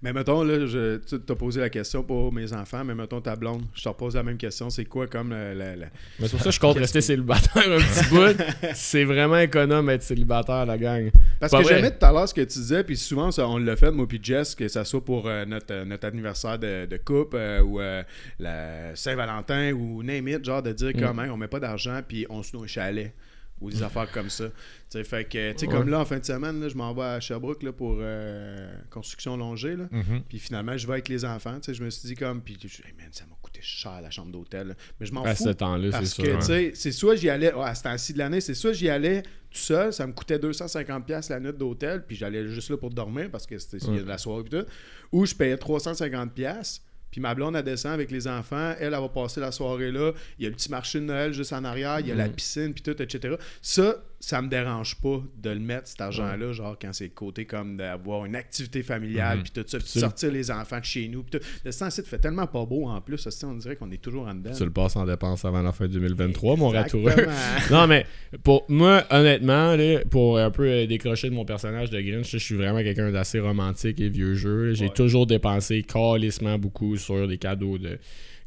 Mais 0.02 0.12
mettons, 0.12 0.42
là, 0.42 0.66
tu 1.08 1.20
t'as 1.20 1.34
posé 1.34 1.60
la 1.60 1.70
question 1.70 2.02
pour 2.02 2.32
mes 2.32 2.52
enfants, 2.52 2.84
mais 2.84 2.94
mettons 2.94 3.20
ta 3.20 3.36
blonde, 3.36 3.62
je 3.74 3.82
te 3.82 3.88
repose 3.88 4.14
la 4.16 4.22
même 4.22 4.36
question. 4.36 4.70
C'est 4.70 4.84
quoi 4.84 5.06
comme 5.06 5.30
la, 5.30 5.54
la- 5.54 5.76
la- 5.76 5.86
Mais 6.18 6.26
c'est 6.26 6.30
pour 6.32 6.40
ça 6.40 6.46
que 6.46 6.54
je 6.54 6.60
compte 6.60 6.76
rester 6.78 7.00
célibataire 7.00 7.62
un 7.66 7.78
petit 7.78 8.08
bout. 8.10 8.42
C'est 8.74 9.04
vraiment 9.04 9.38
économe 9.38 9.88
être 9.90 10.02
célibataire, 10.02 10.66
la 10.66 10.76
gang. 10.78 11.10
Parce 11.40 11.52
Pas 11.52 11.62
que 11.62 11.68
j'aimais 11.68 11.90
tout 11.96 12.04
à 12.04 12.12
l'heure 12.12 12.28
ce 12.28 12.34
que 12.34 12.40
tu 12.40 12.58
disais, 12.58 12.82
puis 12.84 12.96
souvent, 12.96 13.30
ça, 13.30 13.46
on 13.48 13.58
l'a 13.58 13.76
fait, 13.76 13.90
moi 13.92 14.06
puis 14.08 14.18
Jess, 14.22 14.54
que 14.54 14.66
ça 14.68 14.84
soit 14.84 15.04
pour 15.04 15.26
euh, 15.28 15.44
notre, 15.44 15.72
euh, 15.72 15.84
notre 15.84 16.06
anniversaire 16.06 16.58
de, 16.58 16.86
de 16.86 16.96
couple 16.96 17.36
euh, 17.36 17.62
ou 17.62 17.80
euh, 17.80 18.02
la 18.38 18.94
Saint-Valentin 18.96 19.72
ou 19.72 20.02
name 20.02 20.28
it, 20.28 20.44
genre 20.44 20.62
de 20.62 20.72
dire 20.72 20.88
Mm. 20.94 21.00
comment 21.00 21.22
on 21.30 21.36
met 21.36 21.48
pas 21.48 21.60
d'argent, 21.60 22.00
puis 22.06 22.26
on 22.30 22.42
se 22.42 22.56
un 22.56 22.66
chalet 22.66 23.12
ou 23.60 23.70
des 23.70 23.82
affaires 23.82 24.10
comme 24.12 24.30
ça. 24.30 24.46
Tu 24.48 24.54
sais, 24.90 25.04
fait 25.04 25.24
que, 25.28 25.50
Ouais. 25.50 25.66
comme 25.68 25.88
là, 25.88 26.00
en 26.00 26.04
fin 26.04 26.18
de 26.18 26.24
semaine, 26.24 26.60
là, 26.60 26.68
je 26.68 26.74
m'en 26.76 26.94
vais 26.94 27.02
à 27.02 27.20
Sherbrooke 27.20 27.62
là, 27.62 27.72
pour 27.72 27.96
euh, 28.00 28.72
construction 28.90 29.36
longée, 29.36 29.76
là. 29.76 29.88
Mhm. 29.90 30.22
Puis 30.28 30.38
finalement, 30.38 30.76
je 30.76 30.86
vais 30.86 30.94
avec 30.94 31.08
les 31.08 31.24
enfants. 31.24 31.58
Je 31.66 31.82
me 31.82 31.90
suis 31.90 32.08
dit 32.08 32.14
comme. 32.14 32.40
Puis, 32.40 32.56
je- 32.60 32.66
hey, 32.86 32.94
man, 32.96 33.08
ça 33.10 33.24
m'a 33.26 33.34
coûté 33.42 33.60
cher 33.62 34.00
la 34.00 34.10
chambre 34.10 34.30
d'hôtel. 34.32 34.76
Mais 35.00 35.06
je 35.06 35.12
m'en 35.12 35.22
À 35.24 35.34
fous. 35.34 35.44
ce 35.44 35.50
temps-là, 35.50 35.86
c'est 35.90 35.98
Parce 35.98 36.14
que, 36.14 36.22
ouais. 36.22 36.40
sais, 36.40 36.72
c'est 36.74 36.92
soit 36.92 37.16
j'y 37.16 37.28
allais, 37.28 37.52
à 37.52 37.74
ce 37.74 37.82
temps-ci 37.82 38.12
de 38.12 38.18
l'année, 38.18 38.40
c'est 38.40 38.54
soit 38.54 38.72
j'y 38.72 38.88
allais 38.88 39.22
tout 39.50 39.58
seul, 39.58 39.92
ça 39.92 40.06
me 40.06 40.12
coûtait 40.12 40.38
250$ 40.38 41.28
la 41.30 41.40
nuit 41.40 41.52
d'hôtel, 41.52 42.04
puis 42.06 42.16
j'allais 42.16 42.46
juste 42.48 42.68
là 42.70 42.76
pour 42.76 42.90
dormir 42.90 43.30
parce 43.30 43.46
que 43.46 43.58
c'était 43.58 43.78
il 43.78 43.84
y 43.84 43.88
a 43.88 43.92
Ouais. 43.94 44.02
de 44.02 44.08
la 44.08 44.18
soirée 44.18 44.44
et 44.46 44.48
tout. 44.50 44.64
Ou 45.12 45.24
je 45.26 45.34
payais 45.34 45.56
350$, 45.56 46.80
puis 47.10 47.20
ma 47.20 47.34
blonde, 47.34 47.56
elle 47.56 47.64
descend 47.64 47.92
avec 47.92 48.10
les 48.10 48.26
enfants, 48.28 48.74
elle, 48.78 48.94
elle 48.94 49.00
va 49.00 49.08
passer 49.08 49.40
la 49.40 49.50
soirée 49.52 49.90
là, 49.92 50.12
il 50.38 50.44
y 50.44 50.46
a 50.46 50.50
le 50.50 50.54
petit 50.56 50.70
marché 50.70 51.00
de 51.00 51.04
Noël 51.04 51.32
juste 51.32 51.52
en 51.52 51.64
arrière, 51.64 52.00
il 52.00 52.06
y 52.08 52.12
a 52.12 52.14
la 52.14 52.26
Mhm. 52.28 52.32
piscine, 52.34 52.74
puis 52.74 52.82
tout, 52.82 53.00
etc. 53.02 53.36
Ça, 53.62 53.96
ça 54.20 54.42
me 54.42 54.48
dérange 54.48 54.96
pas 55.00 55.22
de 55.40 55.50
le 55.50 55.60
mettre, 55.60 55.86
cet 55.86 56.00
argent-là, 56.00 56.52
genre 56.52 56.76
quand 56.80 56.92
c'est 56.92 57.04
le 57.04 57.10
côté 57.10 57.44
comme 57.44 57.76
d'avoir 57.76 58.24
une 58.24 58.34
activité 58.34 58.82
familiale, 58.82 59.38
Mhm. 59.38 59.42
puis 59.44 59.52
tout 59.52 59.64
ça, 59.68 59.78
puis 59.78 59.86
sortir 59.86 60.32
les 60.32 60.50
enfants 60.50 60.80
de 60.80 60.84
chez 60.84 61.06
nous, 61.08 61.22
puis 61.22 61.38
tout. 61.38 61.46
Le 61.64 61.70
site 61.70 62.04
fait 62.06 62.18
tellement 62.18 62.46
pas 62.48 62.64
beau 62.66 62.86
en 62.88 63.00
plus, 63.00 63.28
on 63.44 63.54
dirait 63.54 63.76
qu'on 63.76 63.90
est 63.92 64.02
toujours 64.02 64.26
en 64.26 64.34
dedans. 64.34 64.50
Tu 64.56 64.64
le 64.64 64.70
passes 64.72 64.96
en 64.96 65.06
dépense 65.06 65.44
avant 65.44 65.62
la 65.62 65.72
fin 65.72 65.86
2023, 65.86 66.56
mon 66.56 66.68
ratoureux. 66.70 67.12
Non, 67.70 67.86
mais 67.86 68.06
pour 68.42 68.64
moi, 68.68 69.04
honnêtement, 69.10 69.76
là, 69.76 70.00
pour 70.10 70.38
un 70.38 70.50
peu 70.50 70.66
euh, 70.68 70.86
décrocher 70.86 71.30
de 71.30 71.34
mon 71.34 71.44
personnage 71.44 71.90
de 71.90 72.00
Grinch, 72.00 72.30
je 72.30 72.38
suis 72.38 72.54
vraiment 72.56 72.82
quelqu'un 72.82 73.10
d'assez 73.12 73.38
romantique 73.40 74.00
et 74.00 74.08
vieux 74.08 74.34
jeu. 74.34 74.74
J'ai 74.74 74.86
Ouais. 74.86 74.92
toujours 74.92 75.26
dépensé 75.26 75.82
calissement 75.84 76.58
beaucoup 76.58 76.96
sur 76.96 77.28
des 77.28 77.38
cadeaux 77.38 77.78
de 77.78 77.98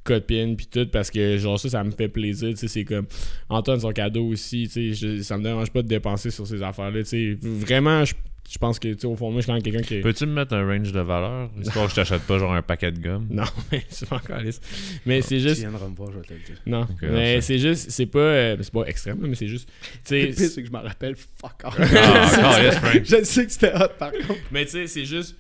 copines 0.04 0.56
puis 0.56 0.66
tout 0.66 0.88
parce 0.88 1.12
que 1.12 1.38
genre 1.38 1.60
ça 1.60 1.70
ça 1.70 1.84
me 1.84 1.92
fait 1.92 2.08
plaisir 2.10 2.50
tu 2.50 2.56
sais 2.58 2.68
c'est 2.68 2.84
comme 2.86 3.06
Antoine 3.50 3.80
son 3.80 3.92
cadeau 3.92 4.26
aussi 4.26 4.68
tu 4.72 4.96
sais 4.96 5.22
ça 5.24 5.38
me 5.38 5.44
dérange 5.44 5.70
pas 5.72 5.82
de 5.84 5.88
dépenser 5.88 6.32
sur 6.32 6.48
ces 6.48 6.62
affaires 6.64 6.90
là 6.92 7.04
tu 7.04 7.10
sais 7.10 7.38
vraiment 7.42 8.04
je, 8.04 8.16
je 8.50 8.58
pense 8.58 8.80
que 8.80 8.88
tu 8.88 9.00
sais 9.00 9.06
au 9.06 9.16
fond 9.16 9.30
moi 9.30 9.42
je 9.42 9.44
suis 9.44 9.48
quand 9.48 9.54
même 9.54 9.62
quelqu'un 9.64 9.82
qui 9.82 10.00
Peux-tu 10.02 10.26
me 10.26 10.34
mettre 10.34 10.54
un 10.56 10.66
range 10.66 10.92
de 10.92 11.00
valeur? 11.00 11.52
Histoire 11.62 11.86
que 11.86 11.92
je 11.92 11.96
t'achète 11.98 12.24
pas 12.24 12.40
genre 12.40 12.52
un 12.54 12.64
paquet 12.64 12.92
de 12.92 13.00
gomme? 13.00 13.28
non 13.30 13.44
mais 13.72 13.84
c'est 13.90 14.10
pas 14.10 14.16
encore 14.16 14.40
lisse. 14.40 14.60
mais 15.06 15.22
c'est 15.22 15.36
Tu 15.38 15.42
juste 15.42 15.60
viendras 15.62 15.88
me 15.88 15.96
voir, 15.96 16.12
je 16.12 16.18
vais 16.18 16.24
te 16.26 16.34
le 16.34 16.40
dire. 16.40 16.56
non 16.66 16.88
mais 17.04 17.40
c'est 17.42 17.60
juste 17.60 17.92
c'est 17.92 18.08
pas 18.08 18.20
euh, 18.20 18.58
c'est 18.60 18.74
pas 18.74 18.86
extrême 18.86 19.22
là, 19.22 19.28
mais 19.28 19.36
c'est 19.36 19.48
juste 19.48 19.70
tu 19.70 20.00
sais 20.04 20.32
c'est 20.34 20.62
que 20.62 20.68
je 20.68 20.72
m'en 20.74 20.82
rappelle 20.82 21.16
fuck 21.16 21.62
off. 21.64 21.78
Ah, 21.80 22.32
encore, 22.38 22.60
yes, 22.64 22.76
Frank. 22.78 23.02
je 23.06 23.24
sais 23.24 23.46
que 23.46 23.52
c'était 23.52 23.74
hot 23.76 23.90
par 24.00 24.12
contre. 24.12 24.40
Mais 24.52 24.66
tu 24.66 24.72
sais, 24.72 24.88
c'est 24.88 25.06
juste 25.06 25.36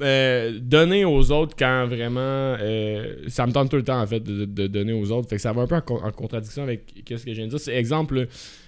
euh, 0.00 0.58
donner 0.60 1.04
aux 1.04 1.30
autres 1.30 1.54
quand 1.56 1.86
vraiment 1.86 2.20
euh, 2.60 3.14
ça 3.28 3.46
me 3.46 3.52
tente 3.52 3.70
tout 3.70 3.76
le 3.76 3.84
temps 3.84 4.00
en 4.00 4.06
fait 4.06 4.20
de, 4.20 4.44
de 4.44 4.66
donner 4.66 4.92
aux 4.92 5.10
autres. 5.12 5.28
Fait 5.28 5.36
que 5.36 5.42
ça 5.42 5.52
va 5.52 5.62
un 5.62 5.66
peu 5.66 5.76
en, 5.76 5.80
con- 5.80 6.00
en 6.02 6.10
contradiction 6.10 6.62
avec 6.64 6.82
ce 7.08 7.14
que 7.14 7.16
je 7.18 7.36
viens 7.36 7.44
de 7.44 7.50
dire. 7.50 7.60
C'est 7.60 7.74
exemple, 7.76 8.26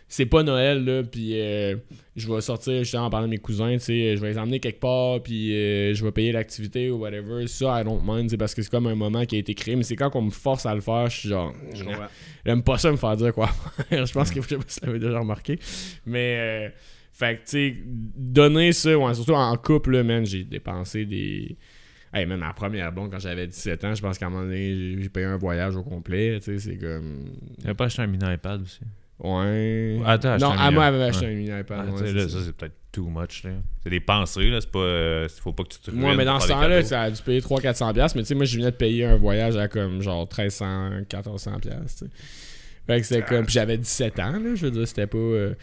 c'est 0.08 0.26
pas 0.26 0.42
Noël, 0.42 0.84
là, 0.84 1.02
puis 1.02 1.40
euh, 1.40 1.74
je 2.14 2.32
vais 2.32 2.40
sortir, 2.42 2.78
justement, 2.80 3.06
en 3.06 3.10
parlant 3.10 3.26
de 3.26 3.30
mes 3.32 3.38
cousins, 3.38 3.72
tu 3.74 3.80
sais, 3.80 4.16
je 4.16 4.20
vais 4.20 4.28
les 4.30 4.38
emmener 4.38 4.60
quelque 4.60 4.78
part, 4.80 5.22
puis 5.22 5.48
je 5.48 6.04
vais 6.04 6.12
payer 6.12 6.30
l'activité 6.32 6.90
ou 6.90 6.98
whatever. 6.98 7.46
Ça, 7.46 7.80
I 7.80 7.84
don't 7.84 8.02
mind, 8.04 8.28
c'est 8.30 8.36
parce 8.36 8.54
que 8.54 8.60
c'est 8.62 8.70
comme 8.70 8.86
un 8.86 8.94
moment 8.94 9.24
qui 9.24 9.36
a 9.36 9.38
été 9.38 9.54
créé, 9.54 9.74
mais 9.74 9.82
c'est 9.84 9.96
quand 9.96 10.14
on 10.14 10.22
me 10.22 10.30
force 10.30 10.66
à 10.66 10.74
le 10.74 10.82
faire, 10.82 11.08
je 11.08 11.18
suis 11.18 11.28
genre, 11.30 11.54
j'aime 12.44 12.62
pas 12.62 12.76
ça 12.78 12.90
me 12.92 12.96
faire 12.96 13.16
dire 13.16 13.32
quoi 13.32 13.48
faire. 13.88 14.06
je 14.06 14.12
pense 14.12 14.30
que 14.30 14.42
je 14.42 14.48
sais 14.48 14.56
pas 14.56 14.62
si 14.66 14.80
vous 14.80 14.86
l'avez 14.86 14.98
déjà 14.98 15.18
remarqué. 15.18 15.58
Mais, 16.04 16.36
euh, 16.38 16.68
fait 17.12 17.36
que, 17.36 17.40
tu 17.40 17.46
sais, 17.46 17.76
donner 18.16 18.72
ça, 18.72 18.96
ouais, 18.98 19.14
surtout 19.14 19.34
en 19.34 19.56
couple, 19.56 19.92
là, 19.92 20.02
man, 20.02 20.24
j'ai 20.26 20.44
dépensé 20.44 21.04
des. 21.04 21.56
Hey, 22.14 22.26
même 22.26 22.40
ma 22.40 22.52
première 22.52 22.92
blonde, 22.92 23.10
quand 23.10 23.18
j'avais 23.18 23.46
17 23.46 23.84
ans, 23.84 23.94
je 23.94 24.02
pense 24.02 24.18
qu'à 24.18 24.26
un 24.26 24.30
moment 24.30 24.42
donné, 24.44 24.96
j'ai- 25.00 25.08
payé 25.08 25.24
un 25.26 25.36
voyage 25.38 25.76
au 25.76 25.82
complet, 25.82 26.38
tu 26.40 26.58
sais, 26.58 26.58
c'est 26.58 26.76
comme. 26.76 27.30
T'avais 27.62 27.74
pas 27.74 27.86
acheté 27.86 28.02
un 28.02 28.06
mini 28.06 28.24
iPad 28.34 28.60
aussi? 28.62 28.80
Ouais. 29.18 30.00
Attends, 30.04 30.36
non, 30.38 30.50
acheté 30.50 30.62
un 30.62 30.66
à 30.66 30.70
moi, 30.70 30.84
avait 30.86 31.02
acheté 31.04 31.26
un 31.26 31.30
mini 31.30 31.48
iPad. 31.60 31.86
Ah, 31.88 31.90
ouais, 31.90 31.98
c'est 31.98 32.12
là, 32.12 32.28
ça. 32.28 32.38
c'est 32.44 32.52
peut-être 32.56 32.74
too 32.90 33.06
much. 33.08 33.44
là. 33.44 33.50
C'est 33.82 33.90
des 33.90 34.00
pensées, 34.00 34.50
là. 34.50 34.60
C'est 34.60 34.70
pas. 34.70 34.78
euh, 34.80 35.28
faut 35.40 35.52
pas 35.52 35.62
que 35.62 35.68
tu 35.70 35.78
te 35.78 35.90
Moi, 35.90 36.14
mais 36.16 36.24
dans 36.24 36.40
ce 36.40 36.48
temps-là, 36.48 36.82
ça 36.82 37.02
a 37.02 37.10
dû 37.10 37.22
payer 37.22 37.40
300-400$, 37.40 37.94
piastres, 37.94 38.16
mais 38.16 38.22
tu 38.24 38.28
sais, 38.28 38.34
moi, 38.34 38.44
je 38.44 38.56
venais 38.58 38.70
de 38.70 38.76
payer 38.76 39.04
un 39.06 39.16
voyage 39.16 39.56
à 39.56 39.68
comme 39.68 40.02
genre 40.02 40.26
1300, 40.26 40.90
1400$, 41.10 41.60
piastres, 41.60 42.04
tu 42.04 42.06
sais. 42.06 42.10
Fait 42.86 43.00
que 43.00 43.06
c'était 43.06 43.22
comme. 43.22 43.44
Puis 43.46 43.54
j'avais 43.54 43.78
17 43.78 44.18
ans, 44.18 44.32
là, 44.32 44.54
je 44.54 44.64
veux 44.66 44.70
dire, 44.72 44.86
c'était 44.88 45.06
pas. 45.06 45.16
euh, 45.18 45.54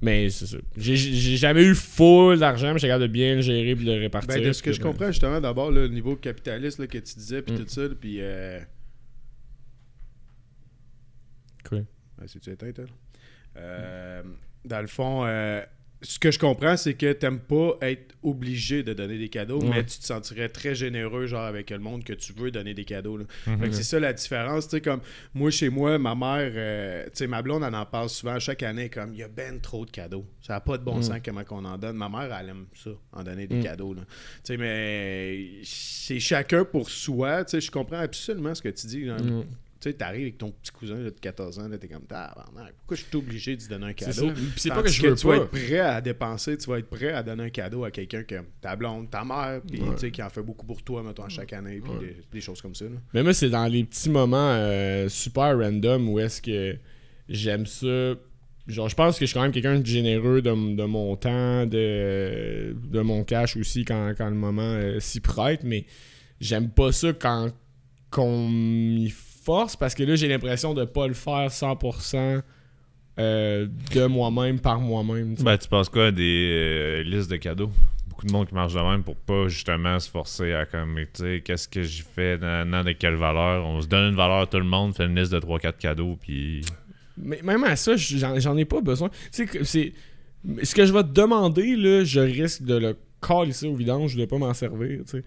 Mais 0.00 0.30
c'est 0.30 0.46
ça. 0.46 0.58
J'ai- 0.76 0.96
J'ai 0.96 1.36
jamais 1.36 1.62
eu 1.64 1.74
full 1.74 2.38
d'argent, 2.38 2.72
mais 2.72 2.78
j'étais 2.78 2.88
capable 2.88 3.08
de 3.08 3.12
bien 3.12 3.34
le 3.34 3.40
gérer 3.40 3.74
puis 3.74 3.84
de 3.84 3.92
le 3.92 3.98
répartir. 4.00 4.34
Ben, 4.36 4.44
de 4.46 4.52
ce 4.52 4.62
que 4.62 4.70
puis 4.70 4.74
je 4.74 4.78
de- 4.80 4.84
comprends, 4.86 5.06
justement, 5.08 5.40
d'abord, 5.40 5.70
là, 5.72 5.82
le 5.82 5.88
niveau 5.88 6.14
capitaliste 6.14 6.78
là, 6.78 6.86
que 6.86 6.98
tu 6.98 7.14
disais, 7.16 7.42
puis 7.42 7.54
Mm. 7.54 7.58
tout 7.58 7.68
ça, 7.68 7.82
puis. 8.00 8.18
Euh... 8.20 8.60
Quoi? 11.68 11.80
Ben, 12.18 12.26
C'est-tu 12.26 12.50
éteint, 12.50 12.72
elle? 12.78 12.86
Euh, 13.56 14.22
dans 14.64 14.80
le 14.80 14.86
fond, 14.86 15.24
euh, 15.26 15.62
ce 16.00 16.18
que 16.18 16.30
je 16.30 16.38
comprends, 16.38 16.76
c'est 16.76 16.94
que 16.94 17.12
t'aimes 17.12 17.40
pas 17.40 17.76
être 17.82 18.14
obligé 18.22 18.82
de 18.82 18.92
donner 18.92 19.18
des 19.18 19.28
cadeaux, 19.28 19.60
Ouais. 19.60 19.68
mais 19.70 19.84
tu 19.84 19.98
te 19.98 20.04
sentirais 20.04 20.48
très 20.48 20.74
généreux, 20.74 21.26
genre, 21.26 21.42
avec 21.44 21.70
le 21.70 21.78
monde 21.78 22.04
que 22.04 22.12
tu 22.12 22.32
veux 22.32 22.50
donner 22.50 22.74
des 22.74 22.84
cadeaux. 22.84 23.18
Mhm. 23.46 23.58
Fait 23.60 23.68
que 23.68 23.74
c'est 23.74 23.82
ça 23.84 23.98
la 24.00 24.12
différence. 24.12 24.66
Tu 24.68 24.76
sais, 24.76 24.80
comme 24.80 25.00
moi, 25.34 25.50
chez 25.50 25.68
moi, 25.70 25.98
ma 25.98 26.14
mère, 26.14 26.52
euh, 26.54 27.04
tu 27.06 27.10
sais, 27.14 27.26
ma 27.26 27.42
blonde, 27.42 27.62
elle 27.66 27.74
en 27.74 27.86
parle 27.86 28.08
souvent 28.08 28.38
chaque 28.38 28.62
année, 28.62 28.88
comme 28.90 29.12
il 29.12 29.20
y 29.20 29.22
a 29.22 29.28
ben 29.28 29.60
trop 29.60 29.84
de 29.86 29.90
cadeaux. 29.90 30.24
Ça 30.40 30.54
n'a 30.54 30.60
pas 30.60 30.78
de 30.78 30.84
bon 30.84 30.98
Mm. 30.98 31.02
sens 31.02 31.18
comment 31.24 31.44
qu'on 31.44 31.64
en 31.64 31.78
donne. 31.78 31.96
Ma 31.96 32.08
mère, 32.08 32.36
elle 32.40 32.48
aime 32.50 32.66
ça, 32.74 32.90
en 33.12 33.22
donner 33.24 33.46
des 33.46 33.56
Mm. 33.56 33.62
cadeaux. 33.64 33.94
Tu 33.94 34.00
sais, 34.44 34.56
mais 34.56 35.48
c'est 35.64 36.20
chacun 36.20 36.64
pour 36.64 36.90
soi. 36.90 37.44
Tu 37.44 37.52
sais, 37.52 37.60
je 37.60 37.70
comprends 37.70 37.98
absolument 38.00 38.54
ce 38.54 38.62
que 38.62 38.68
tu 38.68 38.86
dis. 38.86 39.06
Tu 39.80 39.90
sais, 39.90 39.92
t'arrives 39.96 40.22
avec 40.22 40.38
ton 40.38 40.50
petit 40.50 40.72
cousin 40.72 40.96
là, 40.96 41.04
de 41.04 41.20
14 41.20 41.60
ans, 41.60 41.68
là, 41.68 41.78
t'es 41.78 41.86
comme, 41.86 42.02
tabarnak, 42.02 42.74
pourquoi 42.78 42.96
je 42.96 43.02
suis 43.04 43.16
obligé 43.16 43.54
de 43.54 43.60
lui 43.62 43.68
donner 43.68 43.86
un 43.86 43.92
cadeau? 43.92 44.30
c'est 44.56 44.70
pas 44.70 44.82
que 44.82 44.88
je 44.88 45.06
veux 45.06 45.14
tu 45.14 45.26
vas 45.26 45.36
être 45.36 45.50
prêt 45.50 45.78
à 45.78 46.00
dépenser, 46.00 46.56
tu 46.58 46.68
vas 46.68 46.78
être 46.80 46.88
prêt 46.90 47.12
à 47.12 47.22
donner 47.22 47.44
un 47.44 47.50
cadeau 47.50 47.84
à 47.84 47.92
quelqu'un 47.92 48.24
comme 48.24 48.46
ta 48.60 48.74
blonde, 48.74 49.08
ta 49.08 49.24
mère, 49.24 49.60
puis 49.64 49.80
Ouais. 49.80 49.90
tu 49.94 49.98
sais, 50.00 50.10
qui 50.10 50.20
en 50.20 50.30
fait 50.30 50.42
beaucoup 50.42 50.66
pour 50.66 50.82
toi, 50.82 51.04
mettons, 51.04 51.22
à 51.22 51.28
chaque 51.28 51.52
année, 51.52 51.80
puis 51.80 51.92
Ouais. 51.92 51.98
des, 52.00 52.16
des 52.32 52.40
choses 52.40 52.60
comme 52.60 52.74
ça. 52.74 52.86
là. 52.86 52.96
Mais 53.14 53.22
moi, 53.22 53.32
c'est 53.32 53.50
dans 53.50 53.66
les 53.66 53.84
petits 53.84 54.10
moments 54.10 54.50
euh, 54.50 55.08
super 55.08 55.56
random 55.56 56.08
où 56.08 56.18
est-ce 56.18 56.42
que 56.42 56.76
j'aime 57.28 57.64
ça. 57.66 58.14
Genre, 58.66 58.88
je 58.88 58.96
pense 58.96 59.14
que 59.18 59.24
je 59.24 59.30
suis 59.30 59.34
quand 59.34 59.42
même 59.42 59.52
quelqu'un 59.52 59.78
de 59.78 59.86
généreux 59.86 60.42
de, 60.42 60.50
de 60.76 60.84
mon 60.84 61.14
temps, 61.16 61.66
de, 61.66 62.74
de 62.90 63.00
mon 63.00 63.22
cash 63.22 63.56
aussi 63.56 63.84
quand, 63.84 64.12
quand 64.18 64.28
le 64.28 64.34
moment 64.34 64.62
euh, 64.74 64.98
s'y 65.00 65.20
prête, 65.20 65.62
mais 65.62 65.86
j'aime 66.40 66.68
pas 66.68 66.90
ça 66.92 67.12
quand 67.12 67.52
qu'on 68.10 68.48
m'y 68.48 69.10
force 69.48 69.76
parce 69.76 69.94
que 69.94 70.02
là, 70.02 70.14
j'ai 70.14 70.28
l'impression 70.28 70.74
de 70.74 70.84
pas 70.84 71.06
le 71.06 71.14
faire 71.14 71.48
100% 71.48 72.42
euh, 73.18 73.66
de 73.94 74.04
moi-même 74.04 74.60
par 74.60 74.78
moi-même. 74.78 75.36
tu. 75.36 75.42
Ben, 75.42 75.56
tu 75.56 75.66
penses 75.68 75.88
quoi 75.88 76.12
des 76.12 76.50
euh, 76.52 77.02
listes 77.02 77.30
de 77.30 77.36
cadeaux? 77.36 77.70
Beaucoup 78.10 78.26
de 78.26 78.32
monde 78.32 78.46
qui 78.46 78.54
marche 78.54 78.74
de 78.74 78.80
même 78.80 79.02
pour 79.02 79.16
pas 79.16 79.48
justement 79.48 79.98
se 79.98 80.10
forcer 80.10 80.52
à 80.52 80.66
comme, 80.66 80.96
tu 81.14 81.22
sais, 81.22 81.42
qu'est-ce 81.42 81.66
que 81.66 81.82
j'ai 81.82 82.02
fait, 82.02 82.36
nan, 82.36 82.68
nan, 82.68 82.84
de 82.84 82.92
quelle 82.92 83.14
valeur? 83.14 83.64
On 83.64 83.80
se 83.80 83.86
donne 83.86 84.10
une 84.10 84.16
valeur 84.16 84.42
à 84.42 84.46
tout 84.46 84.58
le 84.58 84.64
monde, 84.64 84.94
fait 84.94 85.06
une 85.06 85.18
liste 85.18 85.32
de 85.32 85.40
3-4 85.40 85.78
cadeaux, 85.78 86.18
puis. 86.20 86.60
Mais 87.16 87.40
même 87.42 87.64
à 87.64 87.74
ça, 87.74 87.96
j'en 87.96 88.56
ai 88.56 88.66
pas 88.66 88.82
besoin. 88.82 89.08
Tu 89.08 89.16
sais, 89.30 89.46
que 89.46 89.64
c'est. 89.64 89.94
Ce 90.62 90.74
que 90.74 90.84
je 90.84 90.92
vais 90.92 91.02
te 91.04 91.08
demander, 91.08 91.74
là, 91.74 92.04
je 92.04 92.20
risque 92.20 92.64
de 92.64 92.76
le 92.76 92.96
calisser 93.26 93.66
au 93.66 93.74
vidange, 93.74 94.14
de 94.14 94.26
pas 94.26 94.38
m'en 94.38 94.52
servir, 94.52 95.00
tu 95.06 95.18
sais. 95.18 95.24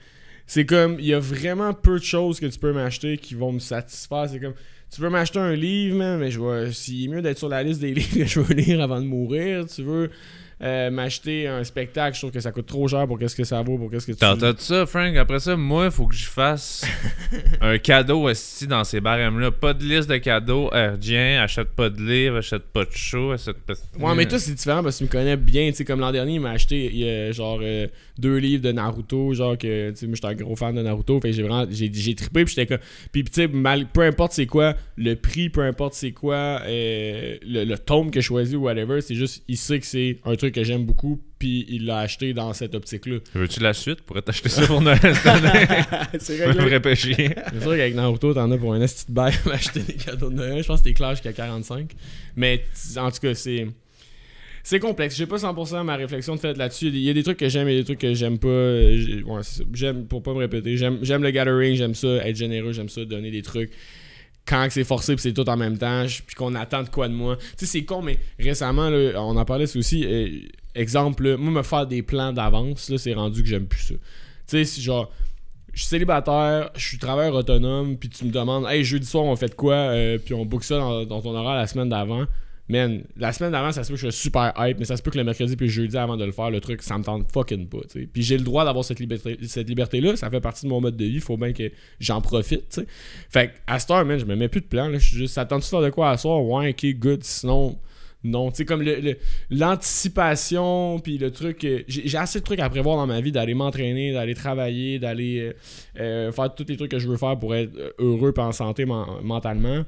C'est 0.53 0.65
comme, 0.65 0.97
il 0.99 1.05
y 1.05 1.13
a 1.13 1.19
vraiment 1.21 1.73
peu 1.73 1.97
de 1.97 2.03
choses 2.03 2.41
que 2.41 2.45
tu 2.45 2.59
peux 2.59 2.73
m'acheter 2.73 3.17
qui 3.17 3.35
vont 3.35 3.53
me 3.53 3.59
satisfaire. 3.59 4.27
C'est 4.29 4.41
comme, 4.41 4.53
tu 4.93 4.99
veux 4.99 5.09
m'acheter 5.09 5.39
un 5.39 5.55
livre, 5.55 5.95
man, 5.95 6.19
mais 6.19 6.29
je 6.29 6.41
vais, 6.41 6.73
s'il 6.73 7.05
est 7.05 7.07
mieux 7.07 7.21
d'être 7.21 7.37
sur 7.37 7.47
la 7.47 7.63
liste 7.63 7.79
des 7.79 7.93
livres 7.93 8.17
que 8.17 8.25
je 8.25 8.41
veux 8.41 8.53
lire 8.53 8.81
avant 8.81 8.99
de 8.99 9.05
mourir. 9.05 9.65
Tu 9.67 9.81
veux 9.81 10.09
euh, 10.63 10.91
m'acheter 10.91 11.47
un 11.47 11.63
spectacle, 11.63 12.13
je 12.15 12.21
trouve 12.21 12.31
que 12.31 12.39
ça 12.39 12.51
coûte 12.51 12.67
trop 12.67 12.87
cher 12.87 13.07
pour 13.07 13.17
qu'est-ce 13.17 13.35
que 13.35 13.43
ça 13.43 13.61
vaut, 13.63 13.77
pour 13.77 13.89
qu'est-ce 13.89 14.05
que 14.05 14.11
tu... 14.11 14.17
T'entends 14.19 14.53
ça, 14.57 14.85
Frank? 14.85 15.15
Après 15.17 15.39
ça, 15.39 15.55
moi, 15.55 15.85
il 15.85 15.91
faut 15.91 16.05
que 16.05 16.15
je 16.15 16.25
fasse 16.27 16.85
un 17.61 17.77
cadeau 17.79 18.29
aussi 18.29 18.67
dans 18.67 18.83
ces 18.83 19.01
barèmes-là. 19.01 19.51
Pas 19.51 19.73
de 19.73 19.83
liste 19.83 20.09
de 20.09 20.17
cadeaux. 20.17 20.69
Erdien, 20.73 21.41
achète 21.41 21.69
pas 21.69 21.89
de 21.89 22.01
livres, 22.01 22.37
achète 22.37 22.63
pas 22.63 22.85
de 22.85 22.91
show, 22.91 23.31
achète 23.31 23.57
pas 23.57 23.73
de... 23.73 24.03
Ouais, 24.03 24.15
mais 24.15 24.25
toi, 24.27 24.37
c'est 24.39 24.53
différent 24.53 24.83
parce 24.83 24.95
que 24.97 24.99
tu 24.99 25.03
me 25.05 25.09
connais 25.09 25.37
bien. 25.37 25.69
Tu 25.71 25.77
sais, 25.77 25.85
comme 25.85 25.99
l'an 25.99 26.11
dernier, 26.11 26.35
il 26.35 26.41
m'a 26.41 26.51
acheté 26.51 26.85
il 26.85 26.97
y 26.97 27.09
a, 27.09 27.31
genre 27.31 27.59
euh, 27.63 27.87
deux 28.19 28.37
livres 28.37 28.61
de 28.63 28.71
Naruto. 28.71 29.33
Genre 29.33 29.57
que, 29.57 29.89
tu 29.91 29.95
sais, 29.97 30.05
moi, 30.05 30.15
j'étais 30.15 30.27
un 30.27 30.35
gros 30.35 30.55
fan 30.55 30.75
de 30.75 30.81
Naruto. 30.81 31.19
Fait 31.21 31.29
que 31.29 31.35
j'ai 31.35 31.41
vraiment, 31.43 31.65
j'ai, 31.69 31.89
j'ai 31.91 32.15
trippé. 32.15 32.45
Puis 32.45 32.53
j'étais 32.55 32.67
comme. 32.67 32.85
Puis, 33.11 33.23
tu 33.23 33.31
sais, 33.33 33.47
mal- 33.47 33.87
peu 33.91 34.01
importe 34.01 34.33
c'est 34.33 34.45
quoi, 34.45 34.75
le 34.95 35.15
prix, 35.15 35.49
peu 35.49 35.61
importe 35.61 35.93
c'est 35.95 36.11
quoi, 36.11 36.61
euh, 36.67 37.37
le, 37.41 37.63
le 37.63 37.77
tome 37.77 38.11
que 38.11 38.21
je 38.21 38.25
choisis 38.27 38.55
ou 38.55 38.61
whatever, 38.61 39.01
c'est 39.01 39.15
juste, 39.15 39.43
il 39.47 39.57
sait 39.57 39.79
que 39.79 39.85
c'est 39.85 40.19
un 40.25 40.35
truc 40.35 40.50
que 40.51 40.63
j'aime 40.63 40.85
beaucoup. 40.85 41.21
Puis 41.39 41.65
il 41.69 41.85
l'a 41.85 41.99
acheté 41.99 42.33
dans 42.33 42.53
cette 42.53 42.75
optique-là. 42.75 43.17
Veux-tu 43.33 43.59
la 43.59 43.73
suite? 43.73 44.01
Pour 44.01 44.21
t'acheter 44.21 44.49
ça 44.49 44.67
pour 44.67 44.81
Noël 44.81 44.99
cette 45.01 45.25
année? 45.25 45.67
c'est 46.19 46.45
réglé. 46.45 46.63
vrai 46.63 46.79
péché. 46.79 47.13
C'est 47.53 47.61
sûr 47.61 47.71
qu'avec 47.71 47.95
Naruto, 47.95 48.33
t'en 48.33 48.51
as 48.51 48.57
pour 48.57 48.73
un 48.73 48.81
esti 48.81 49.05
de 49.07 49.13
bail 49.13 49.33
à 49.45 49.49
acheter 49.53 49.81
des 49.81 49.93
cadeaux 49.93 50.29
de 50.29 50.35
Noël. 50.35 50.61
Je 50.61 50.67
pense 50.67 50.79
que 50.81 50.85
t'es 50.85 50.93
clair 50.93 51.11
jusqu'à 51.11 51.33
45. 51.33 51.91
Mais 52.35 52.63
en 52.97 53.11
tout 53.11 53.19
cas, 53.19 53.33
c'est. 53.33 53.67
C'est 54.63 54.79
complexe. 54.79 55.15
J'ai 55.15 55.25
pas 55.25 55.37
100% 55.37 55.83
ma 55.83 55.95
réflexion 55.95 56.35
de 56.35 56.39
fait 56.39 56.55
là-dessus. 56.55 56.89
Il 56.89 56.99
y 56.99 57.09
a 57.09 57.13
des 57.13 57.23
trucs 57.23 57.37
que 57.37 57.49
j'aime 57.49 57.67
et 57.67 57.75
des 57.75 57.83
trucs 57.83 57.99
que 57.99 58.13
j'aime 58.13 58.37
pas. 58.37 58.75
J'aime, 59.73 60.05
pour 60.05 60.21
pas 60.21 60.33
me 60.33 60.39
répéter, 60.39 60.77
j'aime, 60.77 60.99
j'aime 61.01 61.23
le 61.23 61.31
gathering, 61.31 61.75
j'aime 61.75 61.95
ça, 61.95 62.07
être 62.27 62.35
généreux, 62.35 62.71
j'aime 62.71 62.89
ça, 62.89 63.03
donner 63.03 63.31
des 63.31 63.41
trucs. 63.41 63.71
Quand 64.45 64.67
c'est 64.69 64.83
forcé 64.83 65.13
puis 65.15 65.21
c'est 65.21 65.33
tout 65.33 65.47
en 65.47 65.57
même 65.57 65.77
temps, 65.77 66.05
puis 66.25 66.35
qu'on 66.35 66.55
attend 66.55 66.83
de 66.83 66.89
quoi 66.89 67.07
de 67.07 67.13
moi. 67.13 67.37
Tu 67.37 67.43
sais, 67.57 67.65
c'est 67.67 67.85
con, 67.85 68.01
mais 68.01 68.17
récemment, 68.39 68.89
là, 68.89 69.21
on 69.21 69.37
en 69.37 69.45
parlait 69.45 69.75
aussi. 69.77 70.05
euh, 70.05 70.39
exemple, 70.75 71.37
moi, 71.37 71.51
me 71.51 71.63
faire 71.63 71.85
des 71.85 72.01
plans 72.01 72.33
d'avance, 72.33 72.89
là, 72.89 72.97
c'est 72.97 73.13
rendu 73.13 73.43
que 73.43 73.47
j'aime 73.47 73.67
plus 73.67 73.81
ça. 73.81 73.93
Tu 73.93 73.99
sais, 74.47 74.65
si 74.65 74.81
genre 74.81 75.11
je 75.73 75.79
suis 75.79 75.87
célibataire, 75.87 76.69
je 76.75 76.85
suis 76.85 76.97
travailleur 76.97 77.33
autonome, 77.35 77.97
puis 77.97 78.09
tu 78.09 78.25
me 78.25 78.31
demandes, 78.31 78.65
hey, 78.67 78.83
jeudi 78.83 79.05
soir, 79.05 79.23
on 79.23 79.35
fait 79.35 79.55
quoi, 79.55 79.75
euh, 79.75 80.17
puis 80.17 80.33
on 80.33 80.45
book 80.45 80.63
ça 80.63 80.77
dans, 80.77 81.05
dans 81.05 81.21
ton 81.21 81.33
horaire 81.33 81.55
la 81.55 81.67
semaine 81.67 81.87
d'avant. 81.87 82.25
Man, 82.69 83.03
la 83.17 83.33
semaine 83.33 83.51
d'avant, 83.51 83.71
ça 83.73 83.83
se 83.83 83.89
peut 83.89 83.95
que 83.95 84.01
je 84.01 84.09
sois 84.11 84.11
super 84.11 84.53
hype, 84.57 84.79
mais 84.79 84.85
ça 84.85 84.95
se 84.95 85.01
peut 85.01 85.11
que 85.11 85.17
le 85.17 85.25
mercredi 85.25 85.57
puis 85.57 85.65
le 85.65 85.71
jeudi 85.71 85.97
avant 85.97 86.15
de 86.15 86.23
le 86.23 86.31
faire, 86.31 86.49
le 86.49 86.61
truc, 86.61 86.81
ça 86.83 86.97
me 86.97 87.03
tente 87.03 87.29
fucking 87.31 87.67
pas. 87.67 87.79
Puis 88.13 88.23
j'ai 88.23 88.37
le 88.37 88.43
droit 88.45 88.63
d'avoir 88.63 88.85
cette 88.85 88.99
liberté 88.99 89.37
cette 89.43 89.67
liberté-là, 89.67 90.15
ça 90.15 90.29
fait 90.29 90.39
partie 90.39 90.65
de 90.65 90.69
mon 90.69 90.79
mode 90.79 90.95
de 90.95 91.03
vie, 91.05 91.19
faut 91.19 91.35
bien 91.35 91.51
que 91.51 91.69
j'en 91.99 92.21
profite, 92.21 92.69
tu 92.69 92.81
sais. 92.81 92.87
Fait 93.29 93.51
à 93.67 93.77
cette 93.77 93.91
heure, 93.91 94.05
man, 94.05 94.17
je 94.17 94.25
me 94.25 94.35
mets 94.35 94.47
plus 94.47 94.61
de 94.61 94.67
plan, 94.67 94.89
je 94.93 94.99
suis 94.99 95.17
juste, 95.17 95.37
de 95.37 95.59
faire 95.61 95.81
de 95.81 95.89
quoi 95.89 96.11
à 96.11 96.17
soir? 96.17 96.41
Ouais, 96.45 96.69
ok, 96.69 96.85
good, 96.97 97.23
sinon, 97.23 97.77
non, 98.23 98.51
tu 98.51 98.57
sais, 98.57 98.65
comme 98.65 98.83
le- 98.83 98.99
le- 99.01 99.17
l'anticipation, 99.49 100.99
puis 100.99 101.17
le 101.17 101.31
truc. 101.31 101.63
euh, 101.65 101.81
J'ai 101.87 102.17
assez 102.17 102.39
de 102.39 102.45
trucs 102.45 102.59
à 102.59 102.69
prévoir 102.69 102.95
dans 102.97 103.07
ma 103.07 103.19
vie 103.19 103.31
d'aller 103.31 103.53
m'entraîner, 103.53 104.13
d'aller 104.13 104.35
travailler, 104.35 104.99
d'aller 104.99 105.39
euh, 105.39 105.53
euh, 105.99 106.31
faire 106.31 106.53
tous 106.53 106.65
les 106.69 106.77
trucs 106.77 106.91
que 106.91 106.99
je 106.99 107.07
veux 107.07 107.17
faire 107.17 107.37
pour 107.37 107.55
être 107.55 107.71
heureux 107.99 108.33
et 108.35 108.39
en 108.39 108.51
santé 108.51 108.85
men- 108.85 109.21
mentalement. 109.23 109.83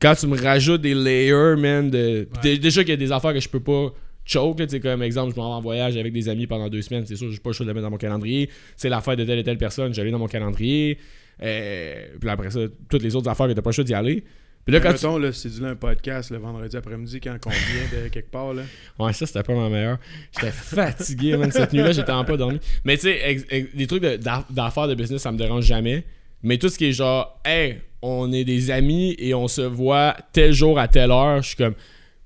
Quand 0.00 0.14
tu 0.14 0.26
me 0.26 0.40
rajoutes 0.40 0.80
des 0.80 0.94
layers, 0.94 1.56
man, 1.56 1.90
de. 1.90 2.28
dé- 2.42 2.58
Déjà 2.58 2.82
qu'il 2.82 2.90
y 2.90 2.94
a 2.94 2.96
des 2.96 3.12
affaires 3.12 3.32
que 3.32 3.40
je 3.40 3.48
peux 3.48 3.60
pas 3.60 3.92
choke, 4.24 4.58
tu 4.58 4.68
sais, 4.68 4.80
comme 4.80 5.02
exemple, 5.02 5.32
je 5.34 5.40
m'en 5.40 5.48
vais 5.50 5.54
en 5.56 5.60
voyage 5.60 5.96
avec 5.96 6.12
des 6.12 6.28
amis 6.28 6.46
pendant 6.46 6.68
deux 6.68 6.82
semaines, 6.82 7.04
c'est 7.06 7.16
sûr, 7.16 7.30
j'ai 7.30 7.38
pas 7.38 7.50
le 7.50 7.54
choix 7.54 7.64
de 7.66 7.70
le 7.70 7.74
mettre 7.74 7.84
dans 7.86 7.90
mon 7.90 7.96
calendrier. 7.96 8.48
C'est 8.76 8.88
l'affaire 8.88 9.16
de 9.16 9.24
telle 9.24 9.38
et 9.38 9.44
telle 9.44 9.58
personne, 9.58 9.92
j'allais 9.94 10.10
dans 10.12 10.18
mon 10.20 10.28
calendrier. 10.28 10.98
Euh, 11.42 12.06
puis 12.20 12.30
après 12.30 12.50
ça, 12.50 12.60
toutes 12.88 13.02
les 13.02 13.16
autres 13.16 13.28
affaires 13.28 13.48
que 13.48 13.52
t'as 13.52 13.62
pas 13.62 13.70
le 13.70 13.74
choix 13.74 13.84
d'y 13.84 13.94
aller. 13.94 14.22
Puis 14.64 14.72
là, 14.72 14.78
Mais 14.78 14.92
quand 14.92 14.94
tu- 15.16 15.20
là, 15.20 15.32
c'est 15.32 15.48
du 15.48 15.64
un 15.64 15.74
podcast 15.74 16.30
le 16.30 16.38
vendredi 16.38 16.76
après-midi 16.76 17.18
quand 17.20 17.36
on 17.46 17.50
vient 17.50 18.00
de 18.04 18.08
quelque 18.08 18.30
part. 18.30 18.54
Là. 18.54 18.62
Ouais, 19.00 19.12
ça, 19.12 19.26
c'était 19.26 19.42
pas 19.42 19.54
ma 19.56 19.68
meilleure. 19.68 19.98
J'étais 20.32 20.52
fatigué, 20.52 21.36
man. 21.36 21.50
Cette 21.50 21.72
nuit-là, 21.72 21.90
j'étais 21.90 22.12
en 22.12 22.24
pas 22.24 22.36
dormi. 22.36 22.60
Mais 22.84 22.96
tu 22.96 23.08
sais, 23.08 23.66
des 23.74 23.86
trucs 23.88 24.02
de- 24.04 24.16
d'a- 24.18 24.46
d'affaires 24.50 24.86
de 24.86 24.94
business, 24.94 25.20
ça 25.22 25.32
me 25.32 25.36
dérange 25.38 25.64
jamais. 25.64 26.04
Mais 26.42 26.58
tout 26.58 26.68
ce 26.68 26.78
qui 26.78 26.86
est 26.86 26.92
genre, 26.92 27.40
hey, 27.44 27.80
on 28.02 28.32
est 28.32 28.44
des 28.44 28.70
amis 28.70 29.14
et 29.18 29.32
on 29.34 29.46
se 29.48 29.60
voit 29.62 30.16
tel 30.32 30.52
jour 30.52 30.78
à 30.78 30.88
telle 30.88 31.10
heure, 31.12 31.40
je 31.42 31.48
suis 31.48 31.56
comme, 31.56 31.74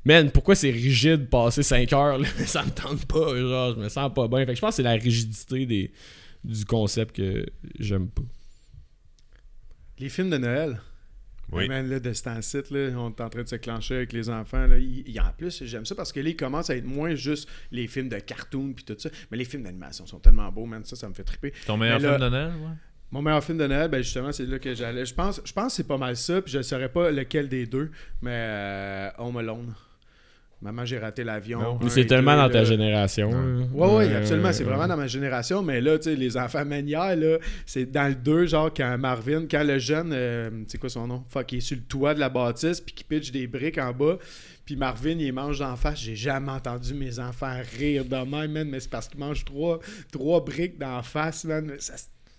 man, 0.05 0.31
pourquoi 0.31 0.55
c'est 0.55 0.71
rigide 0.71 1.29
passer 1.29 1.62
5 1.62 1.93
heures, 1.93 2.19
là? 2.19 2.29
Ça 2.47 2.62
me 2.64 2.71
tente 2.71 3.05
pas, 3.07 3.37
genre, 3.37 3.75
je 3.75 3.81
me 3.81 3.89
sens 3.89 4.12
pas 4.14 4.27
bien. 4.29 4.41
Fait 4.41 4.53
que 4.53 4.55
je 4.55 4.61
pense 4.61 4.71
que 4.71 4.77
c'est 4.77 4.83
la 4.83 4.93
rigidité 4.93 5.67
des, 5.67 5.93
du 6.45 6.64
concept 6.64 7.17
que 7.17 7.45
j'aime 7.79 8.09
pas. 8.09 8.23
Les 9.99 10.09
films 10.09 10.31
de 10.31 10.39
Noël. 10.39 10.81
Oui. 11.53 11.69
Man, 11.69 11.89
là, 11.89 12.01
de 12.01 12.12
ce 12.12 12.25
temps-ci, 12.25 12.57
là, 12.71 12.89
on 12.99 13.11
est 13.11 13.21
en 13.21 13.29
train 13.29 13.43
de 13.45 13.49
se 13.49 13.55
clencher 13.57 13.95
avec 13.97 14.12
les 14.12 14.29
enfants. 14.29 14.67
Là. 14.67 14.79
Il- 14.79 15.05
il- 15.07 15.21
en 15.21 15.31
plus, 15.37 15.62
j'aime 15.64 15.87
ça 15.87 15.95
parce 15.95 16.12
que 16.12 16.19
là, 16.19 16.29
ils 16.31 16.37
commencent 16.37 16.71
à 16.71 16.77
être 16.77 16.85
moins 16.85 17.14
juste 17.14 17.49
les 17.71 17.87
films 17.87 18.09
de 18.09 18.19
cartoon 18.19 18.73
puis 18.75 18.85
tout 18.85 18.97
ça. 18.99 19.11
Mais 19.31 19.37
les 19.37 19.45
films 19.45 19.62
d'animation 19.62 20.07
sont 20.07 20.19
tellement 20.19 20.51
beaux, 20.51 20.67
man. 20.67 20.85
Ça, 20.85 20.97
ça 20.97 21.09
me 21.09 21.14
fait 21.14 21.23
triper. 21.23 21.53
Ton 21.67 21.77
meilleur 21.77 22.01
là- 22.01 22.09
film 22.19 22.21
de 22.25 22.29
Noël, 22.31 22.49
ouais? 22.62 22.75
Mon 23.13 23.23
meilleur 23.23 23.43
film 23.43 23.59
de 23.59 23.67
Noël, 23.67 23.89
ben 23.89 24.03
justement, 24.03 24.33
c'est 24.33 24.47
là 24.47 24.59
que 24.59 24.75
j'allais. 24.75 25.05
Je 25.07 25.15
pense, 25.15 25.41
je 25.45 25.53
pense 25.53 25.67
que 25.69 25.73
c'est 25.77 25.87
pas 25.89 25.97
mal 25.99 26.17
ça, 26.17 26.43
puis 26.43 26.53
je 26.53 26.59
ne 26.59 26.63
saurais 26.63 26.89
pas 26.89 27.11
lequel 27.11 27.49
des 27.49 27.67
deux, 27.67 27.91
mais 28.21 28.31
euh, 28.35 29.09
Home 29.19 29.37
Alone. 29.37 29.75
Maman, 30.63 30.87
j'ai 30.87 30.99
raté 30.99 31.23
l'avion. 31.23 31.79
Mais 31.83 31.91
c'est 31.91 32.07
tellement 32.07 32.33
deux, 32.35 32.39
dans 32.43 32.49
ta 32.49 32.59
là. 32.61 32.65
génération. 32.65 33.31
là. 33.31 33.67
Ouais, 33.75 33.95
ouais, 33.97 34.09
Euh, 34.13 34.19
absolument. 34.19 34.53
C'est 34.55 34.65
vraiment 34.65 34.89
dans 34.89 34.97
ma 34.97 35.07
génération. 35.07 35.63
Mais 35.63 35.83
là, 35.83 35.99
tu 35.99 36.05
sais, 36.05 36.17
les 36.17 36.37
enfants 36.39 36.65
manières, 36.65 37.15
là, 37.15 37.37
c'est 37.67 37.85
dans 37.85 38.09
le 38.09 38.15
2, 38.15 38.47
genre, 38.47 38.73
quand 38.75 38.97
Marvin, 38.99 39.45
quand 39.51 39.63
le 39.63 39.79
jeune, 39.79 40.13
euh, 40.15 40.51
c'est 40.67 40.79
quoi 40.79 40.89
son 40.89 41.07
nom? 41.07 41.25
Fuck, 41.29 41.53
il 41.53 41.59
est 41.59 41.61
sur 41.61 41.77
le 41.77 41.83
toit 41.83 42.15
de 42.15 42.21
la 42.21 42.31
bâtisse, 42.31 42.81
puis 42.81 42.95
qui 42.95 43.05
pitch 43.05 43.31
des 43.33 43.47
briques 43.47 43.77
en 43.79 43.93
bas. 43.93 44.17
Puis 44.65 44.77
Marvin, 44.77 45.17
il 45.19 45.33
mange 45.33 45.59
d'en 45.59 45.77
face. 45.77 46.01
J'ai 46.01 46.17
jamais 46.17 46.51
entendu 46.51 46.95
mes 46.95 47.19
enfants 47.21 47.55
rire 47.79 48.07
de 48.07 48.17
même, 48.17 48.51
man. 48.53 48.67
Mais 48.69 48.81
c'est 48.81 48.91
parce 48.91 49.09
qu'ils 49.09 49.21
mangent 49.21 49.45
trois, 49.45 49.79
trois 50.11 50.43
briques 50.43 50.79
d'en 50.79 51.03
face, 51.03 51.45
man. 51.45 51.67
Mais 51.67 51.77
Ça, 51.81 51.95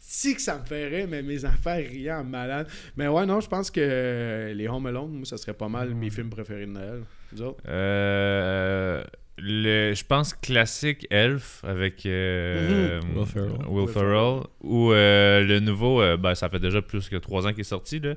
si 0.09 0.35
que 0.35 0.41
ça 0.41 0.57
me 0.57 0.89
rire, 0.89 1.05
mais 1.09 1.21
mes 1.21 1.43
enfants 1.43 1.75
riaient 1.75 2.13
en 2.13 2.23
malade. 2.23 2.67
Mais 2.95 3.09
ouais, 3.09 3.25
non, 3.25 3.41
je 3.41 3.49
pense 3.49 3.69
que 3.69 3.81
euh, 3.83 4.53
les 4.53 4.67
Home 4.69 4.85
Alone, 4.85 5.11
moi, 5.11 5.25
ça 5.25 5.35
serait 5.35 5.53
pas 5.53 5.67
mal 5.67 5.93
mes 5.93 6.09
films 6.09 6.29
préférés 6.29 6.65
de 6.65 6.71
Noël. 6.71 7.01
Vous 7.33 7.41
autres? 7.41 7.61
Euh, 7.67 9.03
le, 9.37 9.93
je 9.93 10.03
pense 10.05 10.33
classique 10.33 11.05
Elf 11.09 11.61
avec 11.67 12.05
euh, 12.05 13.01
Mhm. 13.01 13.17
Will 13.17 13.25
Ferrell. 13.27 13.51
Will 13.51 13.79
Will 13.81 13.87
Ferrell. 13.89 14.39
Ou 14.61 14.93
euh, 14.93 15.43
le 15.43 15.59
nouveau, 15.59 16.01
euh, 16.01 16.15
ben, 16.15 16.33
ça 16.35 16.47
fait 16.47 16.59
déjà 16.59 16.81
plus 16.81 17.09
que 17.09 17.17
trois 17.17 17.45
ans 17.45 17.51
qu'il 17.51 17.59
est 17.61 17.63
sorti. 17.65 17.99
Là. 17.99 18.13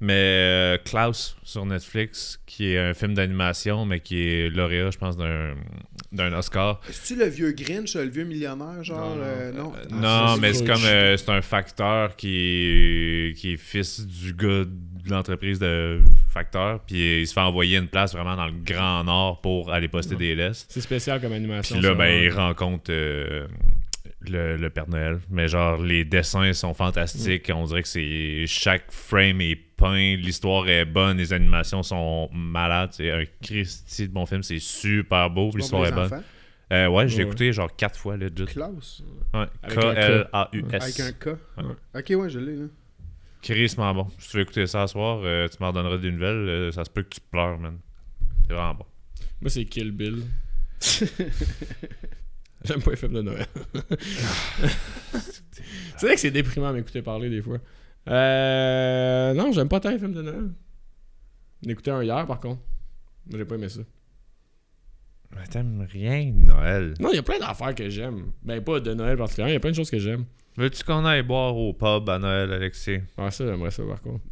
Mais 0.00 0.12
euh, 0.14 0.78
Klaus 0.84 1.36
sur 1.44 1.64
Netflix, 1.64 2.40
qui 2.46 2.72
est 2.72 2.78
un 2.78 2.94
film 2.94 3.14
d'animation, 3.14 3.86
mais 3.86 4.00
qui 4.00 4.28
est 4.28 4.50
lauréat, 4.50 4.90
je 4.90 4.98
pense, 4.98 5.16
d'un 5.16 5.54
d'un 6.12 6.32
Oscar. 6.32 6.80
Est-ce-tu 6.88 7.16
le 7.18 7.26
vieux 7.26 7.52
Grinch, 7.52 7.94
le 7.96 8.08
vieux 8.08 8.24
millionnaire, 8.24 8.82
genre? 8.84 9.16
Non, 9.16 9.16
non. 9.16 9.22
euh, 9.24 9.52
non? 9.52 9.72
Euh, 9.74 9.98
Ah, 10.04 10.36
mais 10.40 10.52
c'est 10.52 10.64
comme 10.64 10.84
euh, 10.84 11.16
c'est 11.16 11.30
un 11.30 11.42
facteur 11.42 12.14
qui 12.16 12.36
est, 13.30 13.36
qui 13.36 13.54
est 13.54 13.56
fils 13.56 14.06
du 14.06 14.32
gars 14.34 14.64
de 14.64 15.10
l'entreprise 15.10 15.58
de 15.58 16.00
facteur, 16.32 16.80
puis 16.86 17.20
il 17.22 17.26
se 17.26 17.32
fait 17.32 17.40
envoyer 17.40 17.78
une 17.78 17.88
place 17.88 18.12
vraiment 18.14 18.36
dans 18.36 18.46
le 18.46 18.52
Grand 18.64 19.02
Nord 19.04 19.40
pour 19.40 19.72
aller 19.72 19.88
poster 19.88 20.14
des 20.16 20.34
lestes. 20.34 20.66
C'est 20.70 20.80
spécial 20.80 21.20
comme 21.20 21.32
animation. 21.32 21.76
Puis 21.76 21.84
là, 21.84 21.94
ben, 21.94 22.22
il 22.22 22.30
rencontre 22.30 22.90
euh, 22.90 23.46
le, 24.30 24.56
le 24.56 24.70
Père 24.70 24.88
Noël. 24.88 25.20
Mais 25.30 25.48
genre, 25.48 25.80
les 25.82 26.04
dessins 26.04 26.52
sont 26.52 26.74
fantastiques. 26.74 27.50
On 27.54 27.64
dirait 27.64 27.82
que 27.82 27.88
c'est 27.88 28.44
chaque 28.46 28.90
frame 28.92 29.40
est 29.40 29.56
peint, 29.56 30.16
l'histoire 30.16 30.68
est 30.68 30.84
bonne, 30.84 31.16
les 31.18 31.32
animations 31.32 31.82
sont 31.82 32.28
malades. 32.32 32.90
C'est 32.92 33.10
un 33.10 33.24
Christy 33.42 34.08
de 34.08 34.12
bon 34.12 34.26
film, 34.26 34.42
c'est 34.42 34.58
super 34.60 35.30
beau, 35.30 35.50
l'histoire 35.54 35.86
est 35.86 35.92
bonne. 35.92 36.22
Euh, 36.72 36.88
ouais, 36.88 37.06
j'ai 37.08 37.18
Ouais. 37.18 37.22
écouté 37.24 37.52
genre 37.52 37.74
quatre 37.76 37.98
fois, 37.98 38.16
legit. 38.16 38.46
Klaus. 38.46 39.04
Ouais. 39.34 39.46
Avec 39.62 39.78
un 39.78 39.92
K. 39.92 39.94
K-L-A-U-S. 39.94 40.82
Avec 40.82 41.00
un 41.00 41.12
K. 41.12 41.26
Ouais. 41.58 41.74
Ok, 42.00 42.20
ouais, 42.22 42.30
je 42.30 42.38
l'ai, 42.38 42.56
là. 42.56 42.64
Crissement 43.42 43.92
bon. 43.94 44.06
Si 44.18 44.30
tu 44.30 44.36
veux 44.38 44.42
écouter 44.44 44.66
ça 44.66 44.86
ce 44.86 44.92
soir, 44.92 45.20
euh, 45.22 45.46
tu 45.48 45.56
m'en 45.60 45.72
donneras 45.72 45.98
des 45.98 46.10
nouvelles. 46.10 46.48
euh, 46.48 46.72
ça 46.72 46.82
se 46.84 46.90
peut 46.90 47.02
que 47.02 47.10
tu 47.10 47.20
pleures, 47.30 47.58
man. 47.58 47.76
C'est 48.48 48.54
vraiment 48.54 48.74
bon. 48.74 48.86
Moi, 49.42 49.50
c'est 49.50 49.64
Kill 49.66 49.90
Bill. 49.92 50.22
J'aime 52.64 52.82
pas 52.82 52.90
les 52.92 52.96
films 52.96 53.12
de 53.14 53.22
Noël. 53.22 53.46
c'est 55.96 56.06
vrai 56.06 56.14
que 56.14 56.20
c'est 56.20 56.30
déprimant 56.30 56.68
à 56.68 56.72
m'écouter 56.72 57.02
parler 57.02 57.28
des 57.30 57.42
fois. 57.42 57.58
Euh, 58.08 59.34
non, 59.34 59.52
j'aime 59.52 59.68
pas 59.68 59.80
tant 59.80 59.90
les 59.90 59.98
films 59.98 60.14
de 60.14 60.22
Noël. 60.22 60.50
Écouté 61.66 61.90
un 61.90 62.02
hier, 62.02 62.26
par 62.26 62.40
contre. 62.40 62.60
J'ai 63.32 63.44
pas 63.44 63.54
aimé 63.54 63.68
ça. 63.68 63.80
Mais 65.34 65.46
t'aimes 65.46 65.86
rien 65.90 66.26
de 66.30 66.46
Noël. 66.46 66.94
Non, 67.00 67.08
il 67.12 67.16
y 67.16 67.18
a 67.18 67.22
plein 67.22 67.38
d'affaires 67.38 67.74
que 67.74 67.88
j'aime. 67.88 68.26
Ben, 68.42 68.62
pas 68.62 68.80
de 68.80 68.94
Noël 68.94 69.16
particulièrement, 69.16 69.50
il 69.50 69.54
y 69.54 69.56
a 69.56 69.60
plein 69.60 69.70
de 69.70 69.76
choses 69.76 69.90
que 69.90 69.98
j'aime. 69.98 70.24
Veux-tu 70.56 70.84
qu'on 70.84 71.04
aille 71.04 71.22
boire 71.22 71.56
au 71.56 71.72
pub 71.72 72.08
à 72.08 72.18
Noël, 72.18 72.52
Alexis? 72.52 73.00
Ah, 73.18 73.30
ça, 73.30 73.44
j'aimerais 73.44 73.70
ça, 73.72 73.82
par 73.82 74.00
contre. 74.00 74.22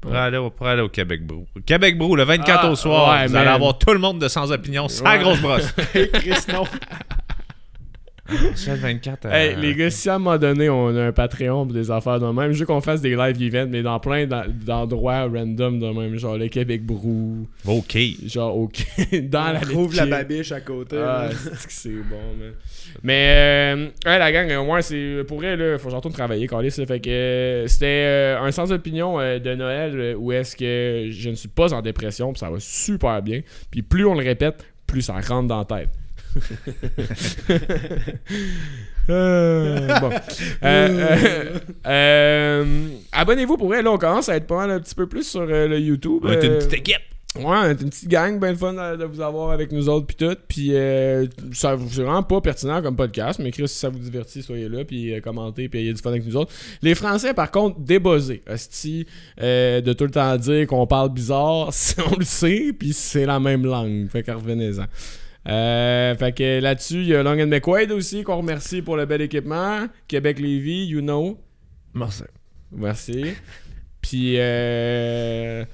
Pour, 0.00 0.14
aller, 0.14 0.38
au- 0.38 0.48
pour 0.50 0.66
aller 0.66 0.80
au 0.80 0.88
Québec 0.88 1.26
Brou. 1.26 1.46
Québec 1.66 1.98
Brou, 1.98 2.16
le 2.16 2.22
24 2.24 2.60
Ah, 2.62 2.70
au 2.70 2.74
soir, 2.76 3.10
ouais, 3.20 3.26
vous 3.26 3.34
man. 3.34 3.42
allez 3.42 3.50
avoir 3.50 3.76
tout 3.76 3.92
le 3.92 3.98
monde 3.98 4.18
de 4.18 4.28
sans 4.28 4.50
opinion, 4.50 4.88
sans 4.88 5.04
Ouais. 5.04 5.18
grosse 5.18 5.40
brosse. 5.42 5.70
Chris, 6.12 6.32
non. 6.50 6.64
C'est 8.54 8.70
le 8.72 8.76
24. 8.76 9.26
euh, 9.26 9.30
Hey, 9.32 9.56
les 9.56 9.74
gars, 9.74 9.90
si 9.90 10.08
à 10.08 10.14
un 10.14 10.18
moment 10.18 10.38
donné, 10.38 10.68
on 10.68 10.88
a 10.96 11.04
un 11.06 11.12
Patreon 11.12 11.64
pour 11.66 11.74
des 11.74 11.90
affaires 11.90 12.20
de 12.20 12.26
même, 12.26 12.52
je 12.52 12.60
veux 12.60 12.66
qu'on 12.66 12.80
fasse 12.80 13.00
des 13.00 13.16
live 13.16 13.42
events, 13.42 13.68
mais 13.70 13.82
dans 13.82 13.98
plein 14.00 14.26
d'en- 14.26 14.44
d'endroits 14.48 15.22
random 15.24 15.78
de 15.78 15.86
même, 15.90 16.16
genre 16.16 16.36
le 16.38 16.48
Québec 16.48 16.84
Brou, 16.84 17.46
OK. 17.66 17.96
genre 18.26 18.56
au 18.56 18.70
dans 19.22 19.52
la 19.52 19.60
trouve 19.60 19.94
la 19.96 20.06
babiche 20.06 20.52
à 20.52 20.60
côté. 20.60 20.96
Ah, 21.04 21.28
c'est 21.68 21.90
bon, 21.90 22.16
man. 22.38 22.52
Mais, 23.02 23.74
euh, 23.76 23.86
ouais, 24.06 24.18
la 24.18 24.32
gang, 24.32 24.50
euh, 24.50 24.64
moi, 24.64 24.82
c'est 24.82 25.22
pour 25.26 25.44
elle, 25.44 25.58
là, 25.58 25.78
faut 25.78 25.84
que 25.86 25.90
je 25.90 25.96
retourne 25.96 26.14
travailler, 26.14 26.46
Carlis. 26.46 26.70
Fait 26.70 27.00
que 27.00 27.08
euh, 27.10 27.66
c'était 27.68 28.36
un 28.40 28.50
sens 28.50 28.68
d'opinion 28.70 29.18
de 29.18 29.54
Noël 29.54 30.14
où 30.18 30.32
est-ce 30.32 30.56
que 30.56 31.08
je 31.10 31.30
ne 31.30 31.34
suis 31.34 31.48
pas 31.48 31.72
en 31.72 31.82
dépression, 31.82 32.32
puis 32.32 32.40
ça 32.40 32.50
va 32.50 32.58
super 32.58 33.22
bien. 33.22 33.40
Puis 33.70 33.82
plus 33.82 34.04
on 34.06 34.14
le 34.14 34.24
répète, 34.24 34.64
plus 34.86 35.02
ça 35.02 35.14
rentre 35.14 35.48
dans 35.48 35.58
la 35.58 35.64
tête. 35.64 35.88
Euh, 39.08 39.98
bon. 40.00 40.10
Euh, 40.62 41.58
euh, 41.86 42.88
Abonnez-vous 43.12 43.56
pour 43.56 43.74
elle. 43.74 43.84
Là, 43.84 43.92
on 43.92 43.98
commence 43.98 44.28
à 44.28 44.36
être 44.36 44.46
pas 44.46 44.56
mal 44.56 44.70
un 44.70 44.80
petit 44.80 44.94
peu 44.94 45.08
plus 45.08 45.26
sur 45.26 45.44
le 45.46 45.78
YouTube. 45.78 46.20
On 46.22 46.30
est 46.30 46.44
une 46.44 46.58
petite 46.58 46.74
équipe. 46.74 47.02
Ouais, 47.36 47.44
on 47.44 47.64
est 47.64 47.80
une 47.80 47.90
petite 47.90 48.08
gang, 48.08 48.40
ben 48.40 48.50
le 48.50 48.56
fun 48.56 48.72
de, 48.72 48.96
de 48.96 49.04
vous 49.04 49.20
avoir 49.20 49.52
avec 49.52 49.70
nous 49.70 49.88
autres 49.88 50.06
puis 50.06 50.16
tout. 50.16 50.36
Puis 50.48 50.72
ça 51.52 51.76
c'est 51.88 52.02
vraiment 52.02 52.24
pas 52.24 52.40
pertinent 52.40 52.82
comme 52.82 52.96
podcast, 52.96 53.38
mais 53.38 53.52
Chris, 53.52 53.68
si 53.68 53.78
ça 53.78 53.88
vous 53.88 54.00
divertit, 54.00 54.42
soyez 54.42 54.68
là 54.68 54.84
puis 54.84 55.14
commentez 55.22 55.68
puis 55.68 55.78
ayez 55.78 55.92
du 55.92 56.02
fun 56.02 56.10
avec 56.10 56.26
nous 56.26 56.36
autres. 56.36 56.52
Les 56.82 56.96
Français 56.96 57.32
par 57.32 57.52
contre 57.52 57.78
débuzzés, 57.78 58.42
hostie, 58.50 59.06
de 59.38 59.92
tout 59.92 60.04
le 60.04 60.10
temps 60.10 60.36
dire 60.36 60.66
qu'on 60.66 60.88
parle 60.88 61.10
bizarre, 61.10 61.70
on 62.12 62.16
le 62.18 62.24
sait 62.24 62.72
puis 62.76 62.92
c'est 62.92 63.26
la 63.26 63.38
même 63.38 63.64
langue, 63.64 64.08
fait 64.08 64.24
que 64.24 64.32
revenez-en. 64.32 64.86
Euh, 65.48 66.14
fait 66.16 66.32
que 66.32 66.60
là-dessus, 66.60 67.02
il 67.02 67.08
y 67.08 67.14
a 67.14 67.22
Long 67.22 67.40
and 67.40 67.46
McQuaid 67.46 67.90
aussi 67.92 68.22
qu'on 68.22 68.36
remercie 68.38 68.82
pour 68.82 68.96
le 68.96 69.06
bel 69.06 69.22
équipement. 69.22 69.86
Québec 70.06 70.38
Lévis, 70.38 70.86
you 70.86 71.00
know. 71.00 71.38
Merci. 71.94 72.24
Merci. 72.72 73.34
Puis 74.02 74.34
euh, 74.38 75.64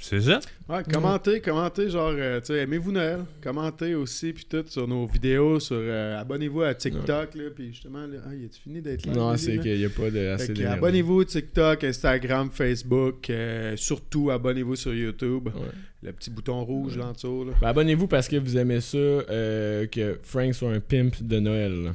C'est 0.00 0.22
ça? 0.22 0.40
Ouais, 0.68 0.82
commentez, 0.90 1.40
commentez, 1.40 1.90
genre, 1.90 2.14
euh, 2.16 2.40
tu 2.40 2.46
sais, 2.46 2.60
aimez-vous 2.60 2.90
Noël? 2.90 3.20
Commentez 3.42 3.94
aussi, 3.94 4.32
puis 4.32 4.46
tout, 4.48 4.64
sur 4.66 4.88
nos 4.88 5.06
vidéos, 5.06 5.60
sur, 5.60 5.76
euh, 5.78 6.18
abonnez-vous 6.18 6.62
à 6.62 6.74
TikTok, 6.74 7.34
là, 7.34 7.44
puis 7.54 7.68
justement, 7.68 8.06
là, 8.06 8.18
ah, 8.26 8.34
y 8.34 8.46
a-tu 8.46 8.60
fini 8.60 8.80
d'être 8.80 9.04
là? 9.06 9.12
non, 9.12 9.36
c'est 9.36 9.58
qu'il 9.58 9.76
n'y 9.76 9.84
a 9.84 9.90
pas 9.90 10.10
de 10.10 10.28
assez 10.28 10.64
abonnez-vous 10.64 11.24
TikTok, 11.24 11.84
Instagram, 11.84 12.50
Facebook, 12.50 13.28
euh, 13.28 13.76
surtout 13.76 14.30
abonnez-vous 14.30 14.76
sur 14.76 14.94
YouTube. 14.94 15.48
Ouais. 15.48 15.70
Le 16.02 16.12
petit 16.12 16.30
bouton 16.30 16.64
rouge 16.64 16.96
là 16.96 17.08
en 17.08 17.12
dessous. 17.12 17.44
Là. 17.44 17.52
Ben, 17.60 17.68
abonnez-vous 17.68 18.06
parce 18.06 18.26
que 18.26 18.36
vous 18.36 18.56
aimez 18.56 18.80
ça, 18.80 18.96
euh, 18.96 19.86
que 19.86 20.18
Frank 20.22 20.54
soit 20.54 20.70
un 20.70 20.80
pimp 20.80 21.22
de 21.22 21.40
Noël. 21.40 21.92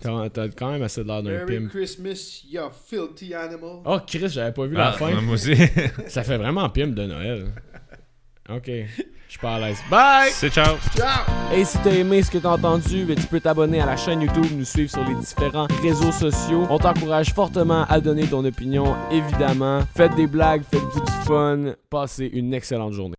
T'as 0.00 0.28
t'as 0.28 0.48
quand 0.48 0.70
même 0.72 0.82
assez 0.82 1.02
de 1.02 1.08
l'air 1.08 1.22
d'un 1.22 1.30
Merry 1.30 1.58
pimp. 1.60 1.70
Christmas, 1.70 2.42
you 2.50 2.60
filthy 2.88 3.34
animal. 3.34 3.80
Oh, 3.84 3.98
Chris, 4.06 4.28
j'avais 4.28 4.52
pas 4.52 4.66
vu 4.66 4.74
la 4.76 4.88
Ah, 4.88 4.92
fin. 4.92 5.20
moi 5.22 5.34
aussi. 5.34 5.54
Ça 6.08 6.22
fait 6.22 6.36
vraiment 6.36 6.68
pimp 6.68 6.94
de 6.94 7.04
Noël. 7.06 7.46
Ok, 8.48 8.66
je 8.68 8.84
suis 9.28 9.38
pas 9.40 9.56
à 9.56 9.58
l'aise. 9.60 9.78
Bye! 9.90 10.30
C'est 10.30 10.50
ciao. 10.50 10.76
Hey, 11.50 11.64
si 11.64 11.78
t'as 11.78 11.90
aimé 11.90 12.22
ce 12.22 12.30
que 12.30 12.38
t'as 12.38 12.50
entendu, 12.50 13.04
ben, 13.04 13.16
tu 13.16 13.26
peux 13.26 13.40
t'abonner 13.40 13.80
à 13.80 13.86
la 13.86 13.96
chaîne 13.96 14.20
YouTube, 14.20 14.46
nous 14.56 14.64
suivre 14.64 14.90
sur 14.90 15.02
les 15.04 15.14
différents 15.16 15.66
réseaux 15.82 16.12
sociaux. 16.12 16.64
On 16.70 16.78
t'encourage 16.78 17.32
fortement 17.34 17.84
à 17.88 17.98
donner 18.00 18.24
ton 18.26 18.44
opinion, 18.44 18.94
évidemment. 19.10 19.80
Faites 19.96 20.14
des 20.14 20.28
blagues, 20.28 20.62
faites-vous 20.70 21.00
du 21.00 21.12
fun. 21.24 21.72
Passez 21.90 22.26
une 22.32 22.54
excellente 22.54 22.92
journée. 22.92 23.14